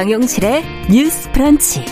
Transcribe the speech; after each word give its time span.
정용실의 0.00 0.64
뉴스 0.90 1.30
프런치. 1.30 1.84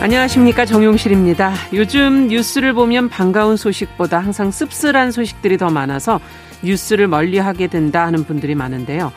안녕하십니까 0.00 0.64
정용실입니다. 0.64 1.52
요즘 1.74 2.26
뉴스를 2.26 2.72
보면 2.72 3.08
반가운 3.08 3.56
소식보다 3.56 4.18
항상 4.18 4.50
씁쓸한 4.50 5.12
소식들이 5.12 5.56
더 5.56 5.70
많아서 5.70 6.18
뉴스를 6.64 7.06
멀리 7.06 7.38
하게 7.38 7.68
된다 7.68 8.04
하는 8.04 8.24
분들이 8.24 8.56
많은데요. 8.56 9.12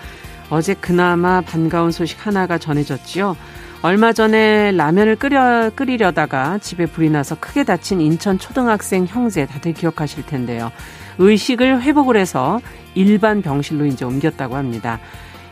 어제 0.52 0.76
그나마 0.76 1.42
반가운 1.42 1.90
소식 1.90 2.28
하나가 2.28 2.60
전해졌지요. 2.60 3.36
얼마 3.82 4.12
전에 4.12 4.72
라면을 4.74 5.16
끓여 5.16 5.72
끓이려다가 5.74 6.58
집에 6.58 6.86
불이 6.86 7.10
나서 7.10 7.36
크게 7.40 7.64
다친 7.64 8.02
인천 8.02 8.38
초등학생 8.38 9.06
형제 9.06 9.46
다들 9.46 9.74
기억하실 9.74 10.26
텐데요. 10.26 10.72
의식을 11.18 11.82
회복을 11.82 12.18
해서 12.18 12.60
일반 12.94 13.42
병실로 13.42 13.86
이제 13.86 14.04
옮겼다고 14.04 14.56
합니다. 14.58 15.00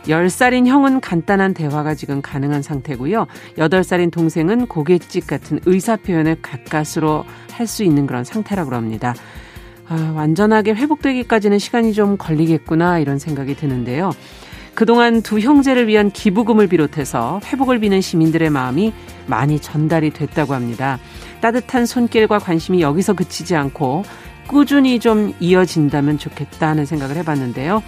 10살인 0.06 0.66
형은 0.66 1.00
간단한 1.00 1.54
대화가 1.54 1.94
지금 1.94 2.20
가능한 2.22 2.62
상태고요. 2.62 3.26
8살인 3.56 4.10
동생은 4.10 4.66
고갯짓 4.66 5.26
같은 5.26 5.60
의사 5.66 5.96
표현을 5.96 6.36
가까스로 6.42 7.24
할 7.52 7.66
수 7.66 7.82
있는 7.82 8.06
그런 8.06 8.24
상태라고 8.24 8.74
합니다. 8.74 9.14
아, 9.88 10.12
완전하게 10.14 10.74
회복되기까지는 10.74 11.58
시간이 11.58 11.92
좀 11.92 12.16
걸리겠구나 12.16 12.98
이런 13.00 13.18
생각이 13.18 13.56
드는데요. 13.56 14.10
그동안 14.78 15.22
두 15.22 15.40
형제를 15.40 15.88
위한 15.88 16.08
기부금을 16.12 16.68
비롯해서 16.68 17.40
회복을 17.46 17.80
비는 17.80 18.00
시민들의 18.00 18.48
마음이 18.48 18.92
많이 19.26 19.58
전달이 19.58 20.10
됐다고 20.10 20.54
합니다. 20.54 21.00
따뜻한 21.40 21.84
손길과 21.84 22.38
관심이 22.38 22.80
여기서 22.80 23.14
그치지 23.14 23.56
않고 23.56 24.04
꾸준히 24.46 25.00
좀 25.00 25.34
이어진다면 25.40 26.18
좋겠다 26.18 26.68
하는 26.68 26.86
생각을 26.86 27.16
해봤는데요. 27.16 27.82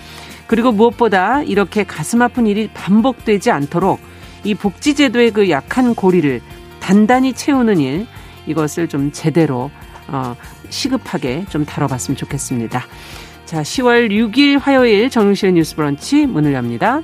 그리고 0.49 0.73
무엇보다 0.73 1.45
이렇게 1.45 1.85
가슴 1.85 2.23
아픈 2.23 2.49
일이 2.49 2.69
반복되지 2.75 3.53
않도록 3.53 4.01
이 4.43 4.57
복지제도의 4.57 5.31
그 5.31 5.49
약한 5.49 5.95
고리를 5.95 6.41
단단히 6.81 7.35
채우는 7.35 7.79
일, 7.79 8.09
이것을 8.49 8.89
좀 8.89 9.13
제대로, 9.13 9.71
어, 10.09 10.35
시급하게 10.71 11.45
좀 11.51 11.65
다뤄봤으면 11.65 12.17
좋겠습니다. 12.17 12.85
자, 13.51 13.63
10월 13.63 14.13
6일 14.13 14.61
화요일 14.61 15.11
정용실의 15.11 15.55
뉴스 15.55 15.75
브런치 15.75 16.25
문을 16.27 16.53
엽니다. 16.55 17.03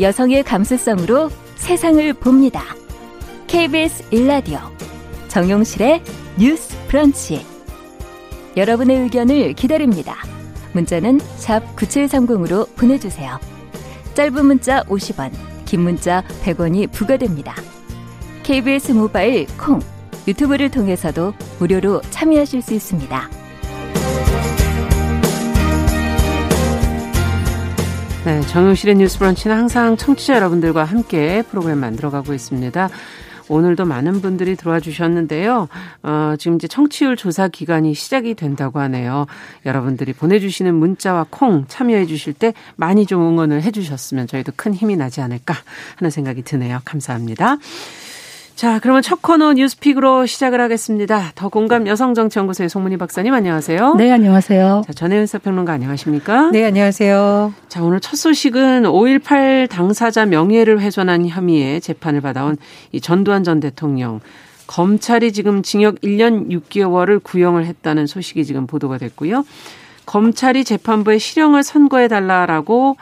여성의 0.00 0.44
감수성으로 0.44 1.28
세상을 1.56 2.10
봅니다. 2.14 2.62
KBS 3.46 4.04
일라디오 4.12 4.60
정용실의 5.28 6.02
뉴스 6.38 6.74
브런치. 6.88 7.44
여러분의 8.56 9.00
의견을 9.00 9.52
기다립니다. 9.52 10.16
문자는 10.72 11.18
샵 11.36 11.76
9730으로 11.76 12.74
보내주세요. 12.76 13.38
짧은 14.14 14.46
문자 14.46 14.82
50원, 14.84 15.32
긴 15.64 15.80
문자 15.80 16.22
100원이 16.44 16.90
부과됩니다. 16.92 17.54
KBS 18.44 18.92
모바일 18.92 19.46
콩, 19.58 19.80
유튜브를 20.28 20.70
통해서도 20.70 21.34
무료로 21.58 22.00
참여하실 22.10 22.62
수 22.62 22.74
있습니다. 22.74 23.30
네, 28.24 28.40
정용실의 28.40 28.94
뉴스 28.94 29.18
브런치는 29.18 29.54
항상 29.54 29.96
청취자 29.96 30.36
여러분들과 30.36 30.84
함께 30.84 31.42
프로그램 31.50 31.80
만들어가고 31.80 32.32
있습니다. 32.32 32.88
오늘도 33.48 33.84
많은 33.84 34.20
분들이 34.20 34.56
들어와 34.56 34.80
주셨는데요. 34.80 35.68
어, 36.02 36.34
지금 36.38 36.56
이제 36.56 36.68
청취율 36.68 37.16
조사 37.16 37.48
기간이 37.48 37.94
시작이 37.94 38.34
된다고 38.34 38.80
하네요. 38.80 39.26
여러분들이 39.66 40.12
보내주시는 40.12 40.74
문자와 40.74 41.26
콩 41.30 41.64
참여해 41.66 42.06
주실 42.06 42.32
때 42.32 42.54
많이 42.76 43.06
좀 43.06 43.22
응원을 43.22 43.62
해 43.62 43.70
주셨으면 43.70 44.26
저희도 44.26 44.52
큰 44.56 44.74
힘이 44.74 44.96
나지 44.96 45.20
않을까 45.20 45.54
하는 45.96 46.10
생각이 46.10 46.42
드네요. 46.42 46.80
감사합니다. 46.84 47.58
자, 48.54 48.78
그러면 48.78 49.02
첫 49.02 49.20
코너 49.20 49.52
뉴스픽으로 49.54 50.26
시작을 50.26 50.60
하겠습니다. 50.60 51.32
더 51.34 51.48
공감 51.48 51.88
여성정치연구소의 51.88 52.68
송문희 52.68 52.98
박사님 52.98 53.34
안녕하세요. 53.34 53.94
네, 53.96 54.12
안녕하세요. 54.12 54.84
자, 54.86 54.92
전혜연 54.92 55.26
사평론가 55.26 55.72
안녕하십니까? 55.72 56.50
네, 56.52 56.64
안녕하세요. 56.64 57.52
자, 57.68 57.82
오늘 57.82 57.98
첫 57.98 58.14
소식은 58.14 58.84
5.18 58.84 59.68
당사자 59.68 60.24
명예를 60.24 60.80
훼손한 60.80 61.26
혐의에 61.26 61.80
재판을 61.80 62.20
받아온 62.20 62.56
이 62.92 63.00
전두환 63.00 63.42
전 63.42 63.58
대통령. 63.58 64.20
검찰이 64.68 65.32
지금 65.32 65.62
징역 65.64 65.96
1년 66.02 66.48
6개월을 66.48 67.24
구형을 67.24 67.66
했다는 67.66 68.06
소식이 68.06 68.44
지금 68.44 68.68
보도가 68.68 68.98
됐고요. 68.98 69.44
검찰이 70.06 70.62
재판부에 70.64 71.18
실형을 71.18 71.64
선고해 71.64 72.06
달라라고 72.06 72.96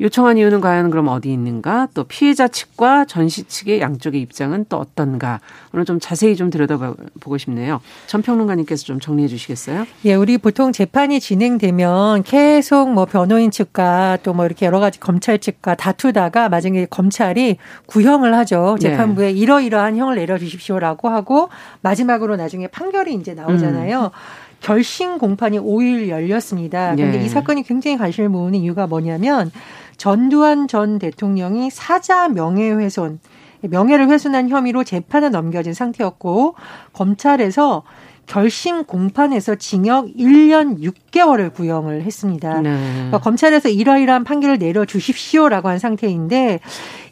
요청한 0.00 0.38
이유는 0.38 0.60
과연 0.60 0.90
그럼 0.90 1.08
어디 1.08 1.32
있는가? 1.32 1.88
또 1.92 2.04
피해자 2.04 2.46
측과 2.48 3.04
전시 3.04 3.44
측의 3.44 3.80
양쪽의 3.80 4.20
입장은 4.20 4.66
또 4.68 4.78
어떤가? 4.78 5.40
오늘 5.74 5.84
좀 5.84 5.98
자세히 6.00 6.36
좀 6.36 6.50
들여다보고 6.50 7.36
싶네요. 7.36 7.80
전 8.06 8.22
평론가님께서 8.22 8.84
좀 8.84 9.00
정리해 9.00 9.28
주시겠어요? 9.28 9.86
예, 10.04 10.14
우리 10.14 10.38
보통 10.38 10.72
재판이 10.72 11.20
진행되면 11.20 12.22
계속 12.22 12.92
뭐 12.92 13.04
변호인 13.04 13.50
측과 13.50 14.18
또 14.22 14.38
뭐 14.38 14.46
이렇게 14.46 14.66
여러 14.66 14.78
가지 14.78 15.00
검찰 15.00 15.40
측과 15.40 15.74
다투다가 15.74 16.48
마지막에 16.48 16.86
검찰이 16.88 17.56
구형을 17.86 18.34
하죠. 18.36 18.76
네. 18.80 18.90
재판부에 18.90 19.32
네. 19.32 19.32
이러이러한 19.32 19.96
형을 19.96 20.14
내려주십시오라고 20.14 21.08
하고 21.08 21.48
마지막으로 21.80 22.36
나중에 22.36 22.68
판결이 22.68 23.14
이제 23.14 23.34
나오잖아요. 23.34 24.02
음. 24.04 24.10
결심 24.60 25.18
공판이 25.18 25.58
5일 25.58 26.08
열렸습니다. 26.08 26.94
그런데 26.94 27.18
네. 27.18 27.24
이 27.24 27.28
사건이 27.28 27.62
굉장히 27.64 27.96
관심을 27.96 28.28
모으는 28.28 28.60
이유가 28.60 28.86
뭐냐면 28.86 29.50
전두환 29.98 30.68
전 30.68 30.98
대통령이 30.98 31.70
사자 31.70 32.28
명예훼손, 32.28 33.20
명예를 33.60 34.08
훼손한 34.08 34.48
혐의로 34.48 34.84
재판에 34.84 35.28
넘겨진 35.28 35.74
상태였고 35.74 36.54
검찰에서 36.92 37.82
결심 38.28 38.84
공판에서 38.84 39.54
징역 39.54 40.06
1년 40.14 40.80
6개월을 40.82 41.52
구형을 41.52 42.02
했습니다. 42.02 42.60
네. 42.60 42.70
그러니까 42.92 43.18
검찰에서 43.18 43.70
이러이러한 43.70 44.24
판결을 44.24 44.58
내려 44.58 44.84
주십시오라고 44.84 45.68
한 45.68 45.78
상태인데 45.78 46.60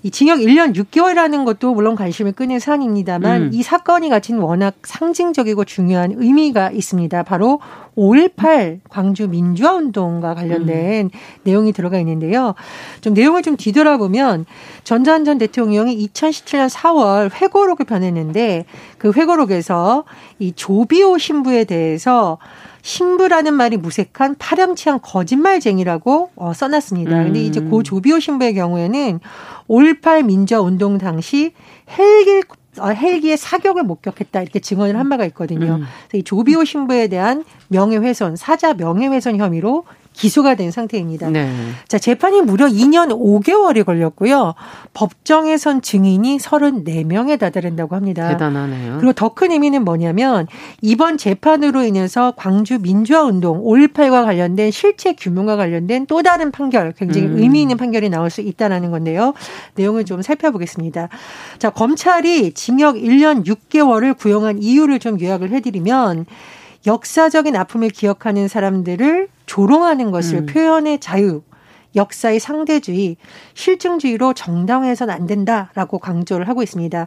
이 0.03 0.11
징역 0.11 0.39
1년 0.39 0.77
6개월이라는 0.77 1.47
것도 1.47 1.75
물론 1.75 1.97
관심을 1.97 2.33
끄는 2.33 2.59
사안입니다만 2.59 3.43
음. 3.43 3.51
이 3.53 3.63
사건이 3.63 4.11
가진 4.11 4.39
워낙 4.39 4.75
상징적이고 4.85 5.65
중요한 5.65 6.13
의미가 6.15 6.71
있습니다. 6.71 7.23
바로 7.23 7.61
5.18 7.97 8.81
광주 8.89 9.27
민주화 9.29 9.75
운동과 9.75 10.35
관련된 10.35 11.07
음. 11.07 11.11
내용이 11.45 11.73
들어가 11.73 11.99
있는데요. 11.99 12.55
좀 13.01 13.15
내용을 13.15 13.43
좀 13.43 13.57
뒤돌아보면 13.57 14.45
전두환 14.85 15.25
전 15.25 15.39
대통령이 15.39 16.07
2017년 16.09 16.69
4월 16.69 17.31
회고록을 17.33 17.87
변했는데 17.87 18.67
그 18.99 19.13
회고록에서 19.13 20.05
이 20.39 20.53
조비오 20.53 21.19
신부에 21.19 21.65
대해서 21.65 22.39
신부라는 22.83 23.55
말이 23.55 23.77
무색한 23.77 24.37
파렴치한 24.39 25.01
거짓말쟁이라고 25.03 26.31
어, 26.37 26.53
써놨습니다. 26.53 27.25
근데 27.25 27.43
이제 27.43 27.61
고 27.61 27.83
조비오 27.83 28.21
신부의 28.21 28.55
경우에는 28.55 29.19
5.18 29.69 30.25
민주화 30.25 30.61
운동 30.61 30.97
당시 30.97 31.53
헬기 31.99 32.43
어, 32.49 32.66
헬기의 32.85 33.37
사격을 33.37 33.83
목격했다 33.85 34.43
이렇게 34.43 34.61
증언을 34.61 34.97
한 34.97 35.09
바가 35.09 35.25
있거든요. 35.27 35.77
음. 35.77 35.85
그래서 36.09 36.19
이 36.19 36.23
조비오 36.23 36.65
신부에 36.65 37.09
대한 37.09 37.45
명예훼손, 37.69 38.37
사자 38.37 38.75
명예훼손 38.75 39.39
혐의로 39.39 39.85
기소가 40.17 40.55
된 40.55 40.71
상태입니다. 40.71 41.31
네. 41.31 41.49
자, 41.87 41.99
재판이 41.99 42.41
무려 42.43 42.67
2년 42.67 43.11
5개월이 43.11 43.85
걸렸고요. 43.85 44.55
법정에선 44.95 45.83
증인이 45.83 46.39
34명에 46.39 47.39
다다른다고 47.39 47.95
합니다. 47.95 48.29
대단하네요. 48.29 48.97
그리고 48.99 49.13
더 49.13 49.37
큰 49.37 49.53
의미는 49.53 49.85
뭐냐면 49.85 50.47
이번 50.81 51.19
재판으로 51.19 51.85
인해서 51.85 52.33
광주 52.37 52.79
민주화 52.79 53.23
운동 53.23 53.63
5.18과 53.63 54.25
관련된 54.25 54.71
실체 54.71 55.13
규명과 55.13 55.57
관련된 55.57 56.07
또 56.07 56.23
다른 56.23 56.51
판결, 56.51 56.93
굉장히 56.97 57.27
음. 57.27 57.37
의미 57.37 57.61
있는 57.61 57.77
판결이 57.77 58.09
나올 58.09 58.31
수 58.31 58.41
있다라는 58.41 58.91
건데요. 58.91 59.35
내용을 59.75 60.07
좀 60.07 60.23
살펴보겠습니다. 60.23 61.11
자, 61.59 61.71
검찰이 61.71 62.53
징역 62.53 62.97
1년 62.97 63.45
6개월을 63.45 64.17
구형한 64.17 64.63
이유를 64.63 64.99
좀 65.01 65.21
요약을 65.21 65.51
해드리면 65.51 66.25
역사적인 66.87 67.55
아픔을 67.57 67.91
기억하는 67.91 68.49
사람들을 68.49 69.29
조롱하는 69.57 70.11
것을 70.11 70.41
음. 70.41 70.47
표현의 70.47 71.01
자유, 71.01 71.41
역사의 71.97 72.39
상대주의, 72.39 73.17
실증주의로 73.55 74.35
정당화해서는 74.35 75.13
안 75.13 75.27
된다라고 75.27 75.99
강조를 75.99 76.49
하고 76.49 76.63
있습니다. 76.63 77.07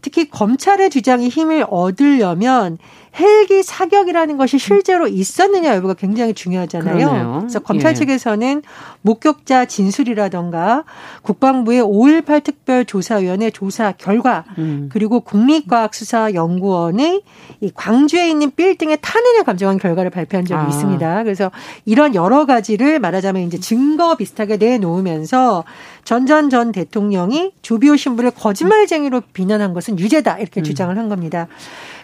특히 0.00 0.30
검찰의 0.30 0.90
주장이 0.90 1.28
힘을 1.28 1.66
얻으려면 1.68 2.78
헬기 3.18 3.62
사격이라는 3.62 4.36
것이 4.36 4.58
실제로 4.58 5.08
있었느냐 5.08 5.74
여부가 5.76 5.94
굉장히 5.94 6.34
중요하잖아요. 6.34 6.96
그러네요. 6.96 7.38
그래서 7.40 7.58
검찰 7.58 7.92
예. 7.92 7.94
측에서는 7.94 8.62
목격자 9.02 9.64
진술이라던가 9.64 10.84
국방부의 11.22 11.82
5.18 11.82 12.44
특별조사위원회 12.44 13.50
조사 13.50 13.92
결과 13.92 14.44
음. 14.58 14.90
그리고 14.92 15.20
국립과학수사연구원의 15.20 17.22
이 17.60 17.70
광주에 17.74 18.28
있는 18.28 18.52
빌딩의 18.54 18.98
탄핵을 19.00 19.44
감정한 19.44 19.78
결과를 19.78 20.10
발표한 20.10 20.44
적이 20.44 20.60
아. 20.60 20.68
있습니다. 20.68 21.24
그래서 21.24 21.50
이런 21.84 22.14
여러 22.14 22.46
가지를 22.46 23.00
말하자면 23.00 23.42
이제 23.42 23.58
증거 23.58 24.16
비 24.16 24.27
슷하게 24.28 24.56
내놓으면서 24.56 25.64
전전 26.04 26.48
전 26.48 26.72
대통령이 26.72 27.52
조비오 27.62 27.96
신부를 27.96 28.30
거짓말쟁이로 28.30 29.22
비난한 29.32 29.74
것은 29.74 29.98
유죄다 29.98 30.38
이렇게 30.38 30.60
음. 30.60 30.64
주장을 30.64 30.96
한 30.96 31.08
겁니다. 31.08 31.48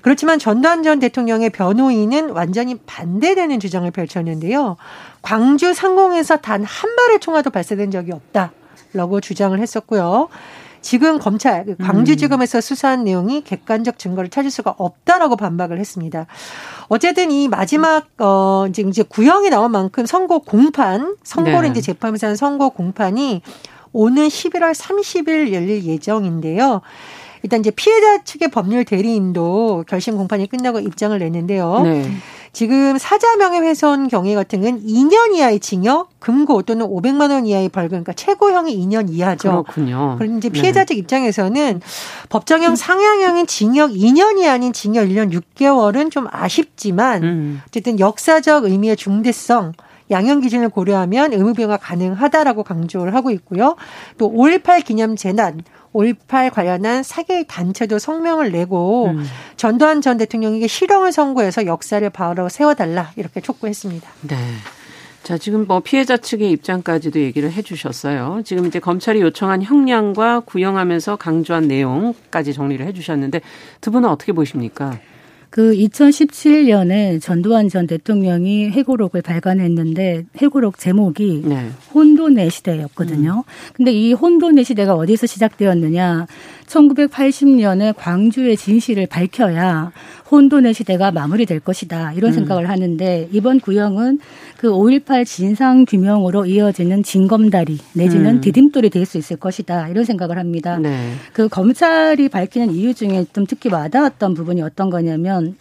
그렇지만 0.02 0.38
전두환 0.38 0.82
전 0.82 0.98
대통령의 0.98 1.48
변호인은 1.50 2.30
완전히 2.30 2.76
반대되는 2.76 3.58
주장을 3.60 3.90
펼쳤는데요. 3.90 4.76
광주 5.22 5.72
상공에서 5.72 6.38
단 6.38 6.64
한 6.64 6.96
발의 6.96 7.20
총알도 7.20 7.50
발사된 7.50 7.90
적이 7.90 8.12
없다 8.12 8.52
라고 8.92 9.20
주장을 9.20 9.58
했었고요. 9.58 10.28
지금 10.84 11.18
검찰 11.18 11.64
그 11.64 11.76
광주지검에서 11.78 12.60
수사한 12.60 13.04
내용이 13.04 13.42
객관적 13.42 13.98
증거를 13.98 14.28
찾을 14.28 14.50
수가 14.50 14.74
없다라고 14.76 15.34
반박을 15.34 15.78
했습니다. 15.78 16.26
어쨌든 16.88 17.30
이 17.30 17.48
마지막 17.48 18.06
어 18.18 18.66
이제 18.68 18.82
이제 18.82 19.02
구형이 19.02 19.48
나온 19.48 19.72
만큼 19.72 20.04
선고 20.04 20.40
공판 20.40 21.16
선고를 21.22 21.62
네. 21.62 21.68
이제 21.70 21.80
재판에서 21.80 22.26
한 22.26 22.36
선고 22.36 22.68
공판이 22.68 23.40
오는 23.92 24.28
11월 24.28 24.74
30일 24.74 25.54
열릴 25.54 25.84
예정인데요. 25.84 26.82
일단 27.44 27.60
이제 27.60 27.70
피해자 27.70 28.24
측의 28.24 28.48
법률 28.48 28.86
대리인도 28.86 29.84
결심 29.86 30.16
공판이 30.16 30.48
끝나고 30.48 30.80
입장을 30.80 31.16
냈는데요. 31.18 31.82
네. 31.82 32.10
지금 32.54 32.96
사자 32.96 33.36
명예훼손 33.36 34.08
경위 34.08 34.34
같은 34.34 34.62
건 34.62 34.80
2년 34.82 35.34
이하의 35.34 35.60
징역, 35.60 36.08
금고 36.20 36.62
또는 36.62 36.86
500만 36.86 37.30
원 37.30 37.44
이하의 37.44 37.68
벌금, 37.68 38.02
그러니까 38.02 38.14
최고형이 38.14 38.74
2년 38.86 39.10
이하죠. 39.10 39.64
그렇군요. 39.64 40.16
그럼 40.16 40.38
이제 40.38 40.48
피해자 40.48 40.86
측 40.86 40.94
네. 40.94 41.00
입장에서는 41.00 41.82
법정형 42.30 42.76
상향형인 42.76 43.46
징역 43.46 43.90
2년이 43.90 44.48
아닌 44.48 44.72
징역 44.72 45.04
1년 45.08 45.38
6개월은 45.38 46.10
좀 46.10 46.26
아쉽지만 46.30 47.22
음. 47.24 47.62
어쨌든 47.68 48.00
역사적 48.00 48.64
의미의 48.64 48.96
중대성 48.96 49.74
양형 50.10 50.40
기준을 50.40 50.68
고려하면 50.68 51.32
의무 51.32 51.54
부여가 51.54 51.76
가능하다라고 51.76 52.62
강조를 52.62 53.14
하고 53.14 53.30
있고요. 53.30 53.76
또 54.18 54.30
5.18 54.30 54.84
기념 54.84 55.16
재난 55.16 55.62
5.18 55.94 56.52
관련한 56.52 57.02
사개 57.02 57.44
단체도 57.46 57.98
성명을 57.98 58.52
내고 58.52 59.06
음. 59.06 59.24
전두환 59.56 60.00
전 60.00 60.16
대통령에게 60.18 60.66
실형을 60.66 61.12
선고해서 61.12 61.66
역사를 61.66 62.08
바로 62.10 62.48
세워달라 62.48 63.12
이렇게 63.16 63.40
촉구했습니다. 63.40 64.08
네. 64.22 64.36
자, 65.22 65.38
지금 65.38 65.66
뭐 65.66 65.80
피해자 65.80 66.18
측의 66.18 66.50
입장까지도 66.50 67.18
얘기를 67.18 67.50
해 67.50 67.62
주셨어요. 67.62 68.42
지금 68.44 68.66
이제 68.66 68.78
검찰이 68.78 69.22
요청한 69.22 69.62
형량과 69.62 70.40
구형하면서 70.40 71.16
강조한 71.16 71.66
내용까지 71.66 72.52
정리를 72.52 72.84
해 72.84 72.92
주셨는데 72.92 73.40
두 73.80 73.90
분은 73.90 74.06
어떻게 74.06 74.32
보십니까? 74.32 74.98
그 75.54 75.72
2017년에 75.72 77.20
전두환 77.20 77.68
전 77.68 77.86
대통령이 77.86 78.70
회고록을 78.70 79.22
발간했는데 79.22 80.24
회고록 80.42 80.80
제목이 80.80 81.44
네. 81.44 81.70
혼돈의 81.94 82.50
시대였거든요. 82.50 83.44
음. 83.46 83.72
근데 83.72 83.92
이 83.92 84.12
혼돈의 84.14 84.64
시대가 84.64 84.96
어디서 84.96 85.28
시작되었느냐? 85.28 86.26
1980년에 86.66 87.94
광주의 87.96 88.56
진실을 88.56 89.06
밝혀야 89.06 89.92
혼돈의 90.28 90.74
시대가 90.74 91.12
마무리될 91.12 91.60
것이다. 91.60 92.14
이런 92.14 92.32
음. 92.32 92.34
생각을 92.34 92.68
하는데 92.68 93.28
이번 93.30 93.60
구형은 93.60 94.18
그 94.56 94.70
5.18 94.70 95.24
진상 95.26 95.84
규명으로 95.84 96.46
이어지는 96.46 97.02
징검다리 97.02 97.78
내지는 97.94 98.36
음. 98.36 98.40
디딤돌이 98.40 98.90
될 98.90 99.04
수 99.04 99.18
있을 99.18 99.36
것이다. 99.36 99.88
이런 99.88 100.04
생각을 100.04 100.38
합니다. 100.38 100.78
네. 100.78 101.12
그 101.32 101.48
검찰이 101.48 102.28
밝히는 102.30 102.72
이유 102.72 102.94
중에 102.94 103.26
좀 103.34 103.44
특히 103.46 103.70
와닿았던 103.70 104.32
부분이 104.34 104.62
어떤 104.62 104.88
거냐면 104.88 105.56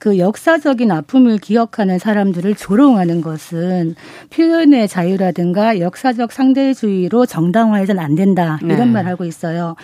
그 0.00 0.16
역사적인 0.16 0.90
아픔을 0.90 1.36
기억하는 1.36 1.98
사람들을 1.98 2.54
조롱하는 2.54 3.20
것은 3.20 3.94
표현의 4.30 4.88
자유라든가 4.88 5.78
역사적 5.78 6.32
상대주의로 6.32 7.26
정당화해서는 7.26 8.02
안 8.02 8.14
된다 8.14 8.58
이런 8.62 8.78
네. 8.78 8.86
말 8.86 9.06
하고 9.06 9.26
있어요. 9.26 9.76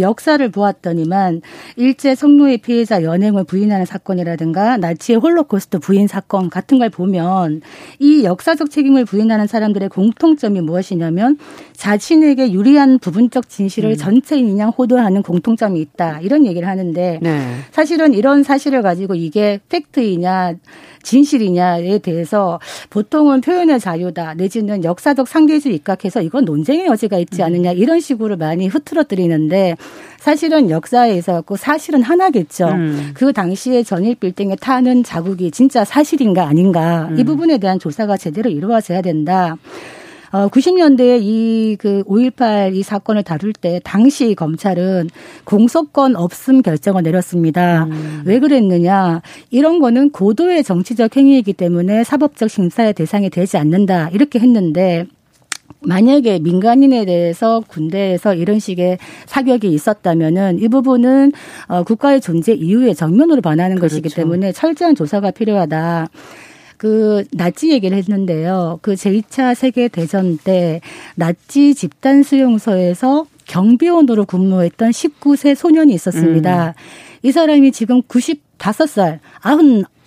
역사를 0.00 0.50
보았더니만 0.50 1.42
일제 1.76 2.14
성노예 2.14 2.56
피해자 2.56 3.02
연행을 3.02 3.44
부인하는 3.44 3.84
사건이라든가 3.84 4.78
나치의 4.78 5.18
홀로코스트 5.18 5.80
부인 5.80 6.08
사건 6.08 6.48
같은 6.48 6.78
걸 6.78 6.88
보면 6.88 7.60
이 7.98 8.24
역사적 8.24 8.70
책임을 8.70 9.04
부인하는 9.04 9.46
사람들의 9.46 9.90
공통점이 9.90 10.62
무엇이냐면 10.62 11.36
자신에게 11.78 12.50
유리한 12.50 12.98
부분적 12.98 13.48
진실을 13.48 13.90
음. 13.90 13.96
전체 13.96 14.36
인양 14.36 14.70
호도하는 14.70 15.22
공통점이 15.22 15.80
있다 15.80 16.18
이런 16.20 16.44
얘기를 16.44 16.66
하는데 16.66 17.20
네. 17.22 17.40
사실은 17.70 18.14
이런 18.14 18.42
사실을 18.42 18.82
가지고 18.82 19.14
이게 19.14 19.60
팩트이냐 19.68 20.54
진실이냐에 21.04 21.98
대해서 21.98 22.58
보통은 22.90 23.42
표현의 23.42 23.78
자유다 23.78 24.34
내지는 24.34 24.82
역사적 24.82 25.28
상대주의 25.28 25.76
입각해서 25.76 26.20
이건 26.20 26.44
논쟁의 26.44 26.86
여지가 26.86 27.16
있지 27.18 27.44
않느냐 27.44 27.70
이런 27.70 28.00
식으로 28.00 28.36
많이 28.36 28.66
흐트러뜨리는데 28.66 29.76
사실은 30.18 30.70
역사에서 30.70 31.42
그 31.42 31.56
사실은 31.56 32.02
하나겠죠. 32.02 32.66
음. 32.66 33.10
그 33.14 33.32
당시에 33.32 33.84
전일 33.84 34.16
빌딩에 34.16 34.56
타는 34.56 35.04
자국이 35.04 35.52
진짜 35.52 35.84
사실인가 35.84 36.48
아닌가 36.48 37.06
음. 37.12 37.18
이 37.20 37.22
부분에 37.22 37.58
대한 37.58 37.78
조사가 37.78 38.16
제대로 38.16 38.50
이루어져야 38.50 39.00
된다. 39.00 39.56
어, 40.30 40.48
90년대에 40.48 41.20
이 41.22 41.58
그 41.78 42.02
5.18 42.04 42.74
이 42.74 42.82
사건을 42.82 43.22
다룰 43.22 43.52
때 43.52 43.80
당시 43.84 44.34
검찰은 44.34 45.08
공소권 45.44 46.16
없음 46.16 46.62
결정을 46.62 47.02
내렸습니다. 47.02 47.84
음. 47.84 48.22
왜 48.24 48.38
그랬느냐. 48.40 49.22
이런 49.50 49.78
거는 49.78 50.10
고도의 50.10 50.64
정치적 50.64 51.16
행위이기 51.16 51.52
때문에 51.52 52.04
사법적 52.04 52.50
심사의 52.50 52.94
대상이 52.94 53.30
되지 53.30 53.56
않는다. 53.56 54.10
이렇게 54.12 54.38
했는데 54.38 55.06
만약에 55.80 56.40
민간인에 56.40 57.04
대해서 57.04 57.62
군대에서 57.68 58.34
이런 58.34 58.58
식의 58.58 58.98
사격이 59.26 59.68
있었다면은 59.68 60.58
이 60.58 60.68
부분은 60.68 61.32
어 61.68 61.84
국가의 61.84 62.20
존재 62.20 62.52
이유의 62.52 62.96
정면으로 62.96 63.40
반하는 63.40 63.76
그렇죠. 63.76 63.94
것이기 63.94 64.14
때문에 64.14 64.50
철저한 64.52 64.96
조사가 64.96 65.30
필요하다. 65.30 66.08
그 66.78 67.24
나치 67.32 67.70
얘기를 67.70 67.96
했는데요. 67.98 68.78
그 68.80 68.94
제2차 68.94 69.54
세계 69.54 69.88
대전 69.88 70.38
때 70.38 70.80
나치 71.16 71.74
집단 71.74 72.22
수용소에서 72.22 73.26
경비원으로 73.46 74.24
근무했던 74.24 74.90
19세 74.90 75.54
소년이 75.54 75.92
있었습니다. 75.94 76.68
음. 76.68 76.72
이 77.22 77.32
사람이 77.32 77.72
지금 77.72 78.00
95살, 78.02 79.18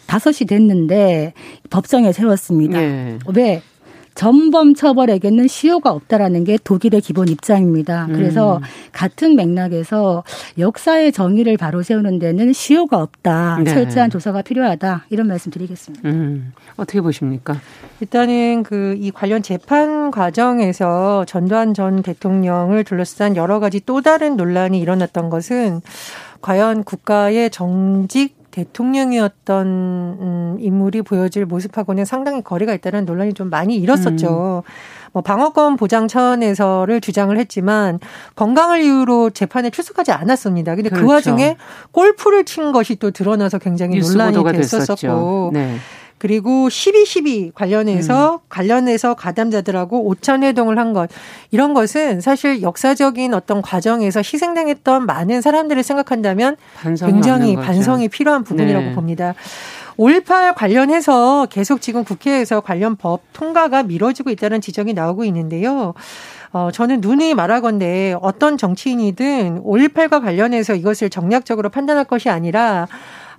95이 0.08 0.48
됐는데 0.48 1.34
법정에 1.70 2.14
세웠습니다. 2.14 2.80
네. 2.80 3.20
왜? 3.36 3.62
전범 4.16 4.76
처벌에게는 4.76 5.48
시효가 5.48 5.92
없다라는 5.92 6.44
게 6.44 6.58
독일의 6.64 7.02
기본 7.02 7.28
입장입니다. 7.28 8.08
그래서 8.08 8.58
음. 8.58 8.62
같은 8.92 9.36
맥락에서 9.36 10.24
역사의 10.58 11.12
정의를 11.12 11.58
바로 11.58 11.82
세우는 11.82 12.20
데는 12.20 12.54
시효가 12.54 12.98
없다. 13.02 13.60
네. 13.64 13.74
철저한 13.74 14.10
조사가 14.10 14.42
필요하다. 14.44 15.06
이런 15.10 15.28
말씀 15.28 15.52
드리겠습니다. 15.52 16.08
음. 16.08 16.54
어떻게 16.78 17.02
보십니까? 17.02 17.60
일단은 18.00 18.64
그 18.64 19.02
이 19.02 19.10
관련 19.10 19.42
재판 19.42 20.12
과정에서 20.12 21.26
전두환 21.26 21.74
전 21.74 22.04
대통령을 22.04 22.84
둘러싼 22.84 23.36
여러 23.36 23.60
가지 23.60 23.82
또 23.84 24.02
다른 24.02 24.38
논란이 24.38 24.80
일어났던 24.80 25.30
것은 25.30 25.82
과연 26.42 26.84
국가의 26.84 27.50
정직 27.50 28.36
대통령이었던 28.52 29.68
음, 29.68 30.58
인물이 30.60 31.02
보여질 31.02 31.46
모습하고는 31.46 32.06
상당히 32.06 32.44
거리가 32.44 32.74
있다는 32.74 33.06
논란이 33.06 33.34
좀 33.34 33.50
많이 33.50 33.76
일었었죠. 33.78 34.64
음. 34.66 34.72
뭐 35.14 35.22
방어권 35.22 35.76
보장 35.76 36.08
차원에서를 36.08 37.02
주장을 37.02 37.38
했지만 37.38 38.00
건강을 38.36 38.82
이유로 38.82 39.32
재판에 39.32 39.70
출석하지 39.70 40.12
않았습니다. 40.12 40.76
근데 40.76 40.90
그 40.90 40.96
그렇죠. 40.96 41.08
그 41.08 41.14
와중에 41.14 41.58
골프를 41.92 42.46
친 42.46 42.72
것이 42.72 42.96
또 42.96 43.12
드러나서 43.12 43.58
굉장히 43.60 44.00
논란이 44.00 44.44
됐었었고 44.44 45.52
네. 45.54 45.78
그리고 46.22 46.68
12.12 46.68 47.52
관련해서 47.56 48.36
음. 48.36 48.40
관련해서 48.48 49.16
가담자들하고 49.16 50.06
오천 50.06 50.44
회동을 50.44 50.78
한 50.78 50.92
것 50.94 51.10
이런 51.50 51.74
것은 51.74 52.22
사실 52.22 52.62
역사적인 52.62 53.34
어떤 53.34 53.64
과정에서 53.64 54.20
희생당했던 54.20 55.08
많은 55.08 55.42
사람들을 55.42 55.82
생각한다면 55.82 56.58
굉장히 57.00 57.56
반성이 57.56 58.08
필요한 58.08 58.44
부분이라고 58.44 58.90
네. 58.90 58.94
봅니다. 58.94 59.34
5.18 59.98 60.54
관련해서 60.56 61.48
계속 61.50 61.82
지금 61.82 62.04
국회에서 62.04 62.62
관련 62.62 62.98
법 62.98 63.22
통과가 63.34 63.82
미뤄지고 63.84 64.30
있다는 64.30 64.62
지적이 64.62 64.94
나오고 64.94 65.24
있는데요. 65.24 65.96
어, 66.54 66.70
저는 66.72 67.02
눈이 67.02 67.34
말하건대 67.34 68.16
어떤 68.22 68.58
정치인이든 68.58 69.64
5.18과 69.64 70.22
관련해서 70.22 70.76
이것을 70.76 71.10
정략적으로 71.10 71.70
판단할 71.70 72.04
것이 72.04 72.30
아니라 72.30 72.88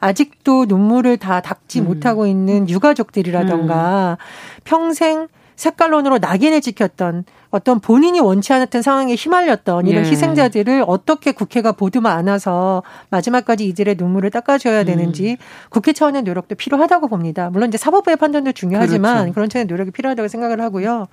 아직도 0.03 0.67
눈물을 0.67 1.17
다 1.17 1.41
닦지 1.41 1.81
음. 1.81 1.85
못하고 1.85 2.27
있는 2.27 2.69
유가족들이라던가 2.69 4.19
음. 4.19 4.63
평생 4.65 5.29
색깔론으로 5.55 6.19
낙인을 6.19 6.61
찍혔던 6.61 7.25
어떤 7.51 7.79
본인이 7.79 8.19
원치 8.19 8.53
않았던 8.53 8.83
상황에 8.83 9.15
휘말렸던 9.15 9.87
이런 9.87 10.05
예. 10.05 10.11
희생자들을 10.11 10.85
어떻게 10.89 11.31
국회가 11.31 11.71
보듬어 11.71 12.09
안아서 12.09 12.83
마지막까지 13.11 13.65
이들의 13.69 13.95
눈물을 13.97 14.31
닦아줘야 14.31 14.81
음. 14.81 14.87
되는지 14.87 15.33
음. 15.33 15.37
국회 15.69 15.93
차원의 15.93 16.23
노력도 16.23 16.57
필요하다고 16.57 17.07
봅니다. 17.07 17.49
물론 17.51 17.69
이제 17.69 17.79
사법부의 17.79 18.17
판단도 18.17 18.53
중요하지만 18.53 19.15
그렇죠. 19.17 19.35
그런 19.35 19.49
차원의 19.49 19.67
노력이 19.67 19.93
필요하다고 19.93 20.27
생각을 20.27 20.61
하고요. 20.63 21.07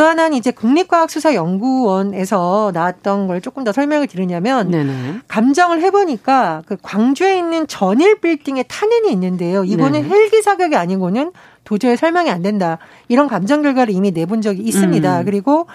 또 0.00 0.06
하나는 0.06 0.38
이제 0.38 0.50
국립과학수사연구원에서 0.50 2.70
나왔던 2.72 3.26
걸 3.26 3.42
조금 3.42 3.64
더 3.64 3.72
설명을 3.72 4.06
드리냐면 4.06 4.70
네네. 4.70 5.18
감정을 5.28 5.82
해보니까 5.82 6.62
그 6.64 6.78
광주에 6.80 7.36
있는 7.36 7.66
전일 7.66 8.18
빌딩에 8.18 8.62
탄핵이 8.62 9.12
있는데요. 9.12 9.62
이거는 9.62 10.00
네. 10.00 10.08
헬기 10.08 10.40
사격이 10.40 10.74
아니고는 10.74 11.32
도저히 11.64 11.98
설명이 11.98 12.30
안 12.30 12.40
된다. 12.40 12.78
이런 13.08 13.28
감정 13.28 13.60
결과를 13.60 13.92
이미 13.92 14.10
내본 14.10 14.40
적이 14.40 14.62
있습니다. 14.62 15.20
음. 15.20 15.24
그리고 15.26 15.66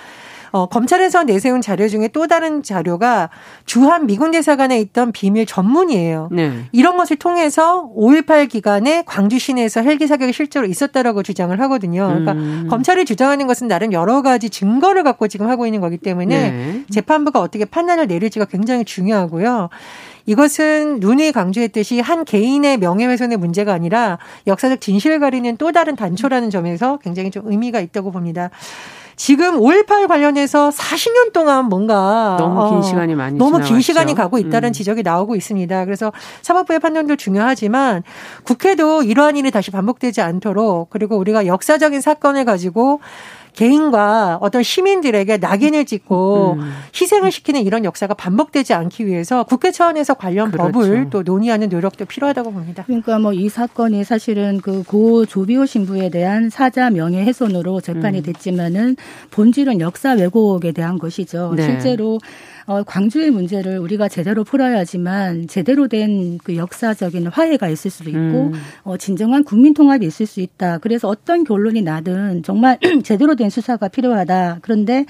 어, 0.55 0.67
검찰에서 0.67 1.23
내세운 1.23 1.59
자료 1.59 1.89
중에 1.89 2.07
또 2.07 2.27
다른 2.27 2.63
자료가 2.63 3.29
주한 3.65 4.07
미군 4.07 4.31
대사관에 4.31 4.79
있던 4.79 5.11
비밀 5.11 5.45
전문이에요. 5.45 6.29
네. 6.31 6.63
이런 6.71 6.95
것을 6.95 7.17
통해서 7.17 7.91
5.18 7.93 8.47
기간에 8.47 9.03
광주 9.05 9.37
시내에서 9.37 9.81
헬기 9.81 10.07
사격이 10.07 10.31
실제로 10.31 10.65
있었다라고 10.65 11.23
주장을 11.23 11.59
하거든요. 11.59 12.07
그러니까 12.07 12.31
음. 12.31 12.67
검찰이 12.69 13.03
주장하는 13.03 13.47
것은 13.47 13.67
나름 13.67 13.91
여러 13.91 14.21
가지 14.21 14.49
증거를 14.49 15.03
갖고 15.03 15.27
지금 15.27 15.49
하고 15.49 15.65
있는 15.65 15.81
거기 15.81 15.97
때문에 15.97 16.51
네. 16.51 16.83
재판부가 16.89 17.41
어떻게 17.41 17.65
판단을 17.65 18.07
내릴지가 18.07 18.45
굉장히 18.45 18.85
중요하고요. 18.85 19.67
이것은 20.25 21.01
눈이 21.01 21.33
강조했듯이 21.33 21.99
한 21.99 22.23
개인의 22.23 22.77
명예훼손의 22.77 23.37
문제가 23.37 23.73
아니라 23.73 24.19
역사적 24.47 24.79
진실을 24.79 25.19
가리는 25.19 25.57
또 25.57 25.73
다른 25.73 25.97
단초라는 25.97 26.49
점에서 26.49 26.97
굉장히 27.03 27.29
좀 27.29 27.43
의미가 27.45 27.81
있다고 27.81 28.11
봅니다. 28.11 28.51
지금 29.15 29.59
5.18 29.59 30.07
관련해서 30.07 30.69
40년 30.69 31.31
동안 31.33 31.65
뭔가 31.65 32.35
너무 32.37 32.69
긴 32.69 32.77
어, 32.79 32.81
시간이 32.81 33.15
많이 33.15 33.37
너무 33.37 33.51
지나갔죠. 33.51 33.73
긴 33.73 33.81
시간이 33.81 34.13
가고 34.13 34.37
있다는 34.37 34.69
음. 34.69 34.73
지적이 34.73 35.03
나오고 35.03 35.35
있습니다. 35.35 35.85
그래서 35.85 36.11
사법부의 36.41 36.79
판단도 36.79 37.15
중요하지만 37.15 38.03
국회도 38.43 39.03
이러한 39.03 39.37
일이 39.37 39.51
다시 39.51 39.71
반복되지 39.71 40.21
않도록 40.21 40.89
그리고 40.89 41.17
우리가 41.17 41.45
역사적인 41.45 42.01
사건을 42.01 42.45
가지고 42.45 42.99
개인과 43.55 44.39
어떤 44.41 44.63
시민들에게 44.63 45.37
낙인을 45.37 45.85
찍고 45.85 46.57
음. 46.59 46.71
희생을 46.93 47.31
시키는 47.31 47.61
이런 47.63 47.85
역사가 47.85 48.13
반복되지 48.13 48.73
않기 48.73 49.05
위해서 49.07 49.43
국회 49.43 49.71
차원에서 49.71 50.13
관련 50.15 50.51
그렇죠. 50.51 50.71
법을 50.71 51.09
또 51.09 51.23
논의하는 51.23 51.69
노력도 51.69 52.05
필요하다고 52.05 52.51
봅니다. 52.51 52.83
그러니까 52.85 53.19
뭐 53.19 53.33
이 53.33 53.49
사건이 53.49 54.03
사실은 54.03 54.61
그 54.61 54.83
고 54.85 55.25
조비오 55.25 55.65
신부에 55.65 56.09
대한 56.09 56.49
사자 56.49 56.89
명예훼손으로 56.89 57.81
재판이 57.81 58.19
음. 58.19 58.23
됐지만은 58.23 58.95
본질은 59.31 59.79
역사 59.79 60.11
왜곡에 60.13 60.73
대한 60.73 60.99
것이죠. 60.99 61.53
네. 61.55 61.63
실제로 61.63 62.19
어, 62.67 62.83
광주의 62.83 63.29
문제를 63.31 63.77
우리가 63.79 64.07
제대로 64.07 64.43
풀어야지만 64.43 65.47
제대로 65.47 65.87
된 65.87 66.25
그 66.43 66.55
역사적인 66.55 67.27
화해가 67.27 67.69
있을 67.69 67.91
수도 67.91 68.09
있고 68.09 68.19
음. 68.19 68.53
어, 68.83 68.97
진정한 68.97 69.43
국민 69.43 69.73
통합이 69.73 70.05
있을 70.05 70.25
수 70.25 70.41
있다. 70.41 70.79
그래서 70.79 71.07
어떤 71.07 71.43
결론이 71.43 71.81
나든 71.81 72.43
정말 72.43 72.77
제대로 73.03 73.35
된 73.35 73.49
수사가 73.49 73.87
필요하다. 73.87 74.59
그런데 74.61 75.05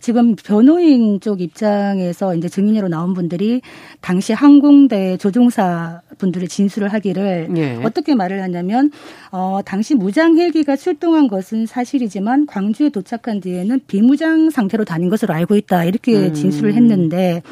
지금 0.00 0.34
변호인 0.36 1.20
쪽 1.20 1.40
입장에서 1.40 2.34
이제 2.34 2.48
증인으로 2.48 2.88
나온 2.88 3.14
분들이 3.14 3.60
당시 4.00 4.32
항공대 4.32 5.16
조종사 5.18 6.00
분들의 6.18 6.48
진술을 6.48 6.92
하기를 6.92 7.48
예. 7.56 7.76
어떻게 7.84 8.14
말을 8.14 8.42
하냐면 8.42 8.90
어 9.30 9.60
당시 9.64 9.94
무장 9.94 10.36
헬기가 10.36 10.76
출동한 10.76 11.28
것은 11.28 11.66
사실이지만 11.66 12.46
광주에 12.46 12.88
도착한 12.90 13.40
뒤에는 13.40 13.80
비무장 13.86 14.50
상태로 14.50 14.84
다닌 14.84 15.08
것으로 15.08 15.34
알고 15.34 15.56
있다 15.56 15.84
이렇게 15.84 16.28
음. 16.28 16.34
진술을 16.34 16.74
했는데 16.74 17.42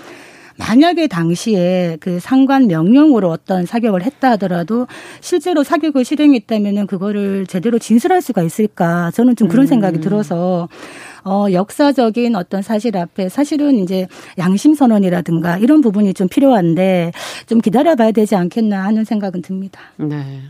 만약에 0.58 1.06
당시에 1.06 1.96
그 2.00 2.18
상관 2.18 2.66
명령으로 2.66 3.30
어떤 3.30 3.64
사격을 3.64 4.02
했다 4.02 4.32
하더라도 4.32 4.86
실제로 5.20 5.62
사격을 5.62 6.04
실행했다면은 6.04 6.86
그거를 6.86 7.46
제대로 7.46 7.78
진술할 7.78 8.20
수가 8.20 8.42
있을까? 8.42 9.12
저는 9.12 9.36
좀 9.36 9.48
그런 9.48 9.64
음. 9.64 9.68
생각이 9.68 10.00
들어서 10.00 10.68
어, 11.24 11.46
역사적인 11.52 12.36
어떤 12.36 12.62
사실 12.62 12.96
앞에 12.96 13.28
사실은 13.28 13.76
이제 13.76 14.06
양심 14.38 14.74
선언이라든가 14.74 15.58
이런 15.58 15.80
부분이 15.80 16.14
좀 16.14 16.28
필요한데 16.28 17.12
좀 17.46 17.60
기다려 17.60 17.96
봐야 17.96 18.10
되지 18.12 18.36
않겠나 18.36 18.84
하는 18.84 19.04
생각은 19.04 19.42
듭니다. 19.42 19.80
네. 19.96 20.42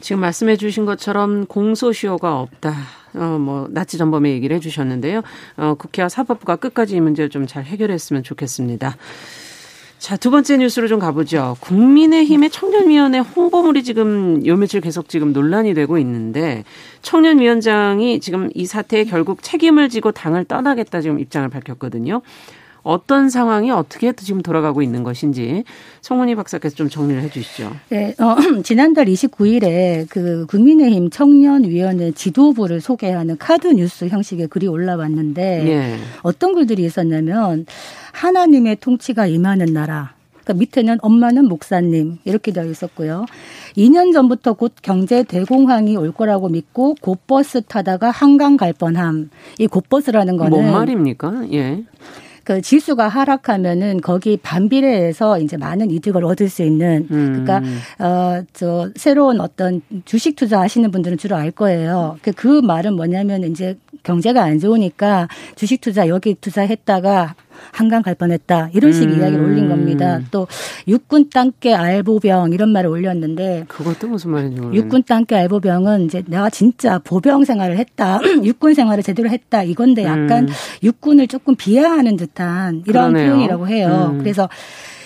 지금 0.00 0.20
말씀해 0.22 0.56
주신 0.56 0.86
것처럼 0.86 1.44
공소시효가 1.46 2.40
없다. 2.40 2.74
어, 3.14 3.38
뭐, 3.38 3.68
나치 3.70 3.98
전범의 3.98 4.32
얘기를 4.32 4.56
해 4.56 4.60
주셨는데요. 4.60 5.20
어, 5.56 5.74
국회와 5.74 6.08
사법부가 6.08 6.56
끝까지 6.56 6.96
이 6.96 7.00
문제를 7.00 7.28
좀 7.28 7.46
잘 7.46 7.64
해결했으면 7.64 8.22
좋겠습니다. 8.22 8.96
자, 10.00 10.16
두 10.16 10.30
번째 10.30 10.56
뉴스로 10.56 10.88
좀 10.88 10.98
가보죠. 10.98 11.58
국민의힘의 11.60 12.48
청년위원회 12.48 13.18
홍보물이 13.18 13.82
지금 13.84 14.44
요 14.46 14.56
며칠 14.56 14.80
계속 14.80 15.10
지금 15.10 15.34
논란이 15.34 15.74
되고 15.74 15.98
있는데 15.98 16.64
청년위원장이 17.02 18.18
지금 18.20 18.48
이 18.54 18.64
사태에 18.64 19.04
결국 19.04 19.42
책임을 19.42 19.90
지고 19.90 20.10
당을 20.10 20.46
떠나겠다 20.46 21.02
지금 21.02 21.20
입장을 21.20 21.46
밝혔거든요. 21.50 22.22
어떤 22.82 23.30
상황이 23.30 23.70
어떻게 23.70 24.12
지금 24.12 24.42
돌아가고 24.42 24.82
있는 24.82 25.02
것인지 25.02 25.64
송문희 26.00 26.34
박사께서 26.34 26.74
좀 26.74 26.88
정리를 26.88 27.22
해 27.22 27.28
주시죠. 27.28 27.72
네, 27.90 28.14
어, 28.18 28.36
지난달 28.62 29.06
29일에 29.06 30.06
그 30.08 30.46
국민의힘 30.46 31.10
청년위원회 31.10 32.12
지도부를 32.12 32.80
소개하는 32.80 33.36
카드 33.38 33.68
뉴스 33.68 34.06
형식의 34.08 34.48
글이 34.48 34.66
올라왔는데 34.66 35.66
예. 35.66 35.96
어떤 36.22 36.54
글들이 36.54 36.84
있었냐면 36.84 37.66
하나님의 38.12 38.76
통치가 38.76 39.26
임하는 39.26 39.72
나라. 39.72 40.14
그러니까 40.42 40.54
밑에는 40.54 40.98
엄마는 41.02 41.46
목사님 41.46 42.18
이렇게 42.24 42.52
되어 42.52 42.64
있었고요. 42.64 43.26
2년 43.76 44.12
전부터 44.12 44.54
곧 44.54 44.72
경제 44.82 45.22
대공황이 45.22 45.96
올 45.96 46.12
거라고 46.12 46.48
믿고 46.48 46.96
곧버스 47.00 47.62
타다가 47.62 48.10
한강 48.10 48.56
갈 48.56 48.72
뻔함. 48.72 49.30
이 49.58 49.66
곧버스라는 49.66 50.36
거는 50.36 50.50
뭔 50.50 50.72
말입니까? 50.72 51.44
예. 51.52 51.84
그 52.44 52.60
지수가 52.60 53.08
하락하면은 53.08 54.00
거기 54.00 54.36
반비례해서 54.36 55.40
이제 55.40 55.56
많은 55.56 55.90
이득을 55.90 56.24
얻을 56.24 56.48
수 56.48 56.62
있는 56.62 57.06
음. 57.10 57.44
그러니까 57.44 57.62
어저 57.98 58.90
새로운 58.96 59.40
어떤 59.40 59.82
주식 60.04 60.36
투자하시는 60.36 60.90
분들은 60.90 61.18
주로 61.18 61.36
알 61.36 61.50
거예요. 61.50 62.18
그, 62.22 62.32
그 62.32 62.60
말은 62.60 62.94
뭐냐면 62.94 63.44
이제 63.44 63.76
경제가 64.02 64.42
안 64.42 64.58
좋으니까 64.58 65.28
주식 65.56 65.80
투자 65.80 66.08
여기 66.08 66.34
투자했다가 66.34 67.34
한강 67.72 68.02
갈 68.02 68.14
뻔했다 68.14 68.70
이런 68.72 68.92
식 68.92 69.04
음. 69.04 69.18
이야기를 69.18 69.44
올린 69.44 69.68
겁니다. 69.68 70.20
또 70.30 70.46
육군 70.88 71.30
땅개 71.30 71.72
알보병 71.74 72.52
이런 72.52 72.70
말을 72.70 72.90
올렸는데 72.90 73.64
그것도 73.68 74.08
무슨 74.08 74.30
말인지. 74.30 74.62
육군 74.72 75.04
땅개 75.04 75.34
알보병은 75.36 76.06
이제 76.06 76.22
내가 76.26 76.50
진짜 76.50 76.98
보병 76.98 77.44
생활을 77.44 77.78
했다, 77.78 78.20
육군 78.44 78.74
생활을 78.74 79.02
제대로 79.02 79.28
했다 79.28 79.62
이건데 79.62 80.04
약간 80.04 80.48
음. 80.48 80.48
육군을 80.82 81.26
조금 81.28 81.54
비하하는 81.56 82.16
듯한 82.16 82.82
이런 82.86 83.12
그러네요. 83.12 83.32
표현이라고 83.32 83.68
해요. 83.68 84.10
음. 84.14 84.18
그래서 84.18 84.48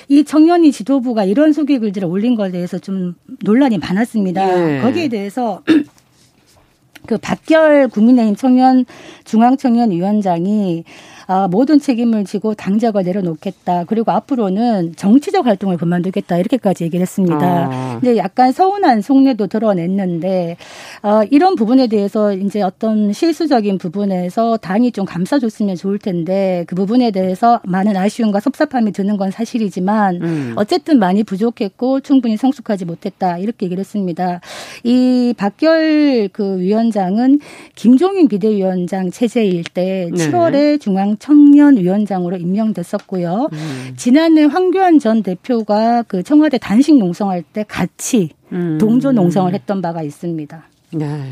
이 0.09 0.23
청년이 0.25 0.71
지도부가 0.73 1.25
이런 1.25 1.53
소개 1.53 1.79
글들을 1.79 2.07
올린 2.07 2.35
것에 2.35 2.53
대해서 2.53 2.79
좀 2.79 3.15
논란이 3.43 3.79
많았습니다. 3.79 4.77
예. 4.77 4.81
거기에 4.83 5.09
대해서 5.09 5.63
그 7.07 7.19
박결 7.19 7.89
국민의힘 7.89 8.37
청년 8.37 8.85
중앙청년 9.25 9.91
위원장이 9.91 10.85
아, 11.26 11.49
모든 11.49 11.78
책임을 11.78 12.25
지고 12.25 12.54
당적을 12.54 13.04
내려놓겠다. 13.04 13.85
그리고 13.85 14.12
앞으로는 14.12 14.95
정치적 14.97 15.47
활동을 15.47 15.76
그만두겠다. 15.76 16.38
이렇게까지 16.38 16.85
얘기를 16.85 17.02
했습니다. 17.02 17.69
아. 17.71 17.99
근데 18.00 18.16
약간 18.16 18.52
서운한 18.52 19.00
속내도 19.00 19.47
드러냈는데 19.47 20.57
어, 21.02 21.23
이런 21.31 21.54
부분에 21.54 21.87
대해서 21.87 22.33
이제 22.33 22.62
어떤 22.62 23.12
실수적인 23.12 23.78
부분에서 23.78 24.57
당이 24.59 24.93
좀 24.93 25.04
감싸줬으면 25.04 25.76
좋을 25.76 25.99
텐데 25.99 26.64
그 26.66 26.75
부분에 26.75 27.11
대해서 27.11 27.61
많은 27.64 27.97
아쉬움과 27.97 28.40
섭섭함이 28.40 28.93
드는 28.93 29.16
건 29.16 29.31
사실이지만 29.31 30.23
음. 30.23 30.52
어쨌든 30.57 30.99
많이 30.99 31.25
부족했고 31.25 32.00
충분히 32.00 32.37
성숙하지 32.37 32.85
못했다. 32.85 33.38
이렇게 33.38 33.66
얘기를 33.66 33.81
했습니다. 33.81 34.40
이 34.83 35.35
박결 35.37 36.31
그 36.33 36.59
위원장은 36.59 37.40
김종인 37.75 38.28
비대위원장 38.28 39.11
체제일 39.11 39.64
때 39.64 40.11
네. 40.12 40.31
7월에 40.31 40.81
중앙 40.81 41.13
청년위원장으로 41.18 42.37
임명됐었고요. 42.37 43.49
음. 43.52 43.94
지난해 43.97 44.44
황교안 44.44 44.99
전 44.99 45.23
대표가 45.23 46.02
그 46.02 46.23
청와대 46.23 46.59
단식 46.59 46.97
농성할 46.97 47.42
때 47.42 47.64
같이 47.66 48.30
음. 48.52 48.78
동조 48.78 49.12
농성을 49.12 49.52
했던 49.52 49.83
바가 49.83 50.02
있습니다. 50.02 50.62
네. 50.92 51.23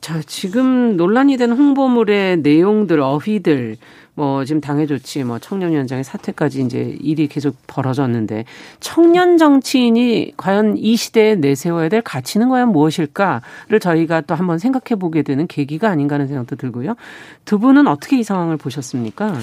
자, 0.00 0.20
지금 0.26 0.96
논란이 0.96 1.36
된 1.36 1.52
홍보물의 1.52 2.38
내용들, 2.38 3.00
어휘들, 3.00 3.76
뭐 4.14 4.44
지금 4.44 4.60
당해 4.60 4.86
좋지, 4.86 5.24
뭐 5.24 5.38
청년위원장의 5.38 6.04
사퇴까지 6.04 6.62
이제 6.62 6.96
일이 7.00 7.26
계속 7.26 7.56
벌어졌는데 7.66 8.44
청년 8.80 9.38
정치인이 9.38 10.34
과연 10.36 10.76
이 10.76 10.96
시대에 10.96 11.36
내세워야 11.36 11.88
될 11.88 12.02
가치는 12.02 12.48
과연 12.48 12.72
무엇일까를 12.72 13.80
저희가 13.80 14.22
또 14.22 14.34
한번 14.34 14.58
생각해 14.58 14.98
보게 14.98 15.22
되는 15.22 15.46
계기가 15.46 15.88
아닌가 15.88 16.14
하는 16.14 16.26
생각도 16.26 16.56
들고요. 16.56 16.96
두 17.44 17.58
분은 17.58 17.86
어떻게 17.86 18.18
이 18.18 18.22
상황을 18.22 18.56
보셨습니까? 18.56 19.34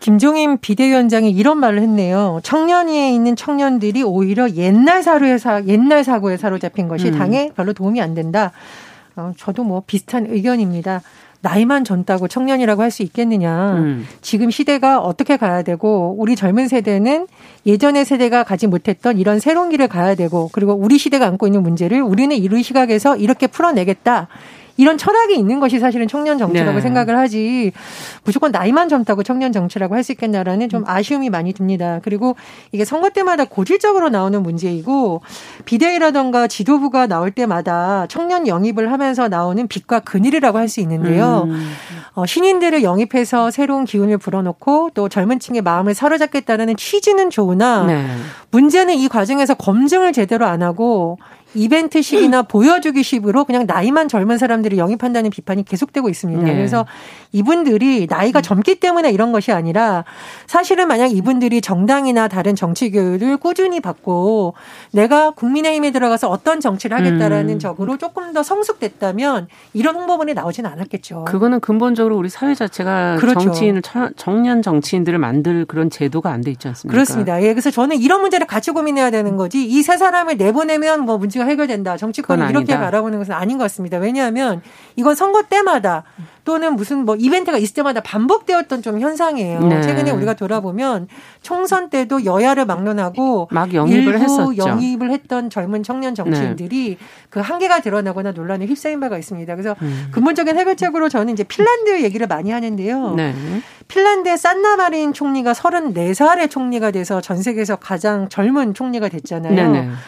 김종인 0.00 0.58
비대위원장이 0.58 1.30
이런 1.30 1.58
말을 1.58 1.80
했네요. 1.80 2.40
청년위에 2.42 3.12
있는 3.12 3.34
청년들이 3.34 4.02
오히려 4.02 4.48
옛날 4.50 5.02
사료에 5.02 5.38
사, 5.38 5.64
옛날 5.64 6.04
사고에 6.04 6.36
사로잡힌 6.36 6.88
것이 6.88 7.08
음. 7.08 7.18
당에 7.18 7.50
별로 7.56 7.72
도움이 7.72 8.00
안 8.00 8.14
된다. 8.14 8.52
어, 9.16 9.32
저도 9.36 9.64
뭐 9.64 9.82
비슷한 9.84 10.26
의견입니다. 10.28 11.02
나이만 11.40 11.84
젊다고 11.84 12.26
청년이라고 12.28 12.82
할 12.82 12.90
수 12.90 13.02
있겠느냐. 13.02 13.74
음. 13.74 14.06
지금 14.22 14.50
시대가 14.50 14.98
어떻게 14.98 15.36
가야 15.36 15.62
되고 15.62 16.14
우리 16.18 16.36
젊은 16.36 16.68
세대는 16.68 17.26
예전의 17.66 18.04
세대가 18.04 18.44
가지 18.44 18.66
못했던 18.66 19.18
이런 19.18 19.38
새로운 19.40 19.68
길을 19.70 19.88
가야 19.88 20.14
되고 20.14 20.48
그리고 20.52 20.72
우리 20.72 20.98
시대가 20.98 21.26
안고 21.26 21.46
있는 21.46 21.62
문제를 21.62 22.00
우리는 22.02 22.34
이런 22.36 22.62
시각에서 22.62 23.16
이렇게 23.16 23.46
풀어내겠다. 23.46 24.28
이런 24.78 24.96
철학이 24.96 25.36
있는 25.36 25.60
것이 25.60 25.78
사실은 25.78 26.08
청년 26.08 26.38
정치라고 26.38 26.76
네. 26.76 26.80
생각을 26.80 27.18
하지 27.18 27.72
무조건 28.24 28.50
나이만 28.52 28.88
젊다고 28.88 29.22
청년 29.22 29.52
정치라고 29.52 29.94
할 29.94 29.98
수 29.98 30.12
있겠냐라는 30.12 30.68
좀 30.68 30.84
아쉬움이 30.86 31.28
많이 31.28 31.52
듭니다. 31.52 31.98
그리고 32.04 32.36
이게 32.70 32.84
선거 32.84 33.10
때마다 33.10 33.44
고질적으로 33.44 34.08
나오는 34.08 34.40
문제이고 34.42 35.22
비대위라던가 35.64 36.46
지도부가 36.46 37.08
나올 37.08 37.32
때마다 37.32 38.06
청년 38.08 38.46
영입을 38.46 38.92
하면서 38.92 39.28
나오는 39.28 39.66
빛과 39.66 40.00
그늘이라고 40.00 40.56
할 40.56 40.68
수 40.68 40.80
있는데요. 40.80 41.44
음. 41.48 41.72
어, 42.14 42.26
신인들을 42.26 42.82
영입해서 42.82 43.50
새로운 43.50 43.84
기운을 43.84 44.18
불어넣고 44.18 44.90
또 44.94 45.08
젊은 45.08 45.38
층의 45.40 45.62
마음을 45.62 45.94
사로잡겠다는 45.94 46.76
취지는 46.76 47.30
좋으나 47.30 47.84
네. 47.86 48.06
문제는 48.50 48.94
이 48.94 49.08
과정에서 49.08 49.54
검증을 49.54 50.12
제대로 50.12 50.46
안 50.46 50.62
하고 50.62 51.18
이벤트식이나 51.54 52.42
보여주기식으로 52.42 53.44
그냥 53.44 53.64
나이만 53.66 54.08
젊은 54.08 54.38
사람들이 54.38 54.78
영입한다는 54.78 55.30
비판이 55.30 55.64
계속되고 55.64 56.08
있습니다. 56.08 56.42
네. 56.42 56.54
그래서 56.54 56.86
이분들이 57.32 58.06
나이가 58.08 58.40
젊기 58.40 58.76
때문에 58.80 59.10
이런 59.10 59.32
것이 59.32 59.52
아니라 59.52 60.04
사실은 60.46 60.88
만약 60.88 61.12
이분들이 61.12 61.60
정당이나 61.60 62.28
다른 62.28 62.54
정치 62.54 62.90
교육을 62.90 63.36
꾸준히 63.38 63.80
받고 63.80 64.54
내가 64.92 65.30
국민의힘에 65.30 65.90
들어가서 65.90 66.28
어떤 66.28 66.60
정치를 66.60 66.96
하겠다라는 66.98 67.54
음. 67.54 67.58
적으로 67.58 67.96
조금 67.98 68.32
더 68.32 68.42
성숙됐다면 68.42 69.48
이런 69.74 69.94
홍보문이 69.96 70.34
나오지는 70.34 70.70
않았겠죠. 70.70 71.24
그거는 71.24 71.60
근본적으로 71.60 72.16
우리 72.16 72.28
사회 72.28 72.54
자체가 72.54 73.16
그렇죠. 73.18 73.40
정치인을 73.40 73.82
정년 74.16 74.62
정치인들을 74.62 75.18
만들 75.18 75.64
그런 75.64 75.90
제도가 75.90 76.30
안 76.30 76.38
돼 76.42 76.52
있지 76.52 76.68
않습니까? 76.68 76.92
그렇습니다. 76.94 77.42
예, 77.42 77.52
그래서 77.52 77.70
저는 77.72 77.96
이런 77.98 78.20
문제를 78.20 78.46
같이 78.46 78.70
고민해야 78.70 79.10
되는 79.10 79.36
거지 79.36 79.64
이 79.64 79.82
세 79.82 79.96
사람을 79.96 80.36
내보내면 80.36 81.00
뭐 81.06 81.16
문제 81.18 81.37
가 81.38 81.44
해결된다. 81.46 81.96
정치권이 81.96 82.50
이렇게 82.50 82.76
바라보는 82.76 83.18
것은 83.18 83.32
아닌 83.34 83.58
것 83.58 83.64
같습니다. 83.64 83.98
왜냐하면 83.98 84.62
이건 84.96 85.14
선거 85.14 85.42
때마다 85.42 86.04
또는 86.48 86.76
무슨 86.76 87.04
뭐 87.04 87.14
이벤트가 87.14 87.58
있을 87.58 87.74
때마다 87.74 88.00
반복되었던 88.00 88.80
좀 88.80 89.00
현상이에요. 89.00 89.60
네. 89.60 89.82
최근에 89.82 90.10
우리가 90.12 90.32
돌아보면 90.32 91.06
총선 91.42 91.90
때도 91.90 92.24
여야를 92.24 92.64
막론하고 92.64 93.48
막 93.50 93.74
영입을 93.74 93.98
일부 93.98 94.12
했었죠. 94.12 94.56
영입을 94.56 95.10
했던 95.10 95.50
젊은 95.50 95.82
청년 95.82 96.14
정치인들이 96.14 96.96
네. 96.98 97.06
그 97.28 97.40
한계가 97.40 97.80
드러나거나 97.80 98.32
논란에 98.32 98.64
휩싸인 98.64 98.98
바가 98.98 99.18
있습니다. 99.18 99.54
그래서 99.54 99.76
음. 99.82 100.08
근본적인 100.10 100.56
해결책으로 100.56 101.10
저는 101.10 101.34
이제 101.34 101.44
핀란드 101.44 102.02
얘기를 102.02 102.26
많이 102.26 102.50
하는데요. 102.50 103.14
네. 103.14 103.34
핀란드의 103.88 104.38
산나 104.38 104.76
마린 104.76 105.12
총리가 105.12 105.52
34살의 105.52 106.50
총리가 106.50 106.92
돼서 106.92 107.20
전 107.20 107.42
세계에서 107.42 107.76
가장 107.76 108.30
젊은 108.30 108.72
총리가 108.72 109.10
됐잖아요. 109.10 109.98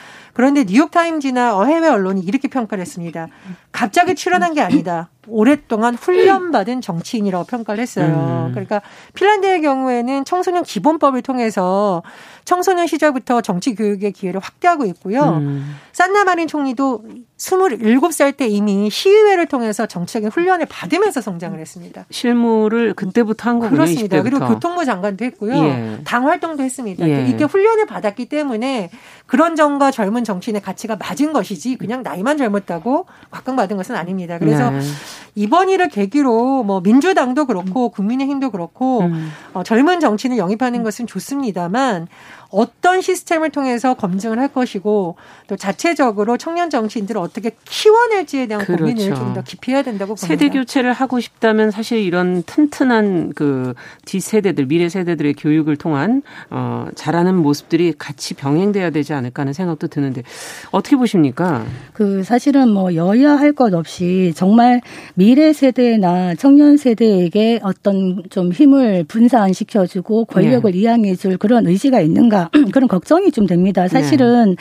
그런데 0.41 0.65
뉴욕타임즈나 0.65 1.67
해외 1.67 1.87
언론이 1.87 2.23
이렇게 2.23 2.49
평가를 2.49 2.81
했습니다. 2.81 3.29
갑자기 3.73 4.15
출연한 4.15 4.55
게 4.55 4.63
아니다. 4.63 5.11
오랫동안 5.29 5.95
훈련받은 5.95 6.81
정치인이라고 6.81 7.45
평가를 7.45 7.83
했어요. 7.83 8.47
음. 8.49 8.53
그러니까 8.53 8.81
핀란드의 9.13 9.61
경우에는 9.61 10.25
청소년 10.25 10.63
기본법을 10.63 11.21
통해서 11.21 12.03
청소년 12.47 12.87
시절부터 12.87 13.43
정치 13.43 13.75
교육의 13.75 14.13
기회를 14.13 14.41
확대하고 14.41 14.87
있고요. 14.87 15.21
음. 15.25 15.77
산나마린 15.93 16.49
총리도 16.49 17.05
27살 17.41 18.37
때 18.37 18.47
이미 18.47 18.91
시의회를 18.91 19.47
통해서 19.47 19.87
정치적인 19.87 20.29
훈련을 20.29 20.67
받으면서 20.67 21.23
성장을 21.23 21.59
했습니다. 21.59 22.05
실무를 22.11 22.93
그때부터 22.93 23.49
한 23.49 23.59
거군요. 23.59 23.79
그렇습니다. 23.79 24.19
20대부터. 24.19 24.23
그리고 24.23 24.47
교통부 24.47 24.85
장관도 24.85 25.25
했고요. 25.25 25.55
예. 25.55 25.99
당 26.05 26.29
활동도 26.29 26.63
했습니다. 26.63 27.09
예. 27.09 27.27
이렇게 27.27 27.45
훈련을 27.45 27.87
받았기 27.87 28.27
때문에 28.29 28.91
그런 29.25 29.57
점과 29.57 29.91
젊은 29.91 30.23
정치인의 30.23 30.61
가치가 30.61 30.97
맞은 30.97 31.33
것이지 31.33 31.77
그냥 31.77 32.03
나이만 32.03 32.37
젊었다고 32.37 33.07
각광받은 33.31 33.77
것은 33.79 33.95
아닙니다. 33.95 34.39
그래서 34.39 34.71
네. 34.71 34.81
이번 35.35 35.71
일을 35.71 35.89
계기로 35.89 36.63
뭐 36.65 36.81
민주당도 36.81 37.47
그렇고 37.47 37.89
국민의힘도 37.89 38.51
그렇고 38.51 39.01
음. 39.01 39.31
어, 39.55 39.63
젊은 39.63 40.01
정치인을 40.01 40.37
영입하는 40.37 40.83
것은 40.83 41.07
좋습니다만 41.07 42.09
어떤 42.51 43.01
시스템을 43.01 43.51
통해서 43.51 43.95
검증을 43.95 44.39
할 44.39 44.49
것이고 44.49 45.17
또 45.47 45.57
자체적으로 45.57 46.37
청년 46.37 46.69
정치인들을 46.69 47.21
어떻게 47.31 47.53
키워낼지에 47.65 48.47
대한 48.47 48.65
그렇죠. 48.65 48.85
고민을 48.85 49.15
좀 49.15 49.31
더 49.35 49.43
깊이 49.43 49.71
해야 49.71 49.83
된다고 49.83 50.15
봅니다. 50.17 50.27
세대 50.27 50.49
교체를 50.49 50.93
하고 50.93 51.21
싶다면 51.21 51.71
사실 51.71 51.99
이런 51.99 52.43
튼튼한 52.43 53.33
그 53.37 53.75
뒷세대들 54.07 54.67
미래 54.67 54.89
세대들의 54.89 55.35
교육을 55.35 55.77
통한 55.77 56.23
어 56.51 56.89
잘하는 56.97 57.37
모습들이 57.37 57.93
같이 57.97 58.35
병행돼야 58.35 58.91
되지 58.91 59.13
않을까 59.13 59.43
하는 59.43 59.53
생각도 59.53 59.87
드는데 59.87 60.23
어떻게 60.73 60.97
보십니까? 60.97 61.65
그 61.93 62.25
사실은 62.25 62.71
뭐 62.71 62.95
여야 62.95 63.37
할 63.39 63.51
것 63.53 63.75
없이 63.75 64.33
정말 64.37 64.81
미래 65.15 65.53
세대나 65.53 66.35
청년 66.37 66.77
세대에게 66.77 67.61
어떤 67.63 68.23
좀 68.31 68.53
힘을 68.53 69.05
분산 69.09 69.53
시켜주고 69.53 70.25
권력을 70.27 70.71
네. 70.71 70.79
이양해줄 70.79 71.37
그런 71.39 71.67
의지가 71.67 72.01
있는가 72.01 72.51
그런 72.73 72.89
걱정이 72.89 73.31
좀 73.33 73.47
됩니다. 73.47 73.87
사실은 73.89 74.51
네. 74.51 74.57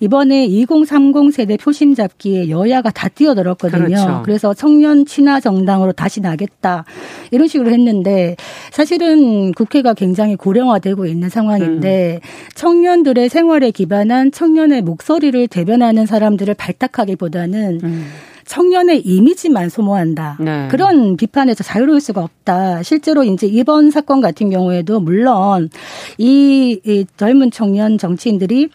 이번에 0.00 0.46
2030 0.46 1.32
세대 1.32 1.56
표심 1.56 1.94
잡기에 1.94 2.50
여야가 2.50 2.90
다 2.90 3.08
뛰어들었거든요. 3.08 3.84
그렇죠. 3.84 4.22
그래서 4.24 4.54
청년 4.54 5.06
친화 5.06 5.40
정당으로 5.40 5.92
다시 5.92 6.20
나겠다 6.20 6.84
이런 7.30 7.48
식으로 7.48 7.70
했는데 7.70 8.36
사실은 8.70 9.52
국회가 9.52 9.94
굉장히 9.94 10.36
고령화되고 10.36 11.06
있는 11.06 11.28
상황인데 11.28 12.20
음. 12.22 12.28
청년들의 12.54 13.28
생활에 13.28 13.70
기반한 13.70 14.30
청년의 14.32 14.82
목소리를 14.82 15.48
대변하는 15.48 16.06
사람들을 16.06 16.54
발탁하기보다는 16.54 17.80
음. 17.82 18.06
청년의 18.48 19.02
이미지만 19.06 19.68
소모한다. 19.68 20.38
네. 20.40 20.68
그런 20.70 21.16
비판에서 21.16 21.62
자유로울 21.62 22.00
수가 22.00 22.22
없다. 22.22 22.82
실제로 22.82 23.22
이제 23.22 23.46
이번 23.46 23.90
사건 23.90 24.20
같은 24.22 24.48
경우에도 24.50 25.00
물론 25.00 25.68
이, 26.16 26.80
이 26.84 27.04
젊은 27.16 27.50
청년 27.50 27.98
정치인들이 27.98 28.70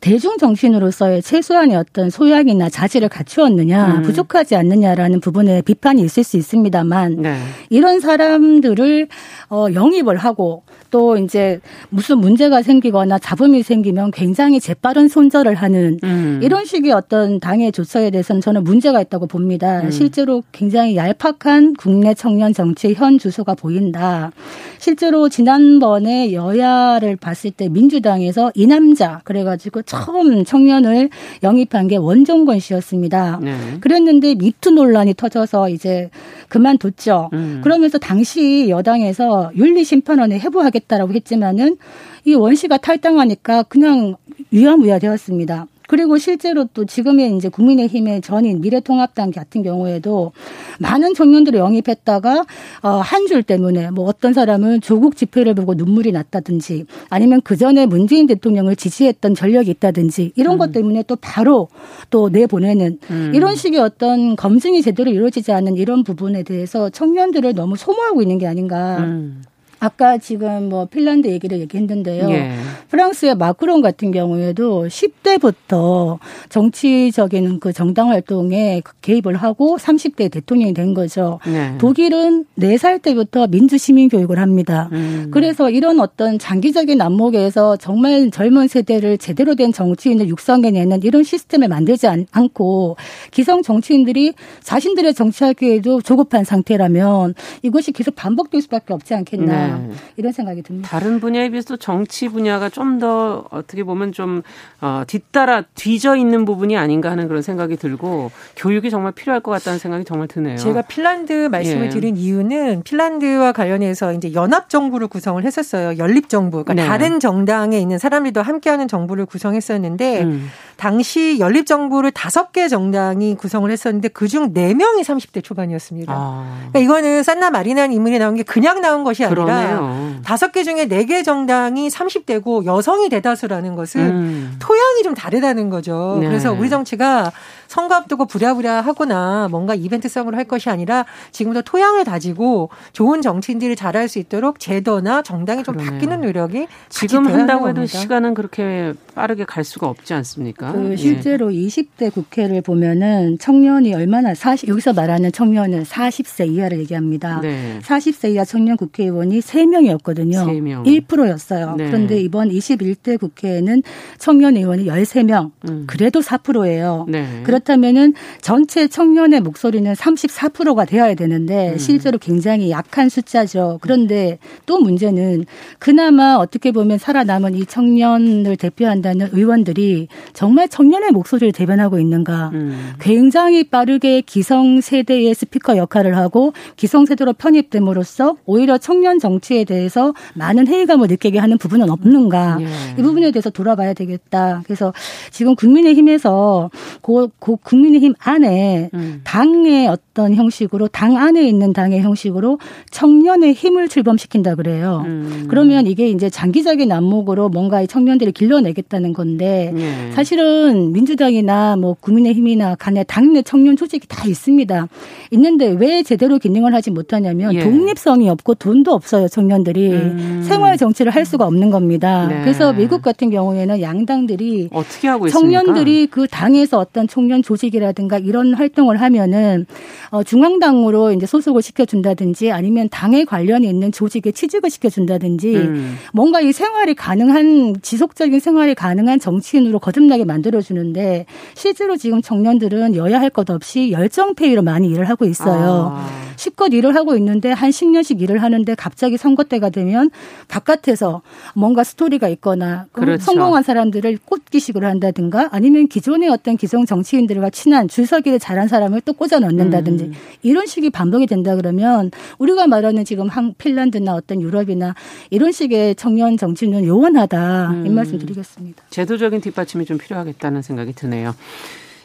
대중 0.00 0.38
정신으로서의 0.38 1.22
최소한의 1.22 1.76
어떤 1.76 2.08
소양이나 2.08 2.70
자질을 2.70 3.08
갖추었느냐, 3.10 3.96
음. 3.96 4.02
부족하지 4.02 4.56
않느냐라는 4.56 5.20
부분에 5.20 5.60
비판이 5.62 6.02
있을 6.02 6.24
수 6.24 6.38
있습니다만 6.38 7.16
네. 7.22 7.36
이런 7.68 8.00
사람들을 8.00 9.08
어 9.50 9.66
영입을 9.74 10.16
하고 10.16 10.64
또 10.90 11.16
이제 11.16 11.60
무슨 11.88 12.18
문제가 12.18 12.62
생기거나 12.62 13.18
잡음이 13.18 13.62
생기면 13.62 14.10
굉장히 14.10 14.60
재빠른 14.60 15.08
손절을 15.08 15.54
하는 15.54 15.98
음. 16.02 16.40
이런 16.42 16.64
식의 16.64 16.92
어떤 16.92 17.40
당의 17.40 17.72
조처에 17.72 18.10
대해서는 18.10 18.40
저는 18.40 18.64
문제가 18.64 19.00
있다고 19.00 19.26
봅니다. 19.26 19.82
음. 19.82 19.90
실제로 19.90 20.42
굉장히 20.52 20.96
얄팍한 20.96 21.74
국내 21.74 22.14
청년 22.14 22.52
정치의 22.52 22.94
현 22.94 23.18
주소가 23.18 23.54
보인다. 23.54 24.32
실제로 24.78 25.28
지난번에 25.28 26.32
여야를 26.32 27.16
봤을 27.16 27.50
때 27.50 27.68
민주당에서 27.68 28.50
이 28.54 28.66
남자 28.66 29.20
그래가지고 29.24 29.82
처음 29.82 30.44
청년을 30.44 31.10
영입한 31.42 31.88
게 31.88 31.96
원종건 31.96 32.58
씨였습니다. 32.58 33.38
네. 33.42 33.54
그랬는데 33.80 34.34
미투 34.36 34.70
논란이 34.70 35.14
터져서 35.14 35.68
이제 35.68 36.10
그만뒀죠. 36.48 37.30
음. 37.32 37.60
그러면서 37.62 37.98
당시 37.98 38.68
여당에서 38.68 39.50
윤리심판원에 39.54 40.38
해부하 40.38 40.70
겠다라고 40.80 41.12
했지만은 41.14 41.76
이 42.24 42.34
원 42.34 42.54
씨가 42.54 42.78
탈당하니까 42.78 43.62
그냥 43.64 44.16
위야무야 44.50 44.98
되었습니다. 44.98 45.66
그리고 45.88 46.18
실제로 46.18 46.66
또 46.72 46.84
지금의 46.84 47.36
이제 47.36 47.48
국민의힘의 47.48 48.20
전인 48.20 48.60
미래통합당 48.60 49.32
같은 49.32 49.64
경우에도 49.64 50.30
많은 50.78 51.14
청년들을 51.14 51.58
영입했다가 51.58 52.44
어, 52.82 52.88
한줄 52.88 53.42
때문에 53.42 53.90
뭐 53.90 54.04
어떤 54.04 54.32
사람은 54.32 54.82
조국 54.82 55.16
집회를 55.16 55.54
보고 55.54 55.74
눈물이 55.74 56.12
났다든지 56.12 56.86
아니면 57.08 57.40
그 57.42 57.56
전에 57.56 57.86
문재인 57.86 58.28
대통령을 58.28 58.76
지지했던 58.76 59.34
전력이 59.34 59.68
있다든지 59.68 60.30
이런 60.36 60.54
음. 60.54 60.58
것 60.58 60.70
때문에 60.70 61.02
또 61.08 61.16
바로 61.16 61.66
또 62.10 62.28
내보내는 62.28 63.00
음. 63.10 63.32
이런 63.34 63.56
식의 63.56 63.80
어떤 63.80 64.36
검증이 64.36 64.82
제대로 64.82 65.10
이루어지지 65.10 65.50
않는 65.50 65.74
이런 65.74 66.04
부분에 66.04 66.44
대해서 66.44 66.88
청년들을 66.90 67.52
너무 67.56 67.74
소모하고 67.74 68.22
있는 68.22 68.38
게 68.38 68.46
아닌가. 68.46 68.98
음. 68.98 69.42
아까 69.80 70.18
지금 70.18 70.68
뭐 70.68 70.84
핀란드 70.84 71.26
얘기를 71.28 71.58
얘기했는데요. 71.58 72.30
예. 72.30 72.52
프랑스의 72.90 73.34
마크롱 73.36 73.80
같은 73.80 74.10
경우에도 74.10 74.86
10대부터 74.86 76.18
정치적인 76.50 77.60
그 77.60 77.72
정당 77.72 78.10
활동에 78.10 78.82
개입을 79.00 79.36
하고 79.36 79.78
30대 79.78 80.30
대통령이 80.30 80.74
된 80.74 80.92
거죠. 80.92 81.40
네. 81.46 81.76
독일은 81.78 82.44
4살 82.58 83.00
때부터 83.00 83.46
민주 83.46 83.78
시민 83.78 84.10
교육을 84.10 84.38
합니다. 84.38 84.90
음. 84.92 85.30
그래서 85.32 85.70
이런 85.70 85.98
어떤 86.00 86.38
장기적인 86.38 87.00
안목에서 87.00 87.76
정말 87.76 88.30
젊은 88.30 88.68
세대를 88.68 89.16
제대로 89.16 89.54
된 89.54 89.72
정치인을 89.72 90.28
육성해내는 90.28 91.02
이런 91.04 91.22
시스템을 91.22 91.68
만들지 91.68 92.06
않고 92.30 92.96
기성 93.30 93.62
정치인들이 93.62 94.34
자신들의 94.62 95.14
정치하기에도 95.14 96.02
조급한 96.02 96.44
상태라면 96.44 97.34
이것이 97.62 97.92
계속 97.92 98.14
반복될 98.14 98.60
수밖에 98.60 98.92
없지 98.92 99.14
않겠나. 99.14 99.66
네. 99.68 99.69
네. 99.78 99.94
이런 100.16 100.32
생각이 100.32 100.62
듭니다. 100.62 100.88
다른 100.88 101.18
분야에 101.18 101.48
비해서 101.48 101.76
정치 101.76 102.28
분야가 102.28 102.68
좀 102.68 103.00
더 103.00 103.44
어떻게 103.50 103.82
보면 103.82 104.12
좀 104.12 104.42
어, 104.80 105.02
뒤따라 105.06 105.62
뒤져 105.74 106.16
있는 106.16 106.44
부분이 106.44 106.76
아닌가 106.76 107.10
하는 107.10 107.28
그런 107.28 107.42
생각이 107.42 107.76
들고 107.76 108.30
교육이 108.56 108.90
정말 108.90 109.12
필요할 109.12 109.40
것 109.40 109.50
같다는 109.50 109.78
생각이 109.78 110.04
정말 110.04 110.28
드네요. 110.28 110.56
제가 110.56 110.82
핀란드 110.82 111.48
말씀을 111.50 111.86
예. 111.86 111.88
드린 111.88 112.16
이유는 112.16 112.82
핀란드와 112.84 113.52
관련해서 113.52 114.12
이제 114.12 114.32
연합 114.34 114.68
정부를 114.68 115.08
구성을 115.08 115.42
했었어요. 115.42 115.98
연립 115.98 116.28
정부. 116.28 116.62
그러니까 116.62 116.74
네. 116.74 116.86
다른 116.88 117.20
정당에 117.20 117.78
있는 117.78 117.98
사람들도 117.98 118.42
함께하는 118.42 118.86
정부를 118.86 119.26
구성했었는데 119.26 120.22
음. 120.22 120.48
당시 120.80 121.38
연립 121.40 121.66
정부를 121.66 122.10
다섯 122.10 122.52
개 122.52 122.66
정당이 122.66 123.34
구성을 123.36 123.70
했었는데 123.70 124.08
그중 124.08 124.54
네 124.54 124.72
명이 124.72 125.02
30대 125.02 125.44
초반이었습니다. 125.44 126.10
아. 126.16 126.56
그러니까 126.72 126.78
이거는 126.78 127.22
산나 127.22 127.50
마리나는 127.50 127.94
인물이 127.94 128.18
나온 128.18 128.34
게 128.34 128.42
그냥 128.42 128.80
나온 128.80 129.04
것이 129.04 129.22
아니라. 129.22 129.82
다섯 130.24 130.52
개 130.52 130.64
중에 130.64 130.86
네 130.86 131.04
개 131.10 131.22
정당이 131.22 131.88
30대고 131.88 132.64
여성이 132.64 133.08
대다수라는 133.08 133.74
것은 133.74 134.00
음. 134.00 134.56
토양이 134.58 135.02
좀 135.02 135.12
다르다는 135.14 135.68
거죠. 135.70 136.18
네. 136.20 136.28
그래서 136.28 136.52
우리 136.52 136.70
정치가 136.70 137.30
선거 137.66 137.94
앞두고 137.96 138.26
부랴부랴 138.26 138.80
하거나 138.80 139.48
뭔가 139.50 139.74
이벤트성으로 139.74 140.36
할 140.36 140.44
것이 140.44 140.70
아니라 140.70 141.04
지금부터 141.30 141.62
토양을 141.62 142.04
다지고 142.04 142.70
좋은 142.92 143.22
정치인들이 143.22 143.76
잘할 143.76 144.08
수 144.08 144.18
있도록 144.18 144.60
제도나 144.60 145.22
정당이 145.22 145.62
좀 145.62 145.74
그러네요. 145.74 145.92
바뀌는 145.92 146.20
노력이 146.22 146.68
지금 146.88 147.26
한다고 147.26 147.68
해도 147.68 147.84
시간은 147.86 148.34
그렇게 148.34 148.92
빠르게 149.14 149.44
갈 149.44 149.64
수가 149.64 149.88
없지 149.88 150.14
않습니까? 150.14 150.69
그 150.72 150.92
예. 150.92 150.96
실제로 150.96 151.54
예. 151.54 151.58
20대 151.66 152.12
국회를 152.12 152.62
보면은 152.62 153.38
청년이 153.38 153.94
얼마나 153.94 154.34
40 154.34 154.68
여기서 154.68 154.92
말하는 154.92 155.32
청년은 155.32 155.84
40세 155.84 156.48
이하를 156.48 156.78
얘기합니다. 156.80 157.40
네. 157.40 157.78
40세 157.82 158.34
이하 158.34 158.44
청년 158.44 158.76
국회의원이 158.76 159.40
3명이었거든요. 159.40 160.46
3명. 160.46 161.06
1%였어요. 161.06 161.74
네. 161.76 161.86
그런데 161.86 162.20
이번 162.20 162.48
21대 162.50 163.18
국회에는 163.18 163.82
청년 164.18 164.56
의원이 164.56 164.86
13명. 164.86 165.50
음. 165.68 165.84
그래도 165.86 166.20
4%예요. 166.20 167.06
네. 167.08 167.42
그렇다면은 167.44 168.14
전체 168.40 168.88
청년의 168.88 169.40
목소리는 169.40 169.92
34%가 169.92 170.84
되어야 170.84 171.14
되는데 171.14 171.72
음. 171.72 171.78
실제로 171.78 172.18
굉장히 172.18 172.70
약한 172.70 173.08
숫자죠. 173.08 173.78
그런데 173.80 174.38
또 174.66 174.78
문제는 174.78 175.44
그나마 175.78 176.36
어떻게 176.36 176.72
보면 176.72 176.98
살아남은 176.98 177.54
이 177.54 177.66
청년을 177.66 178.56
대표한다는 178.56 179.28
의원들이 179.32 180.08
정말 180.32 180.59
청년의 180.68 181.12
목소리를 181.12 181.52
대변하고 181.52 181.98
있는가. 181.98 182.50
음. 182.54 182.92
굉장히 183.00 183.64
빠르게 183.64 184.20
기성 184.20 184.80
세대의 184.80 185.34
스피커 185.34 185.76
역할을 185.76 186.16
하고 186.16 186.52
기성 186.76 187.06
세대로 187.06 187.32
편입됨으로써 187.32 188.36
오히려 188.46 188.78
청년 188.78 189.18
정치에 189.18 189.64
대해서 189.64 190.14
많은 190.34 190.66
회의감을 190.66 191.08
느끼게 191.08 191.38
하는 191.38 191.58
부분은 191.58 191.90
없는가. 191.90 192.58
예. 192.60 192.66
이 192.98 193.02
부분에 193.02 193.30
대해서 193.30 193.50
돌아봐야 193.50 193.94
되겠다. 193.94 194.62
그래서 194.64 194.92
지금 195.30 195.54
국민의힘에서 195.54 196.70
고, 197.00 197.30
고 197.38 197.56
국민의힘 197.62 198.14
안에 198.18 198.90
음. 198.94 199.20
당의 199.24 199.88
어떤 199.88 200.34
형식으로 200.34 200.88
당 200.88 201.16
안에 201.16 201.46
있는 201.46 201.72
당의 201.72 202.00
형식으로 202.00 202.58
청년의 202.90 203.52
힘을 203.54 203.88
출범시킨다 203.88 204.54
그래요. 204.54 205.02
음. 205.06 205.46
그러면 205.48 205.86
이게 205.86 206.08
이제 206.08 206.28
장기적인 206.30 206.90
안목으로 206.90 207.48
뭔가 207.48 207.82
이 207.82 207.86
청년들이 207.86 208.32
길러내겠다는 208.32 209.12
건데 209.12 209.72
예. 209.76 210.12
사실은 210.12 210.49
민주당이나 210.92 211.76
뭐 211.76 211.94
국민의힘이나 212.00 212.74
간에 212.76 213.04
당내 213.04 213.42
청년 213.42 213.76
조직이 213.76 214.06
다 214.08 214.26
있습니다. 214.26 214.88
있는데 215.32 215.74
왜 215.78 216.02
제대로 216.02 216.38
기능을 216.38 216.74
하지 216.74 216.90
못하냐면 216.90 217.54
예. 217.54 217.60
독립성이 217.60 218.28
없고 218.28 218.54
돈도 218.54 218.92
없어요 218.92 219.28
청년들이 219.28 219.92
음. 219.92 220.44
생활 220.46 220.76
정치를 220.76 221.14
할 221.14 221.24
수가 221.24 221.46
없는 221.46 221.70
겁니다. 221.70 222.26
네. 222.28 222.40
그래서 222.42 222.72
미국 222.72 223.02
같은 223.02 223.30
경우에는 223.30 223.80
양당들이 223.80 224.68
어떻게 224.72 225.08
하고 225.08 225.28
청년들이 225.28 226.08
그 226.08 226.26
당에서 226.26 226.78
어떤 226.78 227.06
청년 227.06 227.42
조직이라든가 227.42 228.18
이런 228.18 228.54
활동을 228.54 229.00
하면은 229.00 229.66
어 230.10 230.22
중앙당으로 230.22 231.12
이제 231.12 231.26
소속을 231.26 231.62
시켜준다든지 231.62 232.50
아니면 232.50 232.88
당에 232.90 233.24
관련이 233.24 233.68
있는 233.68 233.92
조직에 233.92 234.32
취직을 234.32 234.70
시켜준다든지 234.70 235.56
음. 235.56 235.98
뭔가 236.12 236.40
이 236.40 236.52
생활이 236.52 236.94
가능한 236.94 237.76
지속적인 237.82 238.40
생활이 238.40 238.74
가능한 238.74 239.20
정치인으로 239.20 239.78
거듭나게 239.78 240.24
만들어주는데 240.30 241.26
실제로 241.54 241.96
지금 241.96 242.22
청년들은 242.22 242.94
여야 242.96 243.18
할 243.20 243.30
것 243.30 243.48
없이 243.48 243.92
열정페이로 243.92 244.62
많이 244.62 244.88
일을 244.88 245.08
하고 245.08 245.24
있어요. 245.24 245.92
아. 245.94 246.08
실컷 246.34 246.72
일을 246.72 246.96
하고 246.96 247.14
있는데 247.16 247.52
한 247.52 247.70
10년씩 247.70 248.20
일을 248.22 248.42
하는데 248.42 248.74
갑자기 248.74 249.16
선거 249.18 249.44
때가 249.44 249.68
되면 249.70 250.10
바깥에서 250.48 251.20
뭔가 251.54 251.84
스토리가 251.84 252.28
있거나 252.30 252.86
그렇죠. 252.92 253.22
성공한 253.22 253.62
사람들을 253.62 254.18
꽂기식으로 254.24 254.86
한다든가 254.86 255.48
아니면 255.52 255.86
기존의 255.86 256.28
어떤 256.30 256.56
기성 256.56 256.86
정치인들과 256.86 257.50
친한 257.50 257.88
줄서기를 257.88 258.38
잘한 258.38 258.68
사람을 258.68 259.02
또 259.02 259.12
꽂아 259.12 259.38
넣는다든지 259.38 260.04
음. 260.04 260.12
이런 260.42 260.66
식이 260.66 260.90
반복이 260.90 261.26
된다 261.26 261.54
그러면 261.56 262.10
우리가 262.38 262.66
말하는 262.66 263.04
지금 263.04 263.28
한 263.28 263.54
핀란드나 263.58 264.14
어떤 264.14 264.40
유럽이나 264.40 264.94
이런 265.30 265.52
식의 265.52 265.94
청년 265.96 266.36
정치는 266.36 266.84
요원하다 266.84 267.70
음. 267.70 267.86
이 267.86 267.90
말씀 267.90 268.18
드리겠습니다. 268.18 268.82
제도적인 268.90 269.40
뒷받침이 269.42 269.84
좀 269.84 269.98
필요하 269.98 270.19
겠다는 270.24 270.62
생각이 270.62 270.92
드네요. 270.92 271.34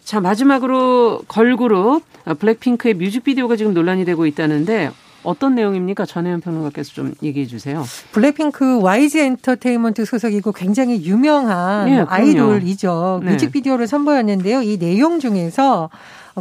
자, 0.03 0.19
마지막으로 0.19 1.21
걸그룹 1.27 2.03
블랙핑크의 2.39 2.93
뮤직비디오가 2.93 3.55
지금 3.55 3.73
논란이 3.73 4.05
되고 4.05 4.25
있다는데 4.25 4.91
어떤 5.23 5.55
내용입니까? 5.55 6.05
전혜연 6.05 6.41
평론가께서 6.41 6.93
좀 6.93 7.13
얘기해 7.23 7.47
주세요. 7.47 7.83
블랙핑크 8.11 8.79
YG 8.81 9.19
엔터테인먼트 9.19 10.05
소속이고 10.05 10.51
굉장히 10.51 11.03
유명한 11.03 11.85
네, 11.85 12.05
아이돌이죠. 12.07 13.21
네. 13.23 13.31
뮤직비디오를 13.31 13.87
선보였는데요. 13.87 14.61
이 14.61 14.77
내용 14.77 15.19
중에서 15.19 15.89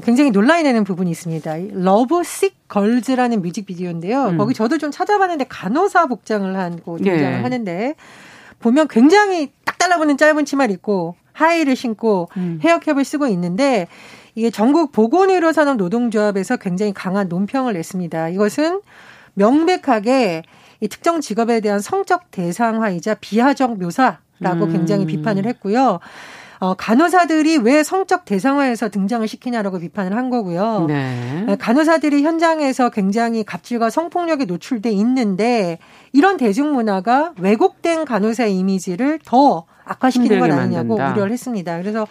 굉장히 0.03 0.31
논란이 0.31 0.65
되는 0.65 0.85
부분이 0.85 1.11
있습니다. 1.11 1.55
Lovesick 1.73 2.69
Girls라는 2.69 3.43
뮤직비디오인데요. 3.43 4.27
음. 4.31 4.39
거기 4.39 4.53
저도 4.53 4.77
좀 4.79 4.91
찾아봤는데 4.91 5.47
간호사 5.49 6.07
복장을 6.07 6.55
하고 6.55 6.99
등장을 6.99 7.21
네. 7.21 7.43
하는데 7.43 7.95
보면 8.59 8.89
굉장히 8.89 9.51
딱 9.65 9.79
달라붙는 9.79 10.17
짧은 10.17 10.45
치마를 10.45 10.75
입고 10.75 11.15
하이힐을 11.35 11.77
신고 11.77 12.31
음. 12.39 12.59
헤어캡을 12.63 13.05
쓰고 13.05 13.27
있는데 13.27 13.87
이게 14.35 14.51
전국 14.51 14.91
보건의료 14.93 15.53
산업 15.53 15.77
노동조합에서 15.77 16.57
굉장히 16.57 16.95
강한 16.95 17.29
논평을 17.29 17.75
냈습니다. 17.75 18.31
이것은 18.31 18.81
명백하게 19.35 20.43
이 20.81 20.89
특정 20.89 21.21
직업에 21.21 21.61
대한 21.61 21.81
성적 21.81 22.31
대상화이자 22.31 23.15
비하적 23.15 23.79
묘사라고 23.79 24.65
음. 24.65 24.73
굉장히 24.73 25.07
비판을 25.07 25.47
했고요. 25.47 26.01
어, 26.61 26.75
간호사들이 26.75 27.59
왜 27.59 27.83
성적 27.83 28.25
대상화에서 28.25 28.89
등장을 28.89 29.27
시키냐라고 29.27 29.79
비판을 29.79 30.17
한 30.17 30.31
거고요. 30.31 30.87
네. 30.89 31.45
네. 31.47 31.57
간호사들이 31.57 32.23
현장에서 32.23 32.91
굉장히 32.91 33.45
갑질과 33.45 33.91
성폭력에 33.91 34.47
노출돼 34.47 34.91
있는데 34.91 35.79
이런 36.13 36.37
대중문화가 36.37 37.35
왜곡된 37.39 38.05
간호사 38.05 38.47
이미지를 38.47 39.19
더 39.25 39.67
악화시키는 39.85 40.41
건 40.41 40.53
아니냐고 40.53 40.97
만든다. 40.97 41.13
우려를 41.13 41.33
했습니다. 41.33 41.79
그래서 41.81 42.07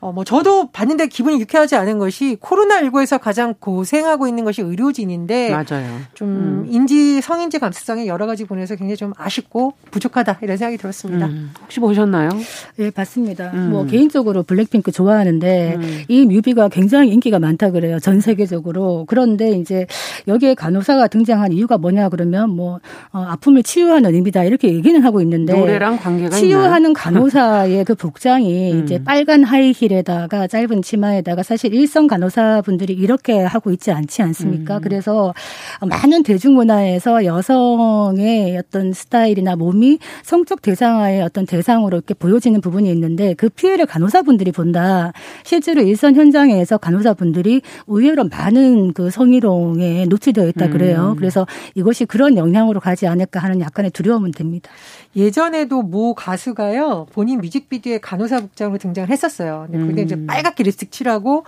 어, 0.00 0.12
뭐 0.12 0.24
저도 0.24 0.70
봤는데 0.70 1.08
기분이 1.08 1.38
유쾌하지 1.40 1.76
않은 1.76 1.98
것이 1.98 2.36
코로나19에서 2.40 3.20
가장 3.20 3.54
고생하고 3.58 4.26
있는 4.26 4.44
것이 4.44 4.62
의료진인데 4.62 5.50
맞아요. 5.50 5.98
좀 6.14 6.28
음. 6.28 6.66
인지 6.68 7.20
성인지 7.20 7.58
감수성에 7.58 8.06
여러 8.06 8.26
가지 8.26 8.44
부분에서 8.44 8.76
굉장히 8.76 8.96
좀 8.96 9.12
아쉽고 9.18 9.74
부족하다 9.90 10.38
이런 10.40 10.56
생각이 10.56 10.78
들었습니다. 10.78 11.26
음. 11.26 11.52
혹시 11.62 11.80
보셨나요? 11.80 12.30
예, 12.78 12.90
봤습니다. 12.90 13.50
음. 13.52 13.70
뭐 13.70 13.84
개인적으로 13.84 14.42
블랙핑크 14.42 14.90
좋아하는데 14.90 15.74
음. 15.76 16.02
이 16.08 16.24
뮤비가 16.24 16.68
굉장히 16.68 17.10
인기가 17.10 17.38
많다 17.38 17.70
그래요. 17.70 17.98
전 17.98 18.20
세계적으로. 18.20 19.04
그런데 19.06 19.50
이제 19.50 19.86
여기에 20.28 20.54
간호사가 20.54 21.08
등장한 21.08 21.52
이유가 21.52 21.76
뭐냐 21.76 22.08
그러면 22.08 22.50
뭐 22.50 22.80
어, 23.12 23.18
아픔을 23.28 23.62
치유하는 23.62 24.14
의미다 24.14 24.44
이렇게 24.44 24.72
얘기는 24.72 24.98
하고 25.04 25.20
있는데 25.20 25.52
노래랑 25.58 25.98
관계가 25.98 26.36
치유하는 26.36 26.90
있나요? 26.90 26.94
간호사의 27.10 27.84
그 27.84 27.94
복장이 27.94 28.72
음. 28.72 28.84
이제 28.84 29.02
빨간 29.02 29.42
하이힐 29.42 29.90
힐에다가 29.90 30.46
짧은 30.46 30.82
치마에다가 30.82 31.42
사실 31.42 31.74
일선 31.74 32.06
간호사분들이 32.06 32.92
이렇게 32.92 33.40
하고 33.40 33.70
있지 33.72 33.90
않지 33.90 34.22
않습니까? 34.22 34.76
음. 34.76 34.80
그래서 34.80 35.34
많은 35.80 36.22
대중문화에서 36.22 37.24
여성의 37.24 38.56
어떤 38.56 38.92
스타일이나 38.92 39.56
몸이 39.56 39.98
성적 40.22 40.62
대상화의 40.62 41.22
어떤 41.22 41.46
대상으로 41.46 41.96
이렇게 41.98 42.14
보여지는 42.14 42.60
부분이 42.60 42.90
있는데 42.90 43.34
그 43.34 43.48
피해를 43.48 43.86
간호사분들이 43.86 44.52
본다. 44.52 45.12
실제로 45.42 45.82
일선 45.82 46.14
현장에서 46.14 46.78
간호사분들이 46.78 47.62
의외로 47.88 48.24
많은 48.24 48.92
그 48.92 49.10
성희롱에 49.10 50.06
노출되어 50.06 50.48
있다 50.48 50.68
그래요. 50.68 51.10
음. 51.10 51.16
그래서 51.16 51.46
이것이 51.74 52.04
그런 52.04 52.36
영향으로 52.36 52.80
가지 52.80 53.06
않을까 53.06 53.40
하는 53.40 53.60
약간의 53.60 53.90
두려움은 53.90 54.30
됩니다. 54.32 54.70
예전에도 55.16 55.82
모 55.82 56.14
가수가요 56.14 57.06
본인 57.12 57.40
뮤직비디오에 57.40 57.98
간호사 57.98 58.40
복장으로 58.40 58.78
등장을 58.78 59.08
했었어요. 59.10 59.66
근데 59.70 59.86
그게 59.86 60.02
음. 60.02 60.04
이제 60.04 60.26
빨갛게 60.26 60.62
립스틱 60.62 60.92
칠하고 60.92 61.44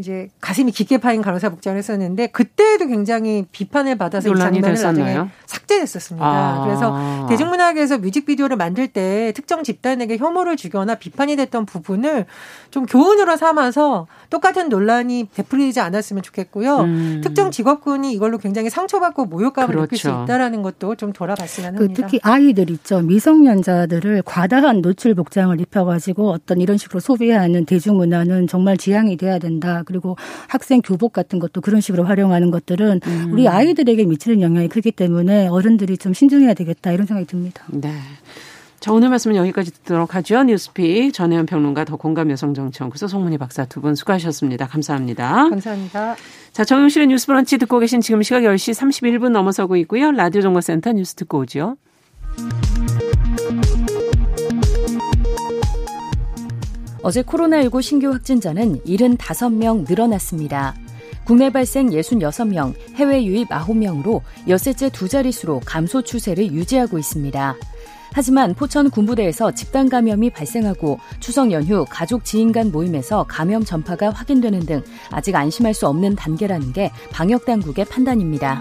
이제 0.00 0.28
가슴이 0.40 0.72
깊게 0.72 0.98
파인 0.98 1.22
간호사 1.22 1.50
복장을 1.50 1.78
했었는데 1.78 2.28
그때도 2.28 2.86
굉장히 2.88 3.44
비판을 3.52 3.96
받아서 3.96 4.28
이 4.28 4.36
장면을 4.36 4.70
됐었나요? 4.70 5.04
나중에 5.04 5.30
삭제됐었습니다. 5.46 6.26
아. 6.26 6.64
그래서 6.64 7.26
대중문화계에서 7.28 7.98
뮤직비디오를 7.98 8.56
만들 8.56 8.88
때 8.88 9.32
특정 9.36 9.62
집단에게 9.62 10.16
혐오를 10.16 10.56
주거나 10.56 10.96
비판이 10.96 11.36
됐던 11.36 11.66
부분을 11.66 12.26
좀 12.70 12.86
교훈으로 12.86 13.36
삼아서 13.36 14.06
똑같은 14.30 14.68
논란이 14.68 15.28
되풀이지 15.34 15.80
않았으면 15.80 16.22
좋겠고요. 16.22 16.80
음. 16.80 17.20
특정 17.22 17.50
직업군이 17.50 18.12
이걸로 18.12 18.38
굉장히 18.38 18.70
상처받고 18.70 19.26
모욕감을 19.26 19.68
그렇죠. 19.68 19.86
느낄 19.86 19.98
수 19.98 20.08
그렇죠. 20.08 20.24
있다라는 20.24 20.62
것도 20.62 20.94
좀 20.94 21.12
돌아봤으면 21.12 21.74
그 21.76 21.84
합니다. 21.84 21.94
그 21.94 22.02
특히 22.02 22.20
아이들 22.22 22.70
있죠. 22.70 23.00
미성년자들을 23.00 24.22
과다한 24.24 24.80
노출 24.80 25.14
복장을 25.14 25.60
입혀가지고 25.60 26.30
어떤 26.30 26.60
이런 26.60 26.78
식으로 26.78 27.00
소비하는 27.00 27.66
대중문화는 27.66 28.46
정말 28.46 28.76
지양이 28.76 29.16
돼야 29.16 29.38
된다. 29.38 29.82
그리고 29.90 30.16
학생 30.46 30.80
교복 30.82 31.12
같은 31.12 31.40
것도 31.40 31.60
그런 31.60 31.80
식으로 31.80 32.04
활용하는 32.04 32.52
것들은 32.52 33.00
음. 33.04 33.30
우리 33.32 33.48
아이들에게 33.48 34.04
미치는 34.04 34.40
영향이 34.40 34.68
크기 34.68 34.92
때문에 34.92 35.48
어른들이 35.48 35.98
좀 35.98 36.14
신중해야 36.14 36.54
되겠다 36.54 36.92
이런 36.92 37.06
생각이 37.06 37.26
듭니다. 37.26 37.64
네. 37.68 37.92
자, 38.78 38.92
오늘 38.92 39.10
말씀은 39.10 39.36
여기까지 39.36 39.72
듣도록 39.72 40.14
하죠. 40.14 40.42
뉴스픽 40.44 41.12
전혜연 41.12 41.44
평론가 41.46 41.84
더 41.84 41.96
공감 41.96 42.30
여성정치연구소 42.30 43.08
송문희 43.08 43.36
박사 43.36 43.66
두 43.66 43.80
분 43.80 43.94
수고하셨습니다. 43.94 44.68
감사합니다. 44.68 45.50
감사합니다. 45.50 46.16
자, 46.52 46.64
정용실의 46.64 47.08
뉴스 47.08 47.26
브런치 47.26 47.58
듣고 47.58 47.78
계신 47.80 48.00
지금 48.00 48.22
시각 48.22 48.40
10시 48.42 48.72
31분 48.72 49.30
넘어서고 49.30 49.76
있고요. 49.76 50.12
라디오 50.12 50.40
정보센터 50.40 50.92
뉴스 50.92 51.14
듣고 51.14 51.40
오죠. 51.40 51.76
어제 57.02 57.22
코로나19 57.22 57.80
신규 57.80 58.10
확진자는 58.12 58.80
75명 58.84 59.88
늘어났습니다. 59.88 60.74
국내 61.24 61.50
발생 61.50 61.90
66명, 61.90 62.74
해외 62.96 63.24
유입 63.24 63.48
9명으로 63.48 64.20
엿새째 64.48 64.90
두 64.90 65.08
자릿수로 65.08 65.60
감소 65.64 66.02
추세를 66.02 66.52
유지하고 66.52 66.98
있습니다. 66.98 67.54
하지만 68.12 68.54
포천 68.54 68.90
군부대에서 68.90 69.52
집단 69.52 69.88
감염이 69.88 70.30
발생하고 70.30 70.98
추석 71.20 71.52
연휴 71.52 71.86
가족 71.88 72.24
지인 72.24 72.52
간 72.52 72.72
모임에서 72.72 73.24
감염 73.28 73.64
전파가 73.64 74.10
확인되는 74.10 74.60
등 74.60 74.82
아직 75.10 75.36
안심할 75.36 75.72
수 75.72 75.86
없는 75.86 76.16
단계라는 76.16 76.72
게 76.72 76.90
방역 77.12 77.46
당국의 77.46 77.84
판단입니다. 77.84 78.60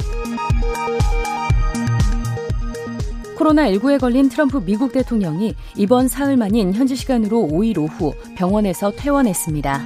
코로나19에 3.40 4.00
걸린 4.00 4.28
트럼프 4.28 4.64
미국 4.64 4.92
대통령이 4.92 5.54
이번 5.78 6.08
사흘 6.08 6.36
만인 6.36 6.74
현지 6.74 6.96
시간으로 6.96 7.48
5일 7.50 7.78
오후 7.78 8.14
병원에서 8.36 8.92
퇴원했습니다. 8.92 9.86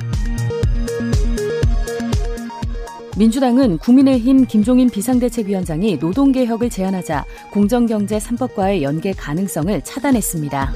민주당은 3.16 3.78
국민의힘 3.78 4.48
김종인 4.48 4.90
비상대책위원장이 4.90 5.98
노동개혁을 5.98 6.72
제안하자 6.72 7.26
공정경제 7.52 8.18
3법과의 8.18 8.82
연계 8.82 9.14
가능성을 9.14 9.84
차단했습니다. 9.84 10.74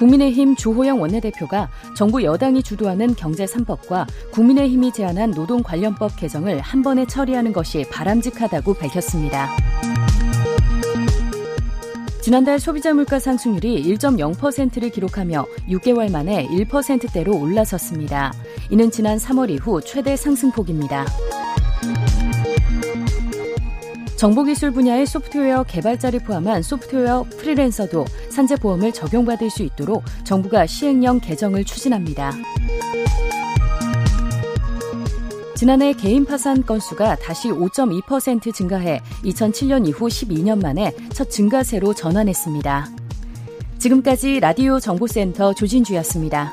국민의힘 0.00 0.56
주호영 0.56 0.98
원내대표가 1.00 1.68
정부 1.94 2.24
여당이 2.24 2.62
주도하는 2.62 3.14
경제 3.16 3.44
3법과 3.44 4.06
국민의힘이 4.32 4.92
제안한 4.92 5.32
노동 5.32 5.62
관련법 5.62 6.16
개정을 6.16 6.60
한 6.60 6.82
번에 6.82 7.06
처리하는 7.06 7.52
것이 7.52 7.84
바람직하다고 7.90 8.74
밝혔습니다. 8.74 9.50
지난달 12.22 12.58
소비자 12.58 12.94
물가 12.94 13.18
상승률이 13.18 13.82
1.0%를 13.94 14.88
기록하며 14.90 15.44
6개월 15.68 16.10
만에 16.10 16.46
1%대로 16.48 17.38
올라섰습니다. 17.38 18.32
이는 18.70 18.90
지난 18.90 19.18
3월 19.18 19.50
이후 19.50 19.82
최대 19.82 20.16
상승폭입니다. 20.16 21.04
정보기술 24.20 24.72
분야의 24.72 25.06
소프트웨어 25.06 25.62
개발자를 25.62 26.20
포함한 26.20 26.62
소프트웨어 26.62 27.22
프리랜서도 27.38 28.04
산재보험을 28.28 28.92
적용받을 28.92 29.48
수 29.48 29.62
있도록 29.62 30.04
정부가 30.24 30.66
시행령 30.66 31.20
개정을 31.20 31.64
추진합니다. 31.64 32.30
지난해 35.56 35.94
개인 35.94 36.26
파산 36.26 36.66
건수가 36.66 37.16
다시 37.16 37.48
5.2% 37.48 38.52
증가해 38.52 39.00
2007년 39.24 39.88
이후 39.88 40.06
12년 40.08 40.60
만에 40.60 40.94
첫 41.14 41.30
증가세로 41.30 41.94
전환했습니다. 41.94 42.88
지금까지 43.78 44.40
라디오 44.40 44.78
정보센터 44.78 45.54
조진주였습니다. 45.54 46.52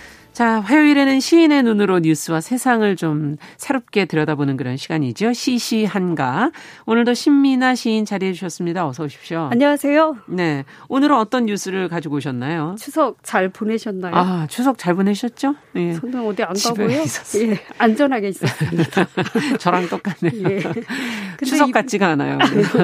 자, 0.41 0.59
화요일에는 0.59 1.19
시인의 1.19 1.61
눈으로 1.61 1.99
뉴스와 1.99 2.41
세상을 2.41 2.95
좀 2.95 3.37
새롭게 3.57 4.05
들여다보는 4.05 4.57
그런 4.57 4.75
시간이죠. 4.75 5.33
시시한가. 5.33 6.49
오늘도 6.87 7.13
신미나 7.13 7.75
시인 7.75 8.05
자리해 8.05 8.33
주셨습니다. 8.33 8.87
어서 8.87 9.03
오십시오. 9.03 9.49
안녕하세요. 9.51 10.17
네. 10.25 10.65
오늘은 10.87 11.15
어떤 11.15 11.45
뉴스를 11.45 11.89
가지고 11.89 12.15
오셨나요? 12.15 12.73
추석 12.79 13.17
잘 13.21 13.49
보내셨나요? 13.49 14.15
아, 14.15 14.47
추석 14.49 14.79
잘 14.79 14.95
보내셨죠? 14.95 15.53
예. 15.75 15.93
저는 15.93 16.25
어디 16.25 16.41
안 16.41 16.55
가고요. 16.55 16.89
예, 16.89 17.03
안전하게 17.77 18.29
있었습니다. 18.29 19.05
저랑 19.61 19.89
똑같네요. 19.89 20.49
예. 20.49 20.63
추석 21.45 21.69
이, 21.69 21.71
같지가 21.71 22.07
않아요. 22.07 22.39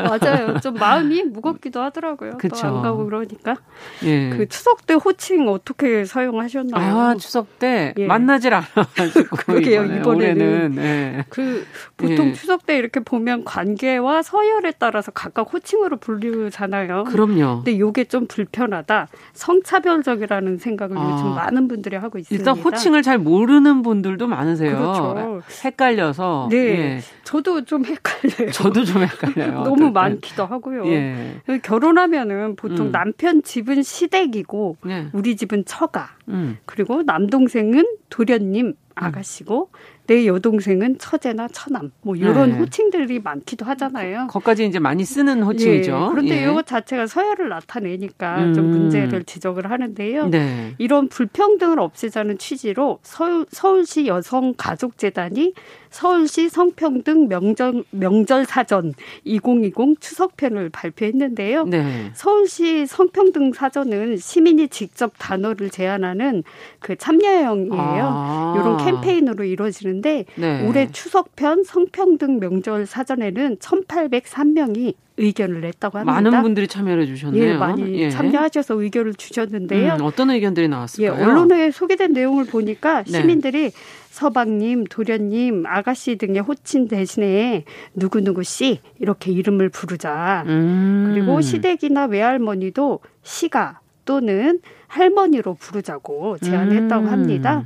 맞아요. 0.08 0.60
좀 0.60 0.76
마음이 0.76 1.24
무겁기도 1.24 1.82
하더라고요. 1.82 2.38
그렇죠. 2.38 2.68
안 2.68 2.84
가고 2.84 3.06
그러니까. 3.06 3.56
예. 4.04 4.30
그 4.30 4.48
추석 4.48 4.86
때 4.86 4.94
호칭 4.94 5.48
어떻게 5.50 6.06
사용하셨나요? 6.06 7.00
아, 7.00 7.16
추석 7.16 7.47
추석 7.48 7.60
때 7.60 7.94
예. 7.98 8.06
만나질 8.06 8.54
않아가지고 8.54 9.36
그러게요 9.38 9.86
이번에, 9.86 10.00
이번에는 10.00 10.72
네. 10.76 11.26
그 11.30 11.66
보통 11.96 12.28
예. 12.30 12.34
추석 12.34 12.66
때 12.66 12.78
이렇게 12.78 13.00
보면 13.00 13.44
관계와 13.46 14.22
서열에 14.22 14.74
따라서 14.78 15.12
각각 15.12 15.54
호칭으로 15.54 15.98
불리잖아요. 15.98 17.06
그럼요. 17.06 17.64
근데 17.64 17.72
이게 17.72 18.04
좀 18.04 18.28
불편하다, 18.28 19.08
성차별적이라는 19.34 20.58
생각을 20.58 20.98
아. 20.98 21.12
요즘 21.12 21.36
많은 21.36 21.68
분들이 21.68 21.96
하고 21.96 22.18
있습니다. 22.18 22.52
일단 22.52 22.64
호칭을 22.64 23.02
잘 23.02 23.18
모르는 23.18 23.82
분들도 23.82 24.28
많으세요. 24.28 24.78
그렇죠. 24.78 25.42
헷갈려서. 25.64 26.50
네, 26.52 26.58
예. 26.58 27.00
저도 27.24 27.66
좀 27.66 27.86
헷갈려요. 27.86 28.52
저도 28.52 28.84
좀 28.84 29.04
헷갈려요. 29.04 29.64
너무 29.68 29.92
많기도 29.92 30.46
하고요. 30.46 30.88
예. 30.88 31.42
결혼하면은 31.64 32.56
보통 32.56 32.88
음. 32.88 32.92
남편 32.92 33.42
집은 33.42 33.84
시댁이고 33.84 34.78
예. 34.88 35.08
우리 35.14 35.36
집은 35.36 35.66
처가. 35.66 36.18
음. 36.30 36.58
그리고 36.66 37.04
남동 37.04 37.37
생은 37.46 37.86
도련님 38.10 38.74
아가씨고 38.96 39.70
내 40.08 40.26
여동생은 40.26 40.98
처제나 40.98 41.50
처남 41.50 41.92
뭐 42.02 42.16
이런 42.16 42.52
네. 42.52 42.58
호칭들이 42.58 43.20
많기도 43.20 43.66
하잖아요. 43.66 44.28
거까지 44.28 44.66
이제 44.66 44.80
많이 44.80 45.04
쓰는 45.04 45.44
호칭이죠. 45.44 45.92
예, 45.92 46.10
그런데 46.10 46.44
예. 46.44 46.50
이것 46.50 46.66
자체가 46.66 47.08
서열을 47.08 47.50
나타내니까 47.50 48.44
음. 48.46 48.54
좀 48.54 48.72
문제를 48.72 49.26
지적을 49.26 49.70
하는데요. 49.70 50.30
네. 50.30 50.74
이런 50.78 51.10
불평등을 51.10 51.80
없애자는 51.80 52.38
취지로 52.38 53.00
서울, 53.04 53.46
서울시 53.52 54.08
여성가족재단이 54.08 55.54
서울시 55.98 56.48
성평등 56.48 57.28
명절, 57.28 57.84
명절 57.90 58.46
사전 58.46 58.94
2020 59.24 60.00
추석편을 60.00 60.70
발표했는데요. 60.70 61.66
네. 61.66 62.12
서울시 62.14 62.86
성평등 62.86 63.54
사전은 63.54 64.18
시민이 64.18 64.68
직접 64.68 65.14
단어를 65.18 65.72
제안하는 65.72 66.44
그 66.78 66.96
참여형이에요. 66.98 67.74
아. 67.76 68.54
이런 68.56 68.78
캠페인으로 68.78 69.44
이루어지는데 69.44 70.26
네. 70.36 70.68
올해 70.68 70.88
추석편 70.92 71.64
성평등 71.64 72.40
명절 72.42 72.86
사전에는 72.86 73.58
1,803명이 73.58 74.94
의견을 75.18 75.62
냈다고 75.62 75.98
합니다. 75.98 76.22
많은 76.22 76.42
분들이 76.44 76.68
참여해 76.68 77.06
주셨네요. 77.06 77.44
예, 77.44 77.54
많이 77.56 78.02
예. 78.02 78.10
참여하셔서 78.10 78.82
의견을 78.82 79.16
주셨는데요. 79.16 79.96
음, 79.96 80.02
어떤 80.04 80.30
의견들이 80.30 80.68
나왔을까요? 80.68 81.20
예, 81.20 81.24
언론에 81.24 81.72
소개된 81.72 82.14
내용을 82.14 82.46
보니까 82.46 83.04
네. 83.04 83.12
시민들이 83.12 83.72
서방님, 84.10 84.86
도련님, 84.86 85.66
아가씨 85.68 86.16
등의 86.18 86.42
호칭 86.42 86.88
대신에 86.88 87.66
누구누구 87.94 88.44
씨 88.44 88.80
이렇게 89.00 89.32
이름을 89.32 89.70
부르자. 89.70 90.44
음. 90.48 91.12
그리고 91.12 91.42
시댁이나 91.42 92.06
외할머니도 92.06 93.00
시가 93.24 93.80
또는 94.06 94.60
할머니로 94.88 95.56
부르자고 95.56 96.38
제안했다고 96.40 97.06
음. 97.06 97.12
합니다. 97.12 97.66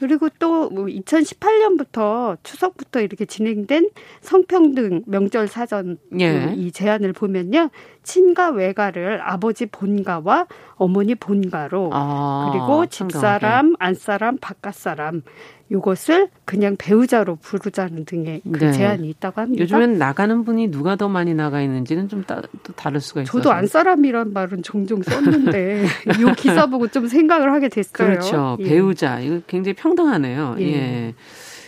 그리고 0.00 0.30
또 0.38 0.70
2018년부터 0.70 1.98
뭐 1.98 2.36
추석부터 2.42 3.00
이렇게 3.00 3.26
진행된 3.26 3.90
성평등 4.22 5.02
명절 5.06 5.46
사전 5.46 5.98
예. 6.18 6.54
이 6.56 6.72
제안을 6.72 7.12
보면요. 7.12 7.68
친가 8.02 8.48
외가를 8.50 9.20
아버지 9.22 9.66
본가와 9.66 10.46
어머니 10.76 11.14
본가로 11.14 11.90
아, 11.92 12.50
그리고 12.50 12.86
집사람, 12.86 13.74
안사람, 13.78 14.38
바깥사람 14.38 15.22
요것을 15.70 16.28
그냥 16.44 16.76
배우자로 16.76 17.36
부르자는 17.36 18.04
등의 18.04 18.42
그 18.50 18.58
네. 18.58 18.72
제안이 18.72 19.08
있다고 19.08 19.40
합니다. 19.40 19.62
요즘엔 19.62 19.98
나가는 19.98 20.44
분이 20.44 20.68
누가 20.68 20.96
더 20.96 21.08
많이 21.08 21.32
나가 21.32 21.62
있는지는 21.62 22.08
좀 22.08 22.24
따, 22.24 22.42
또 22.64 22.72
다를 22.72 23.00
수가 23.00 23.22
있어요. 23.22 23.30
저도 23.30 23.52
안사람이란 23.52 24.32
말은 24.32 24.62
종종 24.62 25.02
썼는데 25.02 25.84
이 26.18 26.34
기사 26.36 26.66
보고 26.66 26.88
좀 26.88 27.06
생각을 27.06 27.52
하게 27.52 27.68
됐어요. 27.68 28.08
그렇죠. 28.08 28.56
예. 28.60 28.64
배우자 28.64 29.20
이거 29.20 29.40
굉장히 29.46 29.74
평등하네요. 29.74 30.56
예. 30.58 30.64
예. 30.64 31.14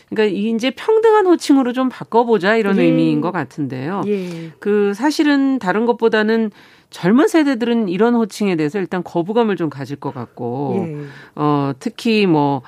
그러니까 0.08 0.36
이제 0.36 0.70
평등한 0.70 1.26
호칭으로 1.26 1.72
좀 1.72 1.88
바꿔보자 1.88 2.56
이런 2.56 2.76
예. 2.78 2.82
의미인 2.82 3.20
것 3.20 3.30
같은데요. 3.30 4.02
예. 4.06 4.50
그 4.58 4.92
사실은 4.94 5.58
다른 5.58 5.86
것보다는 5.86 6.50
젊은 6.90 7.28
세대들은 7.28 7.88
이런 7.88 8.14
호칭에 8.14 8.56
대해서 8.56 8.78
일단 8.78 9.02
거부감을 9.02 9.56
좀 9.56 9.70
가질 9.70 9.96
것 9.96 10.12
같고, 10.12 10.84
예. 10.86 10.96
어 11.36 11.72
특히 11.78 12.26
뭐 12.26 12.60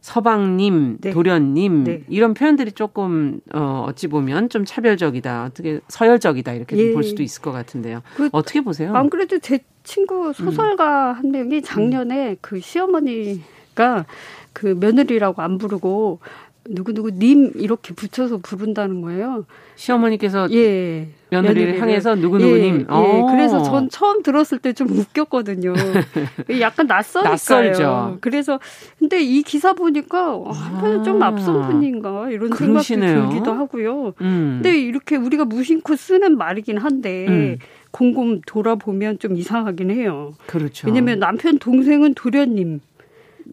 서방님, 0.00 0.98
네. 1.00 1.10
도련님 1.10 1.84
네. 1.84 2.02
이런 2.08 2.34
표현들이 2.34 2.72
조금 2.72 3.40
어 3.52 3.84
어찌 3.88 4.08
보면 4.08 4.48
좀 4.48 4.64
차별적이다, 4.64 5.44
어떻게 5.44 5.80
서열적이다 5.88 6.52
이렇게 6.54 6.76
예. 6.76 6.92
볼 6.92 7.04
수도 7.04 7.22
있을 7.22 7.42
것 7.42 7.52
같은데요. 7.52 8.02
그, 8.16 8.28
어떻게 8.32 8.60
보세요? 8.62 8.94
안 8.94 9.10
그래도 9.10 9.38
제 9.38 9.60
친구 9.84 10.32
소설가 10.32 11.10
음. 11.12 11.16
한 11.16 11.30
명이 11.30 11.62
작년에 11.62 12.30
음. 12.30 12.36
그 12.40 12.60
시어머니가 12.60 14.06
그 14.52 14.76
며느리라고 14.78 15.42
안 15.42 15.58
부르고 15.58 16.20
누구누구 16.68 17.10
님 17.12 17.50
이렇게 17.54 17.94
붙여서 17.94 18.38
부른다는 18.38 19.00
거예요. 19.00 19.44
시어머니께서 19.76 20.48
예, 20.52 21.08
며느리를, 21.30 21.60
며느리를 21.66 21.80
향해서 21.80 22.14
누구누구님. 22.16 22.74
예, 22.74 22.80
예. 22.80 22.84
어. 22.88 23.26
그래서 23.30 23.62
전 23.62 23.88
처음 23.88 24.22
들었을 24.22 24.58
때 24.58 24.72
좀 24.72 24.88
웃겼거든요. 24.90 25.72
약간 26.60 26.86
낯설니까요. 26.86 27.30
낯설죠. 27.32 28.18
그래서 28.20 28.60
근데 28.98 29.20
이 29.22 29.42
기사 29.42 29.72
보니까 29.72 30.18
아, 30.46 30.50
한편은 30.52 31.02
좀 31.04 31.22
앞선 31.22 31.66
분인가 31.66 32.30
이런 32.30 32.50
그러시네요. 32.50 33.08
생각도 33.08 33.30
들기도 33.30 33.52
하고요. 33.52 34.12
음. 34.20 34.60
근데 34.62 34.78
이렇게 34.80 35.16
우리가 35.16 35.44
무심코 35.46 35.96
쓰는 35.96 36.36
말이긴 36.38 36.78
한데 36.78 37.26
음. 37.28 37.58
곰곰 37.90 38.42
돌아보면 38.46 39.18
좀 39.18 39.36
이상하긴 39.36 39.90
해요. 39.90 40.34
그렇죠. 40.46 40.86
왜냐면 40.86 41.18
남편 41.18 41.58
동생은 41.58 42.14
도련님. 42.14 42.80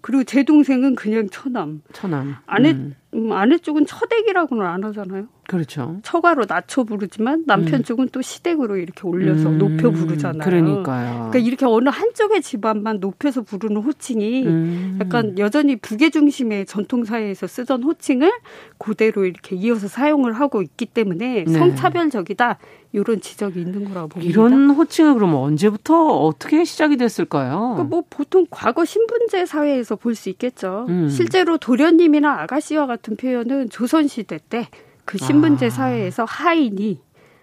그리고 0.01 0.23
제 0.23 0.43
동생은 0.43 0.95
그냥 0.95 1.29
처남. 1.29 1.81
처남. 1.93 2.35
아내 2.45 2.71
음. 2.71 2.95
음, 3.17 3.31
아내 3.31 3.57
쪽은 3.57 3.85
처댁이라고는 3.85 4.65
안 4.65 4.83
하잖아요. 4.85 5.25
그렇죠. 5.47 5.97
처가로 6.03 6.43
낮춰 6.47 6.83
부르지만 6.83 7.45
남편 7.47 7.75
음. 7.79 7.83
쪽은 7.83 8.09
또 8.11 8.21
시댁으로 8.21 8.75
이렇게 8.77 9.07
올려서 9.07 9.49
음. 9.49 9.57
높여 9.57 9.91
부르잖아요. 9.91 10.41
그러니까요. 10.43 11.13
그러니까 11.29 11.39
이렇게 11.39 11.65
어느 11.65 11.87
한쪽의 11.87 12.41
집안만 12.41 12.99
높여서 12.99 13.43
부르는 13.43 13.81
호칭이 13.81 14.45
음. 14.45 14.97
약간 15.01 15.39
여전히 15.39 15.77
부계 15.77 16.09
중심의 16.09 16.65
전통 16.65 17.05
사회에서 17.05 17.47
쓰던 17.47 17.83
호칭을 17.83 18.29
그대로 18.77 19.23
이렇게 19.23 19.55
이어서 19.55 19.87
사용을 19.87 20.33
하고 20.33 20.61
있기 20.61 20.85
때문에 20.85 21.45
네. 21.45 21.53
성차별적이다. 21.53 22.57
이런 22.93 23.19
지적이 23.21 23.61
있는 23.61 23.85
거라고 23.89 24.07
봅니다. 24.09 24.29
이런 24.29 24.69
호칭은 24.71 25.13
그러면 25.15 25.37
언제부터 25.37 26.07
어떻게 26.19 26.63
시작이 26.63 26.97
됐을까요? 26.97 27.59
그러니까 27.75 27.83
뭐 27.83 28.03
보통 28.09 28.45
과거 28.49 28.85
신분제 28.85 29.45
사회에서 29.45 29.95
볼 29.95 30.15
수 30.17 30.29
있겠죠. 30.29 30.87
음. 30.89 31.07
실제로 31.09 31.57
도련님이나 31.57 32.41
아가씨와 32.41 32.87
같은 32.87 33.06
표현은 33.15 33.69
조선시대 33.69 34.39
때 34.49 34.67
그 35.07 35.17
신분제 35.17 35.67
아. 35.67 35.69
사회에서 35.69 36.25
하인이 36.25 36.99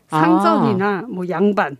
상전이나 0.09 0.87
아. 0.87 1.03
뭐 1.09 1.24
양반, 1.31 1.79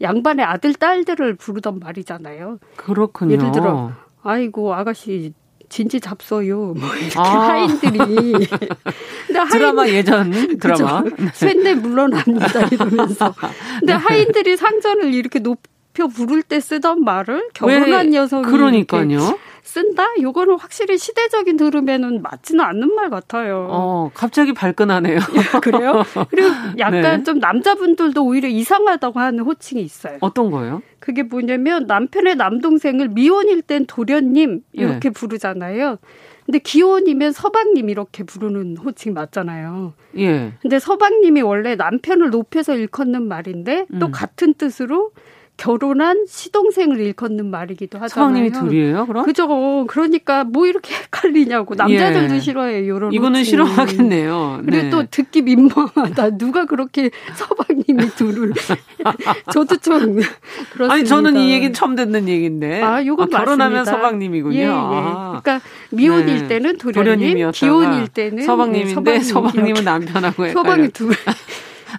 양반의 0.00 0.46
아들, 0.46 0.72
딸들을 0.74 1.34
부르던 1.34 1.80
말이잖아요. 1.80 2.58
그렇군요. 2.76 3.32
예를 3.32 3.50
들어, 3.50 3.92
아이고, 4.22 4.72
아가씨, 4.72 5.34
진지 5.68 6.00
잡서요. 6.00 6.74
뭐 6.74 6.88
이렇게 6.94 7.18
아. 7.18 7.22
하인들이. 7.22 7.98
근데 9.26 9.38
하인, 9.38 9.50
드라마 9.50 9.88
예전 9.88 10.30
드라마. 10.58 11.02
쇠내 11.32 11.74
물러납니다 11.74 12.68
이러면서. 12.70 13.34
근데 13.80 13.92
하인들이 13.92 14.56
상전을 14.56 15.12
이렇게 15.12 15.40
높 15.40 15.60
여 16.00 16.06
부를 16.08 16.42
때 16.42 16.60
쓰던 16.60 17.04
말을 17.04 17.48
결혼한 17.54 18.14
여성이 18.14 18.44
그러니까요. 18.44 19.18
쓴다? 19.62 20.06
요거는 20.20 20.58
확실히 20.58 20.98
시대적인 20.98 21.56
들으면은 21.56 22.20
맞지는 22.20 22.62
않는 22.62 22.94
말 22.94 23.10
같아요. 23.10 23.66
어, 23.70 24.10
갑자기 24.12 24.52
발끈하네요. 24.52 25.18
그래요? 25.62 26.02
그리고 26.30 26.48
약간 26.78 27.00
네. 27.00 27.22
좀 27.22 27.38
남자분들도 27.38 28.22
오히려 28.24 28.48
이상하다고 28.48 29.18
하는 29.20 29.40
호칭이 29.40 29.80
있어요. 29.82 30.18
어떤 30.20 30.50
거예요? 30.50 30.82
그게 30.98 31.22
뭐냐면 31.22 31.86
남편의 31.86 32.36
남동생을 32.36 33.08
미혼일 33.08 33.62
땐 33.62 33.86
도련님 33.86 34.62
이렇게 34.72 35.08
네. 35.08 35.10
부르잖아요. 35.10 35.98
근데 36.44 36.58
기혼이면 36.58 37.32
서방님 37.32 37.88
이렇게 37.88 38.22
부르는 38.22 38.76
호칭 38.76 39.14
맞잖아요. 39.14 39.94
예. 40.18 40.52
근데 40.60 40.78
서방님이 40.78 41.40
원래 41.40 41.74
남편을 41.74 42.30
높여서 42.30 42.74
일컫는 42.74 43.22
말인데 43.26 43.86
또 43.98 44.06
음. 44.06 44.12
같은 44.12 44.52
뜻으로 44.52 45.12
결혼한 45.56 46.26
시동생을 46.28 46.98
일컫는 47.00 47.50
말이기도 47.50 47.98
하잖아요. 48.00 48.26
성님이 48.28 48.50
둘이에요, 48.50 49.06
그럼? 49.06 49.24
그죠. 49.24 49.46
그러니까 49.86 50.44
뭐 50.44 50.66
이렇게 50.66 50.94
헷갈리냐고. 50.94 51.74
남자들도 51.76 52.34
예. 52.34 52.40
싫어해요, 52.40 52.96
이런 52.96 53.12
이거는 53.12 53.40
호칭. 53.40 53.44
싫어하겠네요. 53.44 54.62
그리고 54.64 54.82
네. 54.82 54.90
또 54.90 55.04
듣기 55.08 55.42
민망하다. 55.42 56.38
누가 56.38 56.64
그렇게 56.64 57.10
서방님이 57.36 58.10
둘을. 58.16 58.52
저도 59.52 59.76
좀 59.76 60.16
그렇습니다. 60.72 60.92
아니, 60.92 61.04
저는 61.04 61.36
이 61.36 61.52
얘기는 61.52 61.72
처음 61.72 61.94
듣는 61.94 62.28
얘기인데. 62.28 62.82
아, 62.82 63.04
요건 63.04 63.32
아, 63.32 63.38
결혼하면 63.38 63.84
서방님이군요. 63.84 64.56
예, 64.56 64.62
예. 64.64 64.68
아. 64.70 65.40
그러니까 65.40 65.60
미혼일 65.90 66.42
네. 66.42 66.48
때는 66.48 66.78
도련님, 66.78 67.50
기혼일 67.52 68.08
때는 68.08 68.42
서방님인데 68.42 69.12
네, 69.12 69.20
서방님은 69.20 69.84
남편하고 69.84 70.48
서방이 70.48 70.88
둘. 70.88 71.12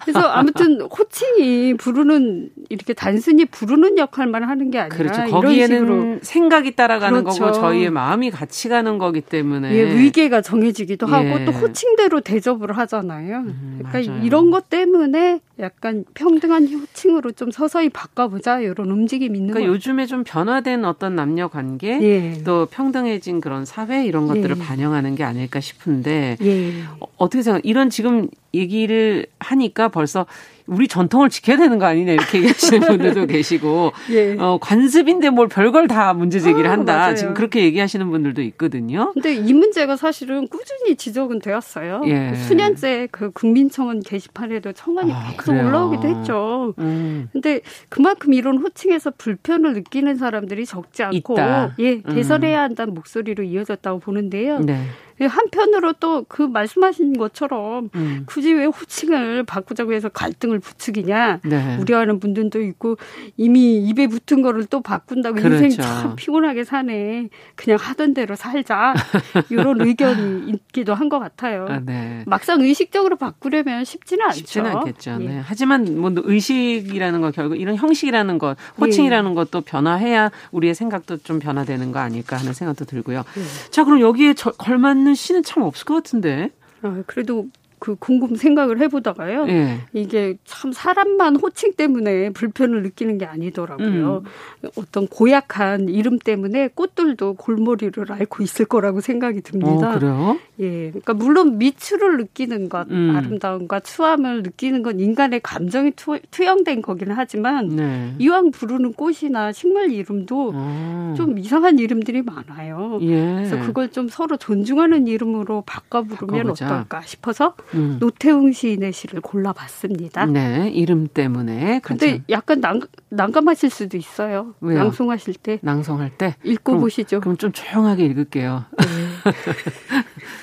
그래서 0.04 0.20
아무튼 0.20 0.82
호칭이 0.82 1.76
부르는 1.76 2.50
이렇게 2.70 2.94
단순히 2.94 3.46
부르는 3.46 3.98
역할만 3.98 4.44
하는 4.44 4.72
게 4.72 4.80
아니라 4.80 4.98
그렇죠. 4.98 5.24
거기에는 5.32 6.20
생각이 6.22 6.76
따라가는 6.76 7.24
그렇죠. 7.24 7.46
거고 7.46 7.54
저희의 7.54 7.90
마음이 7.90 8.32
같이 8.32 8.70
가는 8.70 8.98
거기 8.98 9.22
때문에 9.22 9.74
예, 9.74 9.82
의계가 9.82 10.42
정해지기도 10.42 11.06
하고 11.08 11.42
예. 11.42 11.46
또 11.46 11.52
호칭대로 11.52 12.22
대접을 12.22 12.78
하잖아요. 12.78 13.38
음, 13.38 13.82
그러니까 13.86 14.12
맞아요. 14.12 14.26
이런 14.26 14.52
것 14.52 14.70
때문에 14.70 15.40
약간 15.60 16.04
평등한 16.14 16.68
호칭으로 16.68 17.32
좀 17.32 17.50
서서히 17.50 17.90
바꿔보자 17.90 18.60
이런 18.60 18.92
움직임이 18.92 19.38
있는 19.38 19.54
그러니까 19.54 19.74
요즘에 19.74 20.06
좀 20.06 20.24
변화된 20.26 20.84
어떤 20.84 21.16
남녀 21.16 21.48
관계 21.48 22.00
예. 22.02 22.44
또 22.44 22.66
평등해진 22.66 23.40
그런 23.40 23.64
사회 23.64 24.06
이런 24.06 24.28
것들을 24.28 24.58
예. 24.58 24.62
반영하는 24.62 25.16
게 25.16 25.24
아닐까 25.24 25.62
싶은데 25.62 26.38
예. 26.42 26.84
어, 27.00 27.08
어떻게 27.18 27.42
생각? 27.42 27.62
이런 27.64 27.90
지금 27.90 28.28
얘기를 28.54 29.28
하니까 29.40 29.88
벌써 29.88 30.26
우리 30.68 30.88
전통을 30.88 31.30
지켜야 31.30 31.58
되는 31.58 31.78
거 31.78 31.86
아니냐 31.86 32.14
이렇게 32.14 32.40
얘기하시는 32.40 32.80
분들도 32.88 33.26
계시고 33.28 33.94
예. 34.12 34.36
어, 34.40 34.58
관습인데 34.60 35.30
뭘 35.30 35.48
별걸 35.48 35.88
다 35.88 36.14
문제 36.14 36.40
제기를 36.40 36.70
아, 36.70 36.74
한다. 36.74 37.06
아, 37.06 37.14
지금 37.16 37.34
그렇게 37.34 37.64
얘기하시는 37.64 38.10
분들도 38.10 38.42
있거든요. 38.42 39.12
근데 39.14 39.34
이 39.36 39.54
문제가 39.54 39.96
사실은 39.96 40.48
꾸준히 40.48 40.96
지적은 40.96 41.40
되었어요. 41.40 42.02
예. 42.06 42.34
수년째 42.36 43.10
그 43.12 43.32
국민청원 43.32 44.02
게시판에도 44.02 44.74
청원이 44.74 45.12
아, 45.14 45.32
계속 45.32 45.52
그래요. 45.52 45.68
올라오기도 45.68 46.08
했죠. 46.08 46.74
음. 46.80 47.30
근데 47.32 47.62
그만큼 47.90 48.34
이런 48.34 48.58
호칭에서 48.58 49.12
불편을 49.18 49.74
느끼는 49.74 50.16
사람들이 50.16 50.66
적지 50.66 51.04
않고 51.04 51.34
있다. 51.34 51.76
예, 51.80 51.94
음. 51.94 52.04
개선해야 52.16 52.62
한다는 52.62 52.94
목소리로 52.94 53.44
이어졌다고 53.44 54.00
보는데요. 54.00 54.60
네. 54.60 54.80
예, 55.22 55.26
한편으로 55.26 55.94
또 55.94 56.26
그 56.28 56.42
말씀하신 56.42 57.18
것처럼 57.18 57.90
음. 57.96 58.24
굳이 58.26 58.52
왜 58.54 58.66
호칭을 58.66 59.44
바꾸자고 59.44 59.94
해서 59.94 60.10
갈등을 60.10 60.60
부추기냐 60.60 61.40
네. 61.44 61.78
우려하는 61.80 62.20
분들도 62.20 62.62
있고 62.62 62.98
이미 63.38 63.78
입에 63.88 64.08
붙은 64.08 64.42
거를 64.42 64.66
또 64.66 64.82
바꾼다고 64.82 65.36
그렇죠. 65.36 65.64
인생 65.66 65.70
참 65.82 66.16
피곤하게 66.16 66.64
사네 66.64 67.30
그냥 67.56 67.78
하던 67.80 68.14
대로 68.14 68.36
살자 68.36 68.94
이런 69.50 69.82
의견이 69.82 70.50
있기도 70.50 70.94
한 70.94 71.06
것 71.10 71.20
같아요. 71.20 71.68
아, 71.70 71.80
네. 71.80 72.24
막상 72.26 72.62
의식적으로 72.62 73.16
바꾸려면 73.16 73.84
쉽지는 73.86 74.26
않죠. 74.26 74.38
쉽지는 74.40 74.72
않겠죠. 74.72 75.18
예. 75.22 75.26
네. 75.28 75.42
하지만 75.46 76.00
뭐 76.02 76.12
의식이라는 76.16 77.22
거 77.22 77.30
결국 77.30 77.58
이런 77.58 77.76
형식이라는 77.76 78.40
것 78.40 78.58
호칭이라는 78.80 79.30
예. 79.32 79.36
것도 79.36 79.62
변화해야 79.62 80.32
우리의 80.52 80.74
생각도 80.74 81.18
좀 81.18 81.38
변화되는 81.38 81.92
거 81.92 82.00
아닐까 82.00 82.38
하는 82.38 82.54
생각도 82.54 82.86
들고요. 82.86 83.20
예. 83.20 83.70
자 83.70 83.84
그럼 83.84 84.00
여기에 84.02 84.34
걸맞는 84.58 85.05
않는 85.06 85.14
시는 85.14 85.44
참 85.44 85.64
없을 85.64 85.86
것 85.86 85.94
같은데. 85.94 86.50
아, 86.82 87.04
그래도 87.06 87.48
그 87.80 87.96
곰곰 87.96 88.36
생각을 88.36 88.80
해보다가요. 88.82 89.48
예. 89.50 89.80
이게 89.94 90.38
참 90.46 90.72
사람만 90.72 91.36
호칭 91.38 91.74
때문에 91.74 92.32
불편을 92.32 92.84
느끼는 92.84 93.18
게 93.18 93.26
아니더라고요. 93.26 94.24
음. 94.26 94.70
어떤 94.78 95.08
고약한 95.08 95.90
이름 95.90 96.18
때문에 96.20 96.70
꽃들도 96.74 97.36
골머리를 97.36 98.12
앓고 98.12 98.44
있을 98.44 98.66
거라고 98.66 99.02
생각이 99.02 99.42
듭니다. 99.42 99.92
어, 99.92 100.00
그래요? 100.00 100.40
예. 100.60 100.90
그러니까 100.90 101.14
물론 101.14 101.58
미추를 101.58 102.18
느끼는 102.18 102.70
것, 102.70 102.90
음. 102.90 103.14
아름다움과 103.16 103.82
추함을 103.82 104.44
느끼는 104.44 104.84
건 104.84 105.00
인간의 105.00 105.42
감정이 105.42 105.92
투, 105.92 106.18
영된 106.44 106.82
거기는 106.82 107.16
하지만 107.16 107.68
네. 107.68 108.14
이왕 108.20 108.52
부르는 108.52 108.94
꽃이나 108.94 109.52
식물 109.52 109.92
이름도 109.92 110.52
어. 110.56 111.14
좀 111.18 111.38
이상한 111.38 111.80
이름들이 111.80 112.22
많아요. 112.22 113.00
예. 113.02 113.36
그래서 113.36 113.60
그걸 113.60 113.90
좀 113.92 114.08
서로 114.08 114.38
존중하는 114.38 115.08
이름으로 115.08 115.64
바꿔 115.66 116.04
부르면 116.04 116.44
바꿔보자. 116.44 116.66
어떨까 116.66 117.02
싶어서 117.02 117.56
음. 117.74 117.98
노태웅 118.00 118.52
시인의 118.52 118.94
시를 118.94 119.22
골라봤습니다. 119.22 120.26
네, 120.28 120.70
이름 120.70 121.08
때문에. 121.08 121.80
근데 121.84 122.22
약간 122.30 122.62
난, 122.62 122.82
난감하실 123.10 123.70
수도 123.70 123.98
있어요. 123.98 124.54
왜요? 124.62 124.80
낭송하실 124.80 125.34
때. 125.36 125.60
낭송할 125.62 126.18
때? 126.18 126.36
읽고 126.44 126.74
그럼, 126.74 126.82
보시죠. 126.82 127.20
그럼 127.20 127.38
좀 127.38 127.52
조용하게 127.52 128.06
읽을게요. 128.06 128.66
네. 128.78 128.86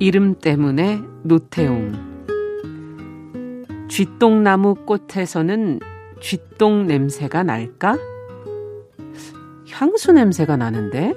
이름 0.00 0.34
때문에 0.34 1.00
노태웅. 1.22 2.14
쥐똥나무 3.88 4.74
꽃에서는 4.84 5.80
쥐똥 6.20 6.86
냄새가 6.86 7.42
날까? 7.42 7.96
향수 9.76 10.12
냄새가 10.12 10.56
나는데? 10.56 11.14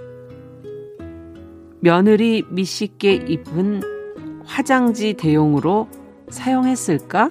며느리 1.79 2.43
미식게 2.49 3.13
입은 3.13 3.83
화장지 4.45 5.13
대용으로 5.13 5.87
사용했을까? 6.29 7.29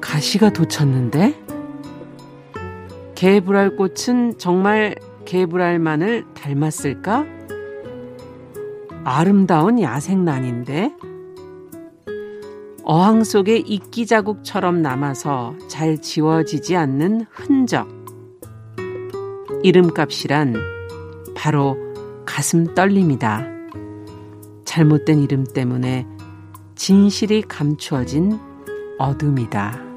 가시가 0.00 0.50
돋쳤는데? 0.50 1.40
개불알 3.14 3.76
꽃은 3.76 4.38
정말 4.38 4.96
개불알만을 5.24 6.24
닮았을까? 6.34 7.24
아름다운 9.04 9.80
야생난인데? 9.80 10.96
어항 12.82 13.22
속에 13.22 13.58
이끼 13.58 14.04
자국처럼 14.04 14.82
남아서 14.82 15.54
잘 15.68 15.98
지워지지 15.98 16.74
않는 16.74 17.26
흔적. 17.30 18.03
이름값이란 19.64 20.54
바로 21.34 21.78
가슴 22.26 22.74
떨림이다. 22.74 23.46
잘못된 24.66 25.22
이름 25.22 25.44
때문에 25.44 26.06
진실이 26.74 27.40
감추어진 27.48 28.38
어둠이다. 28.98 29.93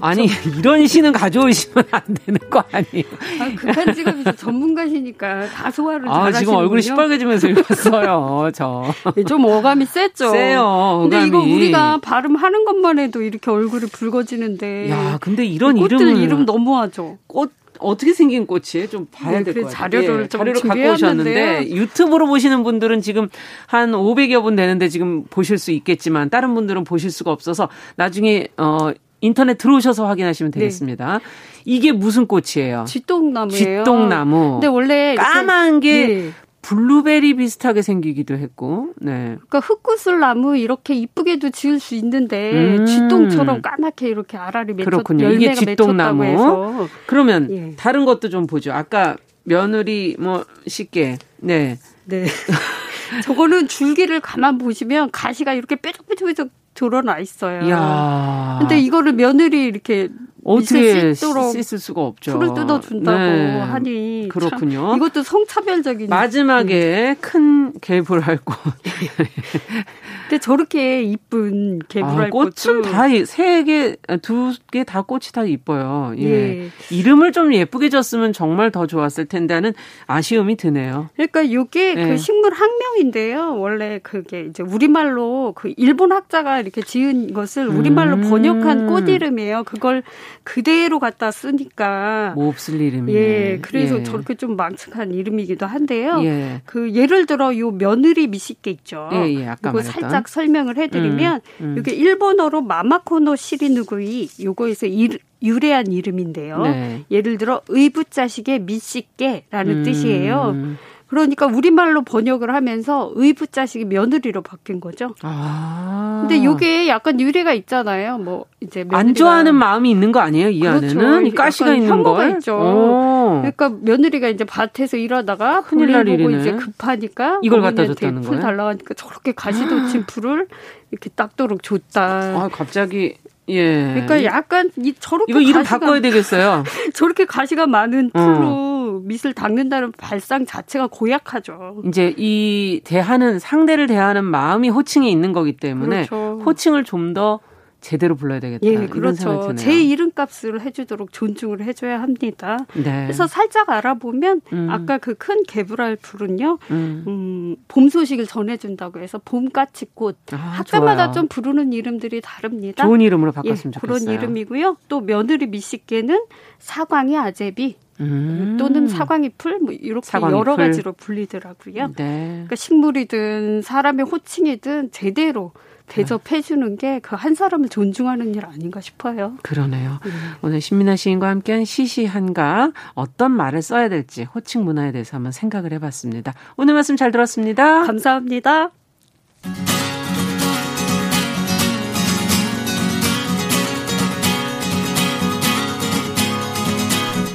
아니 0.02 0.28
이런 0.58 0.86
시는 0.86 1.12
가져오시면 1.12 1.84
안 1.90 2.02
되는 2.24 2.40
거 2.50 2.64
아니에요? 2.72 3.04
아, 3.40 3.54
극한 3.54 3.94
직업이 3.94 4.24
전문가시니까 4.36 5.48
다 5.48 5.70
소화를 5.70 6.08
아, 6.08 6.12
잘하시는군요. 6.12 6.38
지금 6.38 6.54
얼굴이 6.54 6.82
시뻘개지면서 6.82 7.48
읽었어요. 7.48 8.50
저. 8.54 8.84
네, 9.14 9.24
좀 9.24 9.44
어감이 9.44 9.86
세죠. 9.86 10.30
세요. 10.30 11.08
근데 11.08 11.26
이거 11.26 11.40
우리가 11.40 11.98
발음하는 11.98 12.64
것만 12.64 12.98
해도 12.98 13.22
이렇게 13.22 13.50
얼굴이 13.50 13.86
붉어지는데. 13.86 14.90
야, 14.90 15.18
근데 15.20 15.44
이런 15.44 15.76
이름 15.76 16.16
이름 16.16 16.44
너무하죠. 16.44 17.18
꽃 17.26 17.52
어떻게 17.80 18.12
생긴 18.12 18.46
꽃이에요? 18.46 18.88
좀 18.88 19.06
봐야 19.10 19.38
네, 19.38 19.44
될것 19.44 19.72
같아요. 19.72 20.02
자료를 20.02 20.24
예, 20.24 20.28
자료를 20.28 20.60
갖고 20.60 20.92
오셨는데 20.92 21.70
유튜브로 21.70 22.26
보시는 22.26 22.62
분들은 22.62 23.00
지금 23.00 23.28
한 23.66 23.92
500여 23.92 24.42
분 24.42 24.54
되는데 24.54 24.88
지금 24.88 25.24
보실 25.24 25.58
수 25.58 25.72
있겠지만 25.72 26.30
다른 26.30 26.54
분들은 26.54 26.84
보실 26.84 27.10
수가 27.10 27.32
없어서 27.32 27.68
나중에 27.96 28.48
어 28.56 28.92
인터넷 29.20 29.58
들어오셔서 29.58 30.06
확인하시면 30.06 30.52
네. 30.52 30.60
되겠습니다. 30.60 31.18
네. 31.18 31.24
이게 31.64 31.92
무슨 31.92 32.26
꽃이에요? 32.26 32.84
쥐똥나무예요. 32.86 33.84
쥐똥나무. 33.84 34.52
근데 34.54 34.66
원래 34.66 35.14
까만 35.14 35.80
게 35.80 36.06
네. 36.06 36.30
블루베리 36.62 37.36
비슷하게 37.36 37.80
생기기도 37.82 38.34
했고, 38.34 38.92
네. 38.98 39.36
그러니까 39.48 39.60
흙구슬 39.60 40.20
나무 40.20 40.56
이렇게 40.58 40.94
이쁘게도 40.94 41.50
지을 41.50 41.80
수 41.80 41.94
있는데 41.94 42.52
음. 42.52 42.86
쥐똥처럼 42.86 43.62
까맣게 43.62 44.08
이렇게 44.08 44.36
알알이 44.36 44.74
맺혔 44.74 44.84
그렇군요. 44.84 45.30
이게 45.30 45.54
쥐똥나무. 45.54 46.24
해서. 46.24 46.88
그러면 47.06 47.48
예. 47.50 47.76
다른 47.76 48.04
것도 48.04 48.28
좀 48.28 48.46
보죠. 48.46 48.72
아까 48.72 49.16
며느리 49.44 50.16
뭐 50.18 50.44
쉽게 50.66 51.18
네. 51.38 51.78
네. 52.04 52.26
저거는 53.24 53.66
줄기를 53.66 54.20
가만 54.20 54.58
보시면 54.58 55.10
가시가 55.10 55.54
이렇게 55.54 55.76
뾰족뾰족뾰족 55.76 56.50
드러나 56.80 57.18
있어요. 57.18 57.68
야. 57.68 58.56
근데 58.58 58.78
이거를 58.78 59.12
며느리 59.12 59.64
이렇게 59.66 60.08
어떻게 60.44 61.14
씻을 61.14 61.78
수가 61.78 62.02
없죠. 62.02 62.38
풀을 62.38 62.54
뜯어준다고 62.54 63.18
네. 63.18 63.58
하니 63.60 64.28
그렇군요. 64.30 64.94
이것도 64.96 65.22
성차별적인 65.22 66.08
마지막에 66.08 67.10
음. 67.10 67.20
큰 67.20 67.72
개불알꽃. 67.80 68.56
근데 70.28 70.38
저렇게 70.40 71.02
이쁜 71.02 71.80
개불알 71.88 72.26
아, 72.26 72.30
꽃은 72.30 72.82
다세 72.82 73.64
개, 73.64 73.96
두 74.22 74.52
개 74.70 74.84
다 74.84 75.02
꽃이 75.02 75.22
다 75.32 75.44
이뻐요. 75.44 76.14
예. 76.18 76.24
예. 76.24 76.70
이름을 76.90 77.32
좀 77.32 77.52
예쁘게 77.52 77.88
졌으면 77.88 78.32
정말 78.32 78.70
더 78.70 78.86
좋았을 78.86 79.26
텐데 79.26 79.54
하는 79.54 79.72
아쉬움이 80.06 80.56
드네요. 80.56 81.10
그러니까 81.14 81.42
이게 81.42 81.94
예. 81.96 82.08
그 82.08 82.16
식물 82.16 82.52
학명인데요. 82.52 83.58
원래 83.58 83.98
그게 84.02 84.42
이제 84.48 84.62
우리말로 84.62 85.52
그 85.56 85.72
일본 85.76 86.12
학자가 86.12 86.60
이렇게 86.60 86.82
지은 86.82 87.32
것을 87.34 87.68
우리말로 87.68 88.16
음. 88.16 88.30
번역한 88.30 88.86
꽃 88.86 89.08
이름이에요. 89.08 89.64
그걸 89.64 90.02
그대로 90.42 90.98
갖다 90.98 91.30
쓰니까 91.30 92.34
몹쓸 92.36 92.80
이름이 92.80 93.14
예, 93.14 93.58
그래서 93.62 93.98
예. 93.98 94.02
저렇게 94.02 94.34
좀 94.34 94.56
망측한 94.56 95.12
이름이기도 95.12 95.66
한데요. 95.66 96.20
예. 96.24 96.62
그 96.64 96.92
예를 96.92 97.26
들어 97.26 97.56
요 97.56 97.70
며느리 97.70 98.26
미식게 98.26 98.70
있죠. 98.70 99.08
예, 99.12 99.34
예. 99.34 99.46
아까 99.46 99.70
이거 99.70 99.82
살짝 99.82 100.28
설명을 100.28 100.76
해드리면 100.76 101.40
음, 101.60 101.64
음. 101.64 101.76
이게 101.78 101.92
일본어로 101.92 102.62
마마코노 102.62 103.36
시리누구이 103.36 104.28
요거에서 104.42 104.86
일, 104.86 105.18
유래한 105.42 105.92
이름인데요. 105.92 106.62
네. 106.62 107.04
예를 107.10 107.38
들어 107.38 107.62
의붓자식의 107.68 108.60
미식게라는 108.60 109.78
음. 109.78 109.82
뜻이에요. 109.84 110.76
그러니까 111.10 111.46
우리말로 111.46 112.02
번역을 112.02 112.54
하면서 112.54 113.10
의붓자식이 113.16 113.84
며느리로 113.84 114.42
바뀐 114.42 114.80
거죠. 114.80 115.16
아. 115.22 116.18
근데 116.20 116.44
요게 116.44 116.86
약간 116.86 117.20
유래가 117.20 117.52
있잖아요. 117.52 118.18
뭐 118.18 118.46
이제 118.60 118.84
안 118.90 119.12
좋아하는 119.12 119.56
마음이 119.56 119.90
있는 119.90 120.12
거 120.12 120.20
아니에요? 120.20 120.50
이 120.50 120.60
그렇죠. 120.60 121.00
안에는 121.00 121.34
가시가 121.34 121.74
있는 121.74 122.04
거 122.04 122.28
있죠. 122.28 122.56
오. 122.56 123.38
그러니까 123.40 123.72
며느리가 123.80 124.28
이제 124.28 124.44
밭에서 124.44 124.96
일하다가 124.98 125.62
큰일 125.62 125.90
날 125.90 126.04
보고 126.04 126.30
이제 126.30 126.52
급하니까 126.52 127.40
이걸 127.42 127.60
갖다 127.60 127.86
줬다는 127.86 128.22
거예요. 128.22 128.40
달라가니까 128.40 128.94
저렇게 128.94 129.32
가시돋친 129.32 130.06
풀을 130.06 130.46
이렇게 130.92 131.10
닦도록 131.10 131.64
줬다. 131.64 132.04
아 132.04 132.48
갑자기 132.52 133.16
예. 133.50 133.90
그러니까 133.92 134.24
약간 134.24 134.70
이 134.76 134.94
저렇게 134.98 135.30
이거 135.30 135.40
이름 135.40 135.62
바꿔야 135.62 136.00
되겠어요. 136.00 136.64
저렇게 136.94 137.24
가시가 137.24 137.66
많은 137.66 138.10
풀로 138.10 138.46
어. 138.46 139.00
밑을 139.04 139.32
닦는다는 139.32 139.92
발상 139.92 140.46
자체가 140.46 140.88
고약하죠. 140.88 141.82
이제 141.86 142.14
이 142.16 142.80
대하는 142.84 143.38
상대를 143.38 143.86
대하는 143.86 144.24
마음이 144.24 144.68
호칭에 144.68 145.08
있는 145.08 145.32
거기 145.32 145.56
때문에 145.56 146.06
그렇죠. 146.06 146.42
호칭을 146.44 146.84
좀더 146.84 147.40
제대로 147.80 148.14
불러야 148.16 148.40
되겠다. 148.40 148.66
예, 148.66 148.86
그렇죠. 148.88 149.54
제 149.56 149.80
이름값을 149.82 150.60
해주도록 150.60 151.12
존중을 151.12 151.62
해줘야 151.62 152.02
합니다. 152.02 152.58
네. 152.74 153.04
그래서 153.04 153.26
살짝 153.26 153.70
알아보면 153.70 154.40
음. 154.52 154.68
아까 154.70 154.98
그 154.98 155.14
큰 155.20 155.42
개불알 155.46 155.96
풀은요, 155.96 156.58
음. 156.70 157.04
음, 157.06 157.56
봄 157.68 157.88
소식을 157.90 158.26
전해준다고 158.26 159.00
해서 159.00 159.20
봄까치꽃 159.24 160.16
아, 160.32 160.36
학자마다 160.36 161.04
좋아요. 161.06 161.12
좀 161.12 161.28
부르는 161.28 161.72
이름들이 161.74 162.20
다릅니다. 162.22 162.84
좋은 162.84 163.00
이름으로 163.00 163.32
바꿨으면 163.32 163.72
예, 163.74 163.78
좋겠어요. 163.78 163.80
그런 164.06 164.14
이름이고요. 164.14 164.76
또 164.88 165.00
며느리밑씻개는 165.00 166.24
사광이아재비. 166.58 167.76
음. 168.00 168.56
또는 168.58 168.88
사광이 168.88 169.30
풀, 169.36 169.58
뭐 169.58 169.72
이렇게 169.74 170.06
사광이 170.06 170.32
여러 170.32 170.56
풀. 170.56 170.64
가지로 170.66 170.92
불리더라고요. 170.94 171.92
네. 171.96 172.30
그러니까 172.32 172.56
식물이든 172.56 173.60
사람의 173.62 174.06
호칭이든 174.06 174.90
제대로 174.92 175.52
대접해 175.90 176.40
주는 176.40 176.76
게 176.76 177.00
그 177.00 177.16
한 177.16 177.34
사람을 177.34 177.68
존중하는 177.68 178.34
일 178.34 178.44
아닌가 178.46 178.80
싶어요. 178.80 179.36
그러네요. 179.42 179.98
네. 180.04 180.10
오늘 180.42 180.60
신민아 180.60 180.96
시인과 180.96 181.28
함께한 181.28 181.64
시시한가 181.64 182.72
어떤 182.94 183.32
말을 183.32 183.62
써야 183.62 183.88
될지 183.88 184.24
호칭 184.24 184.64
문화에 184.64 184.92
대해서 184.92 185.16
한번 185.16 185.32
생각을 185.32 185.72
해봤습니다. 185.74 186.34
오늘 186.56 186.74
말씀 186.74 186.96
잘 186.96 187.10
들었습니다. 187.10 187.84
감사합니다. 187.86 188.70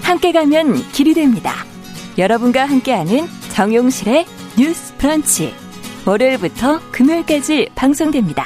함께 0.04 0.32
가면 0.32 0.76
길이 0.92 1.14
됩니다. 1.14 1.52
여러분과 2.18 2.66
함께하는 2.66 3.28
정용실의 3.54 4.26
뉴스 4.58 4.96
브런치. 4.98 5.65
월요일부터 6.08 6.80
금요일까지 6.92 7.70
방송됩니다. 7.74 8.46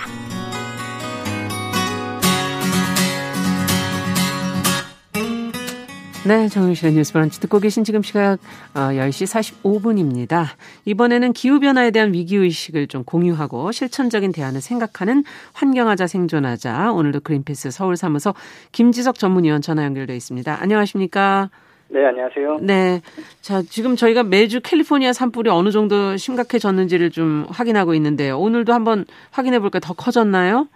네, 6.26 6.48
정윤실의 6.48 6.94
뉴스 6.94 7.12
브런치 7.12 7.42
듣고 7.42 7.60
계신 7.60 7.84
지금 7.84 8.02
시각 8.02 8.40
10시 8.74 9.66
어, 9.66 9.72
45분입니다. 9.74 10.46
이번에는 10.86 11.34
기후변화에 11.34 11.92
대한 11.92 12.14
위기의식을 12.14 12.88
좀 12.88 13.04
공유하고 13.04 13.74
실천적인 13.74 14.32
대안을 14.32 14.62
생각하는 14.62 15.26
환경하자 15.52 16.08
생존하자. 16.08 16.94
오늘도 16.94 17.22
그린피스 17.22 17.72
서울사무소 17.72 18.36
김지석 18.72 19.20
전문위원 19.20 19.62
전화 19.62 19.84
연결되어 19.84 20.16
있습니다. 20.16 20.62
안녕하십니까? 20.62 21.50
네, 21.92 22.06
안녕하세요. 22.06 22.60
네. 22.62 23.02
자, 23.42 23.62
지금 23.64 23.96
저희가 23.96 24.24
매주 24.24 24.62
캘리포니아 24.62 25.12
산불이 25.12 25.50
어느 25.50 25.72
정도 25.72 26.18
심각해졌는지를 26.18 27.10
좀 27.10 27.46
확인하고 27.50 27.96
있는데요. 27.96 28.38
오늘도 28.38 28.74
한번 28.74 29.06
확인해 29.32 29.60
볼까요? 29.60 29.80
더 29.80 29.94
커졌나요? 29.94 30.68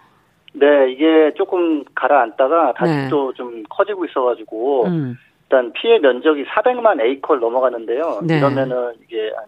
네, 0.54 0.66
이게 0.92 1.32
조금 1.36 1.84
가라앉다가 1.94 2.74
다시 2.76 2.92
네. 2.92 3.08
또좀 3.08 3.64
커지고 3.70 4.04
있어 4.06 4.22
가지고, 4.22 4.86
음. 4.86 5.16
일단 5.44 5.72
피해 5.72 5.98
면적이 5.98 6.44
400만 6.46 7.00
에이커를 7.00 7.40
넘어가는데요. 7.40 8.20
네. 8.24 8.38
이러면은 8.38 8.92
이게 9.04 9.30
한 9.36 9.44